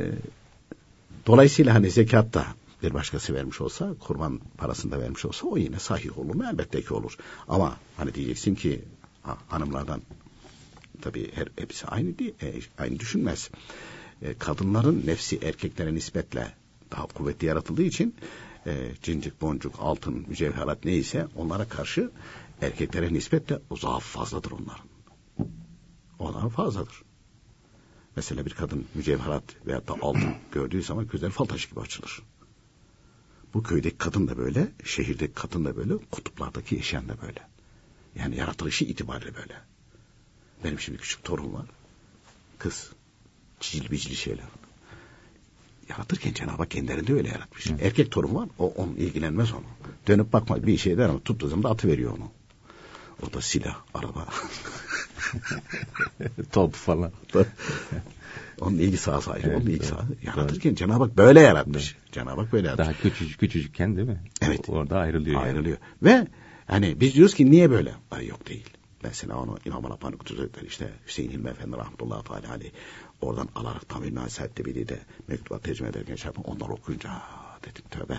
dolayısıyla 1.26 1.74
hani 1.74 1.90
zekat 1.90 2.34
da 2.34 2.46
bir 2.84 2.94
başkası 2.94 3.34
vermiş 3.34 3.60
olsa, 3.60 3.94
kurban 4.00 4.40
parasını 4.56 4.92
da 4.92 5.00
vermiş 5.00 5.24
olsa 5.24 5.46
o 5.46 5.56
yine 5.56 5.78
sahih 5.78 6.18
olur 6.18 6.34
mu? 6.34 6.44
Elbette 6.52 6.82
ki 6.82 6.94
olur. 6.94 7.16
Ama 7.48 7.76
hani 7.96 8.14
diyeceksin 8.14 8.54
ki 8.54 8.84
ha, 9.22 9.38
hanımlardan 9.48 10.02
tabii 11.02 11.32
her, 11.34 11.48
hepsi 11.58 11.86
aynı 11.86 12.18
değil, 12.18 12.34
e, 12.42 12.54
aynı 12.78 12.98
düşünmez. 12.98 13.50
E, 14.22 14.34
kadınların 14.34 15.02
nefsi 15.06 15.38
erkeklere 15.42 15.94
nispetle 15.94 16.54
daha 16.90 17.06
kuvvetli 17.06 17.46
yaratıldığı 17.46 17.82
için 17.82 18.14
e, 18.66 18.90
cincik, 19.02 19.40
boncuk, 19.40 19.74
altın, 19.78 20.24
mücevherat 20.28 20.84
neyse 20.84 21.26
onlara 21.36 21.68
karşı 21.68 22.10
erkeklere 22.60 23.14
nispetle 23.14 23.58
o 23.70 23.76
zaaf 23.76 24.04
fazladır 24.04 24.50
onların. 24.50 24.86
Onların 26.18 26.48
fazladır. 26.48 27.02
Mesela 28.16 28.46
bir 28.46 28.50
kadın 28.50 28.86
mücevherat 28.94 29.44
veya 29.66 29.88
da 29.88 29.94
altın 30.02 30.34
gördüğü 30.52 30.82
zaman 30.82 31.06
güzel 31.06 31.30
fal 31.30 31.44
taşı 31.44 31.70
gibi 31.70 31.80
açılır. 31.80 32.22
Bu 33.54 33.62
köydeki 33.62 33.98
kadın 33.98 34.28
da 34.28 34.36
böyle, 34.36 34.68
şehirdeki 34.84 35.34
kadın 35.34 35.64
da 35.64 35.76
böyle, 35.76 35.94
kutuplardaki 36.10 36.74
yaşayan 36.74 37.08
da 37.08 37.14
böyle. 37.22 37.40
Yani 38.18 38.36
yaratılışı 38.36 38.84
itibariyle 38.84 39.34
böyle. 39.36 39.54
Benim 40.64 40.80
şimdi 40.80 40.98
küçük 40.98 41.24
torun 41.24 41.52
var. 41.52 41.66
Kız. 42.58 42.90
Cicil 43.60 43.90
bicili 43.90 44.16
şeyler. 44.16 44.44
Yaratırken 45.88 46.32
Cenab-ı 46.32 46.56
Hak 46.56 46.70
kendilerinde 46.70 47.12
öyle 47.12 47.28
yaratmış. 47.28 47.70
Hı. 47.70 47.76
Erkek 47.80 48.10
torun 48.10 48.34
var. 48.34 48.48
O 48.58 48.66
on 48.68 48.88
ilgilenmez 48.88 49.52
onu. 49.52 49.64
Dönüp 50.08 50.32
bakma 50.32 50.66
bir 50.66 50.78
şey 50.78 50.98
der 50.98 51.08
ama 51.08 51.20
tuttuğu 51.20 51.48
zaman 51.48 51.62
da 51.62 51.70
atı 51.70 51.88
veriyor 51.88 52.12
onu. 52.18 52.30
O 53.22 53.32
da 53.32 53.40
silah, 53.40 53.76
araba. 53.94 54.28
Top 56.52 56.74
falan. 56.74 57.12
Onun 58.60 58.78
ilgi 58.78 58.96
sahası 58.96 59.32
ayrı. 59.32 59.46
Evet, 59.48 59.56
onun 59.56 59.66
ilgi 59.66 59.86
sahası. 59.86 60.12
Yaratırken 60.22 60.74
Cenab-ı 60.74 61.04
Hak 61.04 61.16
böyle 61.16 61.40
yaratmış. 61.40 61.96
Evet. 61.98 62.12
Cenab-ı 62.12 62.40
Hak 62.40 62.52
böyle 62.52 62.66
yaratmış. 62.66 62.88
Daha 62.88 63.02
küçücük 63.02 63.40
küçücükken 63.40 63.96
değil 63.96 64.08
mi? 64.08 64.20
Evet. 64.42 64.68
orada 64.68 64.98
ayrılıyor. 64.98 65.42
Ayrılıyor. 65.42 65.76
Yani. 66.02 66.22
Ve 66.22 66.26
hani 66.66 67.00
biz 67.00 67.14
diyoruz 67.14 67.34
ki 67.34 67.50
niye 67.50 67.70
böyle? 67.70 67.94
Ay 68.10 68.26
yok 68.26 68.48
değil. 68.48 68.70
Mesela 69.02 69.36
onu 69.36 69.58
İmam 69.64 69.84
Rabbani 69.84 70.16
Kutuzetleri 70.16 70.66
işte 70.66 70.90
Hüseyin 71.06 71.30
Hilmi 71.30 71.48
Efendi 71.48 71.76
rahmetullahi 71.76 72.24
teala 72.24 72.50
aleyh 72.50 72.70
oradan 73.20 73.48
alarak 73.54 73.88
tam 73.88 74.02
bir 74.02 74.14
nasihatte 74.14 74.64
biri 74.64 74.88
de 74.88 74.98
mektubat 75.28 75.62
tercüme 75.62 75.88
ederken 75.88 76.14
şey 76.14 76.28
yapın. 76.28 76.42
Onlar 76.42 76.68
okuyunca 76.68 77.10
dedim 77.62 77.84
tövbe. 77.90 78.18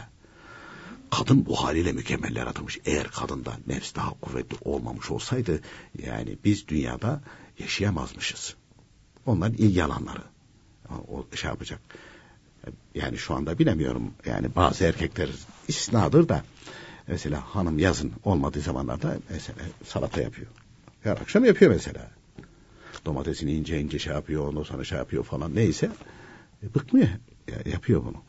Kadın 1.12 1.46
bu 1.46 1.64
haliyle 1.64 1.92
mükemmel 1.92 2.36
yaratılmış. 2.36 2.80
Eğer 2.86 3.08
kadında 3.08 3.54
nefs 3.68 3.96
daha 3.96 4.10
kuvvetli 4.10 4.58
olmamış 4.66 5.12
olsaydı 5.12 5.62
yani 6.04 6.38
biz 6.44 6.68
dünyada 6.68 7.22
yaşayamazmışız. 7.60 8.56
Onların 9.26 9.58
ilgi 9.58 9.84
alanları. 9.84 10.22
O 11.08 11.26
şey 11.36 11.50
yapacak. 11.50 11.80
Yani 12.96 13.18
şu 13.18 13.34
anda 13.34 13.60
bilemiyorum. 13.60 14.14
Yani 14.26 14.56
bazı 14.56 14.86
erkekler 14.86 15.30
isnadır 15.68 16.30
da 16.30 16.44
mesela 17.08 17.42
hanım 17.56 17.80
yazın 17.80 18.12
olmadığı 18.24 18.62
zamanlarda 18.62 19.18
mesela 19.30 19.58
salata 19.86 20.22
yapıyor. 20.22 20.48
Her 21.02 21.12
akşam 21.12 21.46
yapıyor 21.46 21.72
mesela. 21.72 22.12
Domatesini 23.06 23.54
ince 23.54 23.82
ince 23.82 24.00
şey 24.00 24.14
yapıyor, 24.14 24.48
ondan 24.48 24.64
sonra 24.64 24.84
şey 24.84 24.98
yapıyor 24.98 25.24
falan 25.24 25.56
neyse. 25.56 25.90
E, 26.64 26.74
bıkmıyor. 26.76 27.08
Ya, 27.48 27.72
yapıyor 27.72 28.06
bunu. 28.06 28.22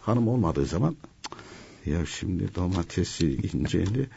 Hanım 0.00 0.28
olmadığı 0.28 0.66
zaman 0.66 0.96
ya 1.86 2.06
şimdi 2.06 2.54
domatesi 2.54 3.36
incendi. 3.36 4.08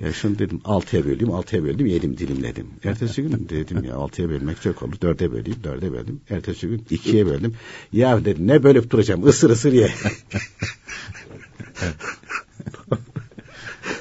Ya 0.00 0.12
şunu 0.12 0.38
dedim 0.38 0.60
altıya 0.64 1.04
böldüm, 1.04 1.30
altıya 1.32 1.64
böldüm, 1.64 1.86
yedim, 1.86 2.18
dilimledim. 2.18 2.70
Ertesi 2.84 3.22
gün 3.22 3.48
dedim 3.48 3.84
ya 3.84 3.94
altıya 3.94 4.28
bölmek 4.28 4.62
çok 4.62 4.82
olur. 4.82 5.00
Dörde 5.02 5.32
böleyim, 5.32 5.64
dörde 5.64 5.92
böldüm. 5.92 6.20
Ertesi 6.30 6.68
gün 6.68 6.86
ikiye 6.90 7.26
böldüm. 7.26 7.54
Ya 7.92 8.24
dedim 8.24 8.46
ne 8.46 8.62
bölüp 8.62 8.90
duracağım, 8.90 9.26
ısır 9.26 9.50
ısır 9.50 9.72
ye. 9.72 9.94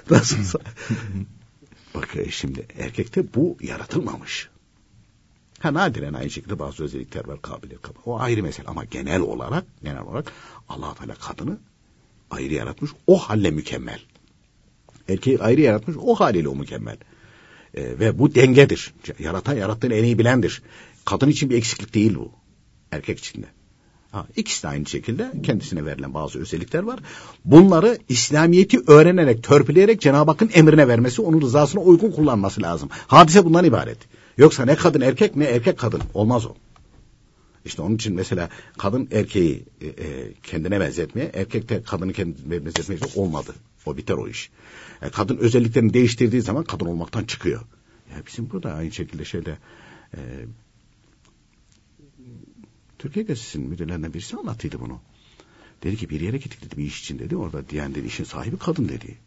Nasılsa. 0.10 0.60
Bak 1.96 2.16
e, 2.16 2.32
şimdi 2.32 2.68
erkekte 2.78 3.34
bu 3.34 3.58
yaratılmamış. 3.62 4.50
Ha 5.60 5.74
nadiren 5.74 6.14
aynı 6.14 6.30
şekilde 6.30 6.60
bazı 6.60 6.84
özellikler 6.84 7.28
var 7.28 7.42
kabiliyet 7.42 7.82
kaba. 7.82 8.00
O 8.06 8.20
ayrı 8.20 8.44
mesele 8.44 8.68
ama 8.68 8.84
genel 8.86 9.22
olarak 9.22 9.66
genel 9.84 10.02
olarak 10.02 10.32
allah 10.70 10.94
Teala 10.94 11.16
kadını 11.16 11.58
ayrı 12.30 12.54
yaratmış. 12.54 12.92
O 13.08 13.18
halle 13.18 13.52
mükemmel. 13.52 14.00
Erkeği 15.10 15.40
ayrı 15.40 15.62
yaratmış. 15.62 15.98
O 16.02 16.16
haliyle 16.16 16.50
o 16.50 16.56
mükemmel. 16.56 16.98
Ee, 17.74 18.00
ve 18.00 18.20
bu 18.20 18.36
dengedir. 18.36 18.94
Yaratan 19.20 19.56
yarattığını 19.56 19.94
en 19.94 20.04
iyi 20.04 20.20
bilendir. 20.20 20.62
Kadın 21.06 21.30
için 21.30 21.50
bir 21.50 21.58
eksiklik 21.58 21.94
değil 21.94 22.16
bu. 22.16 22.32
Erkek 22.92 23.20
için 23.20 23.42
de. 23.42 23.48
Ha, 24.12 24.28
ikisi 24.36 24.64
de 24.64 24.68
aynı 24.68 24.86
şekilde 24.86 25.32
kendisine 25.44 25.86
verilen 25.86 26.14
bazı 26.14 26.40
özellikler 26.40 26.84
var. 26.84 27.00
Bunları 27.46 27.98
İslamiyet'i 28.10 28.80
öğrenerek, 28.88 29.44
törpüleyerek 29.44 30.02
Cenab-ı 30.02 30.32
Hakk'ın 30.32 30.50
emrine 30.54 30.88
vermesi, 30.88 31.22
onun 31.22 31.42
rızasına 31.42 31.82
uygun 31.82 32.12
kullanması 32.12 32.62
lazım. 32.62 32.90
Hadise 33.08 33.46
bundan 33.46 33.66
ibaret. 33.66 33.98
Yoksa 34.38 34.66
ne 34.66 34.76
kadın 34.76 35.02
erkek 35.02 35.36
ne 35.36 35.46
erkek 35.46 35.80
kadın. 35.80 36.02
Olmaz 36.14 36.46
o. 36.46 36.56
İşte 37.66 37.82
onun 37.82 37.96
için 37.96 38.16
mesela 38.16 38.50
kadın 38.78 39.08
erkeği 39.12 39.66
e, 39.82 39.88
e, 39.88 40.34
kendine 40.44 40.80
benzetmeye, 40.80 41.32
erkek 41.34 41.70
de 41.70 41.84
kadını 41.84 42.14
kendine 42.14 42.66
benzetmeye 42.66 43.00
olmadı. 43.16 43.56
O 43.86 43.98
biter 43.98 44.14
o 44.14 44.28
iş. 44.28 44.50
Yani 45.02 45.10
e, 45.10 45.12
kadın 45.12 45.38
özelliklerini 45.38 45.94
değiştirdiği 45.94 46.42
zaman 46.42 46.64
kadın 46.64 46.86
olmaktan 46.86 47.24
çıkıyor. 47.24 47.62
Ya 48.12 48.24
bizim 48.28 48.50
burada 48.50 48.74
aynı 48.74 48.92
şekilde 48.92 49.26
şeyde 49.26 49.58
e, 50.14 50.20
Türkiye 53.00 53.26
Gazetesi'nin 53.26 53.70
müdürlerinden 53.70 54.14
birisi 54.14 54.38
anlattıydı 54.38 54.80
bunu. 54.80 55.02
Dedi 55.84 55.98
ki 55.98 56.10
bir 56.10 56.22
yere 56.22 56.38
gittik 56.38 56.62
dedi 56.66 56.78
bir 56.78 56.84
iş 56.84 57.02
için 57.02 57.20
dedi. 57.20 57.36
Orada 57.36 57.70
diyen 57.70 57.96
dedi 57.96 58.08
işin 58.08 58.24
sahibi 58.24 58.58
kadın 58.58 58.90
dedi. 58.90 59.18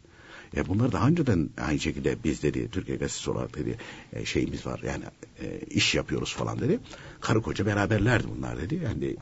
Ya 0.55 0.67
bunlar 0.67 0.91
daha 0.91 1.07
önceden 1.07 1.49
aynı 1.61 1.79
şekilde 1.79 2.15
biz 2.23 2.43
dedi 2.43 2.69
Türkiye 2.71 2.97
Gazetesi 2.97 3.31
olarak 3.31 3.57
dedi 3.57 3.77
e, 4.13 4.25
şeyimiz 4.25 4.65
var 4.65 4.81
yani 4.85 5.03
e, 5.41 5.59
iş 5.59 5.95
yapıyoruz 5.95 6.33
falan 6.33 6.59
dedi. 6.59 6.79
Karı 7.21 7.41
koca 7.41 7.65
beraberlerdi 7.65 8.27
bunlar 8.37 8.61
dedi. 8.61 8.81
Yani 8.83 9.15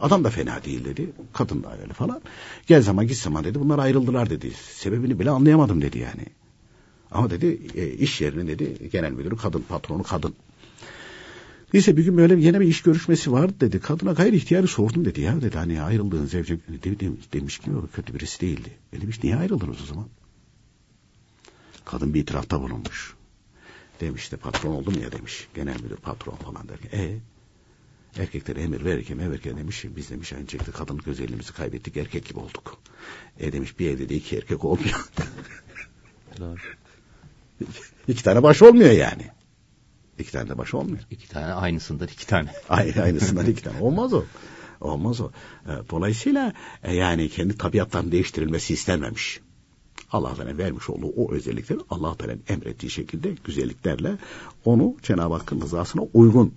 adam 0.00 0.24
da 0.24 0.30
fena 0.30 0.64
değil 0.64 0.84
dedi. 0.84 1.10
Kadın 1.32 1.62
da 1.62 1.78
öyle 1.82 1.92
falan. 1.92 2.20
Gel 2.66 2.82
zaman 2.82 3.06
git 3.06 3.16
zaman 3.16 3.44
dedi 3.44 3.60
bunlar 3.60 3.78
ayrıldılar 3.78 4.30
dedi. 4.30 4.52
Sebebini 4.74 5.18
bile 5.18 5.30
anlayamadım 5.30 5.82
dedi 5.82 5.98
yani. 5.98 6.26
Ama 7.10 7.30
dedi 7.30 7.60
e, 7.74 7.88
iş 7.88 8.20
yerinin 8.20 8.48
dedi 8.48 8.90
genel 8.92 9.12
müdürü 9.12 9.36
kadın 9.36 9.64
patronu 9.68 10.02
kadın. 10.02 10.34
Neyse 11.74 11.96
bir 11.96 12.04
gün 12.04 12.16
böyle 12.16 12.34
yine 12.34 12.60
bir 12.60 12.66
iş 12.66 12.82
görüşmesi 12.82 13.32
vardı 13.32 13.54
dedi. 13.60 13.80
Kadına 13.80 14.12
gayri 14.12 14.36
ihtiyarı 14.36 14.68
sordum 14.68 15.04
dedi 15.04 15.20
ya 15.20 15.40
dedi 15.40 15.58
hani 15.58 15.82
ayrıldığın 15.82 16.26
zevce 16.26 16.58
demiş 17.32 17.58
ki 17.58 17.70
kötü 17.92 18.14
birisi 18.14 18.40
değildi. 18.40 18.70
E 18.92 19.00
demiş 19.00 19.24
niye 19.24 19.36
ayrıldınız 19.36 19.76
o 19.82 19.86
zaman? 19.86 20.06
Kadın 21.90 22.14
bir 22.14 22.20
itirafta 22.20 22.62
bulunmuş. 22.62 23.14
Demiş 24.00 24.32
de 24.32 24.36
patron 24.36 24.70
oldum 24.70 25.02
ya 25.02 25.12
demiş. 25.12 25.48
Genel 25.54 25.80
müdür 25.82 25.96
patron 25.96 26.36
falan 26.36 26.68
derken. 26.68 26.98
E 26.98 27.18
erkeklere 28.16 28.62
emir 28.62 28.84
verirken 28.84 29.18
verirken 29.18 29.56
demiş 29.56 29.84
biz 29.96 30.10
demiş 30.10 30.32
aynı 30.32 30.48
şekilde 30.48 30.70
kadın 30.70 30.98
güzelliğimizi 30.98 31.52
kaybettik 31.52 31.96
erkek 31.96 32.26
gibi 32.26 32.38
olduk. 32.38 32.78
E 33.38 33.52
demiş 33.52 33.78
bir 33.78 33.90
evde 33.90 34.08
de 34.08 34.14
iki 34.14 34.36
erkek 34.36 34.64
olmuyor. 34.64 35.08
İki 38.08 38.24
tane 38.24 38.42
baş 38.42 38.62
olmuyor 38.62 38.90
yani. 38.90 39.26
İki 40.18 40.32
tane 40.32 40.48
de 40.48 40.58
baş 40.58 40.74
olmuyor. 40.74 41.02
İki 41.10 41.28
tane 41.28 41.52
aynısından 41.52 42.08
iki 42.08 42.26
tane. 42.26 42.52
Aynı, 42.68 43.02
aynısından 43.02 43.46
iki 43.46 43.62
tane. 43.62 43.80
Olmaz 43.80 44.12
o. 44.12 44.24
Olmaz 44.80 45.20
o. 45.20 45.30
E, 45.66 45.72
dolayısıyla 45.90 46.52
e, 46.82 46.94
yani 46.94 47.28
kendi 47.28 47.58
tabiattan 47.58 48.12
değiştirilmesi 48.12 48.74
istenmemiş. 48.74 49.40
Allah 50.12 50.34
Teala 50.34 50.58
vermiş 50.58 50.90
olduğu 50.90 51.06
o 51.06 51.32
özellikleri 51.32 51.78
Allah 51.90 52.16
Teala'nın 52.16 52.42
emrettiği 52.48 52.90
şekilde 52.90 53.34
güzelliklerle 53.44 54.18
onu 54.64 54.96
Cenab-ı 55.02 55.34
Hakk'ın 55.34 55.60
rızasına 55.60 56.02
uygun 56.14 56.54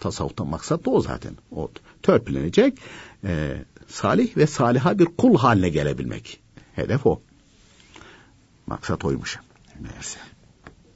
tasavvuftan 0.00 0.46
maksat 0.46 0.84
da 0.84 0.90
o 0.90 1.00
zaten. 1.00 1.36
O 1.50 1.70
törpülenecek 2.02 2.78
e, 3.24 3.64
salih 3.86 4.36
ve 4.36 4.46
saliha 4.46 4.98
bir 4.98 5.04
kul 5.04 5.38
haline 5.38 5.68
gelebilmek. 5.68 6.40
Hedef 6.74 7.06
o. 7.06 7.20
Maksat 8.66 9.04
oymuş. 9.04 9.38
Meğerse. 9.80 10.18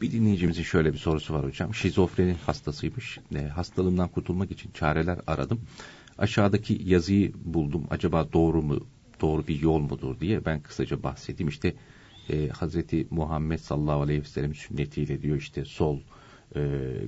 Bir 0.01 0.13
dinleyicimizin 0.13 0.63
şöyle 0.63 0.93
bir 0.93 0.99
sorusu 0.99 1.35
var 1.35 1.45
hocam. 1.45 1.75
Şizofreni 1.75 2.37
hastasıymış. 2.47 3.19
E, 3.35 3.49
hastalığımdan 3.49 4.09
kurtulmak 4.09 4.51
için 4.51 4.71
çareler 4.71 5.19
aradım. 5.27 5.61
Aşağıdaki 6.19 6.81
yazıyı 6.85 7.33
buldum. 7.45 7.85
Acaba 7.91 8.33
doğru 8.33 8.63
mu 8.63 8.81
doğru 9.23 9.47
bir 9.47 9.61
yol 9.61 9.79
mudur 9.79 10.21
diye 10.21 10.45
ben 10.45 10.61
kısaca 10.61 11.03
bahsedeyim. 11.03 11.49
İşte 11.49 11.75
e, 12.31 12.49
Hazreti 12.49 13.07
Muhammed 13.11 13.59
sallallahu 13.59 14.01
aleyhi 14.03 14.21
ve 14.21 14.25
sellem 14.25 14.55
sünnetiyle 14.55 15.23
diyor 15.23 15.37
işte 15.37 15.65
sol 15.65 15.99
e, 16.57 16.61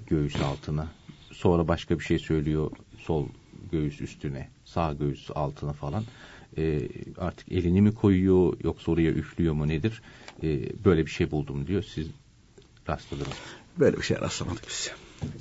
göğüs 0.06 0.36
altına. 0.36 0.88
Sonra 1.32 1.68
başka 1.68 1.98
bir 1.98 2.04
şey 2.04 2.18
söylüyor 2.18 2.70
sol 2.98 3.28
göğüs 3.72 4.00
üstüne, 4.00 4.48
sağ 4.64 4.92
göğüs 4.92 5.30
altına 5.34 5.72
falan. 5.72 6.04
E, 6.58 6.88
artık 7.18 7.52
elini 7.52 7.80
mi 7.80 7.94
koyuyor 7.94 8.56
yoksa 8.64 8.92
oraya 8.92 9.10
üflüyor 9.10 9.54
mu 9.54 9.68
nedir? 9.68 10.02
E, 10.42 10.48
böyle 10.84 11.06
bir 11.06 11.10
şey 11.10 11.30
buldum 11.30 11.66
diyor. 11.66 11.82
Siz 11.82 12.06
rastladınız? 12.88 13.36
Böyle 13.78 13.96
bir 13.96 14.02
şey 14.02 14.16
rastlamadık 14.20 14.68
biz. 14.68 14.90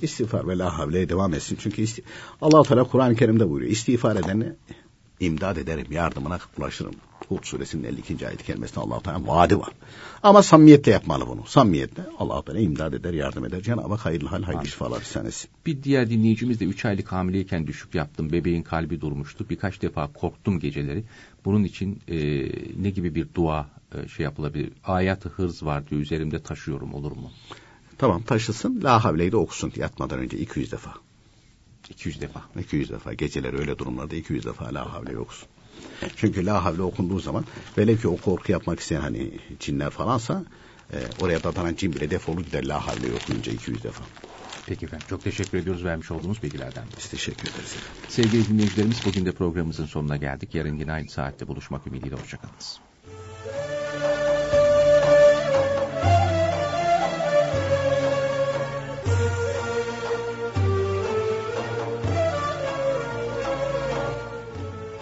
İstiğfar 0.02 0.48
ve 0.48 0.58
la 0.58 0.78
havleye 0.78 1.08
devam 1.08 1.34
etsin. 1.34 1.58
Çünkü 1.60 1.82
isti 1.82 2.02
allah 2.40 2.62
Teala 2.62 2.84
Kur'an-ı 2.84 3.16
Kerim'de 3.16 3.50
buyuruyor. 3.50 3.72
İstiğfar 3.72 4.16
edene 4.16 4.52
imdad 5.24 5.56
ederim, 5.56 5.86
yardımına 5.90 6.38
ulaşırım. 6.58 6.94
Hud 7.28 7.44
suresinin 7.44 7.84
52. 7.84 8.28
ayet 8.28 8.42
kelimesinde 8.42 8.80
allah 8.80 9.00
Teala 9.00 9.26
vaadi 9.26 9.58
var. 9.58 9.72
Ama 10.22 10.42
samimiyetle 10.42 10.92
yapmalı 10.92 11.28
bunu. 11.28 11.46
Samimiyetle 11.46 12.02
allah 12.18 12.44
Teala 12.44 12.60
imdad 12.60 12.92
eder, 12.92 13.12
yardım 13.12 13.44
eder. 13.44 13.60
Cenab-ı 13.62 13.88
Hak 13.88 14.04
hayırlı 14.04 14.28
hal, 14.28 14.42
hayırlı 14.42 14.66
şifalar 14.66 15.00
ihsan 15.00 15.26
etsin. 15.26 15.50
Bir 15.66 15.82
diğer 15.82 16.10
dinleyicimiz 16.10 16.60
de 16.60 16.64
3 16.64 16.84
aylık 16.84 17.12
hamileyken 17.12 17.66
düşük 17.66 17.94
yaptım. 17.94 18.32
Bebeğin 18.32 18.62
kalbi 18.62 19.00
durmuştu. 19.00 19.46
Birkaç 19.50 19.82
defa 19.82 20.12
korktum 20.12 20.60
geceleri. 20.60 21.04
Bunun 21.44 21.64
için 21.64 21.98
e, 22.08 22.16
ne 22.82 22.90
gibi 22.90 23.14
bir 23.14 23.26
dua 23.34 23.66
e, 23.94 24.08
şey 24.08 24.24
yapılabilir? 24.24 24.72
Ayet-i 24.84 25.28
hırz 25.28 25.62
var 25.62 25.88
diyor. 25.90 26.00
Üzerimde 26.00 26.42
taşıyorum 26.42 26.94
olur 26.94 27.12
mu? 27.12 27.30
Tamam 27.98 28.22
taşısın. 28.22 28.80
La 28.84 29.04
havleyi 29.04 29.32
de 29.32 29.36
okusun 29.36 29.72
yatmadan 29.76 30.18
önce 30.18 30.38
200 30.38 30.72
defa. 30.72 30.94
200 31.90 32.20
defa. 32.20 32.42
200 32.60 32.90
defa. 32.90 33.12
Geceleri 33.12 33.58
öyle 33.58 33.78
durumlarda 33.78 34.16
200 34.16 34.44
defa 34.44 34.74
la 34.74 34.92
havle 34.92 35.18
okusun. 35.18 35.48
Çünkü 36.16 36.46
la 36.46 36.64
havle 36.64 36.82
okunduğu 36.82 37.20
zaman 37.20 37.44
velev 37.78 37.98
ki 37.98 38.08
o 38.08 38.16
korku 38.16 38.52
yapmak 38.52 38.80
isteyen 38.80 39.00
hani 39.00 39.30
cinler 39.60 39.90
falansa 39.90 40.44
e, 40.92 40.96
oraya 41.18 41.42
dadanan 41.44 41.74
cin 41.74 41.92
bile 41.92 42.10
defolu 42.10 42.42
gider 42.42 42.64
la 42.64 42.86
havle 42.86 43.14
okuyunca 43.14 43.52
200 43.52 43.84
defa. 43.84 44.04
Peki 44.66 44.84
efendim. 44.84 45.06
Çok 45.08 45.24
teşekkür 45.24 45.58
ediyoruz 45.58 45.84
vermiş 45.84 46.10
olduğunuz 46.10 46.42
bilgilerden. 46.42 46.84
Biz 46.98 47.08
teşekkür 47.08 47.48
ederiz. 47.48 47.76
Sevgili 48.08 48.48
dinleyicilerimiz 48.48 49.04
bugün 49.04 49.26
de 49.26 49.32
programımızın 49.32 49.86
sonuna 49.86 50.16
geldik. 50.16 50.54
Yarın 50.54 50.76
yine 50.76 50.92
aynı 50.92 51.08
saatte 51.08 51.48
buluşmak 51.48 51.86
ümidiyle. 51.86 52.16
Hoşçakalınız. 52.16 52.80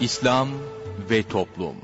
İslam 0.03 0.49
ve 1.09 1.23
Toplum 1.23 1.75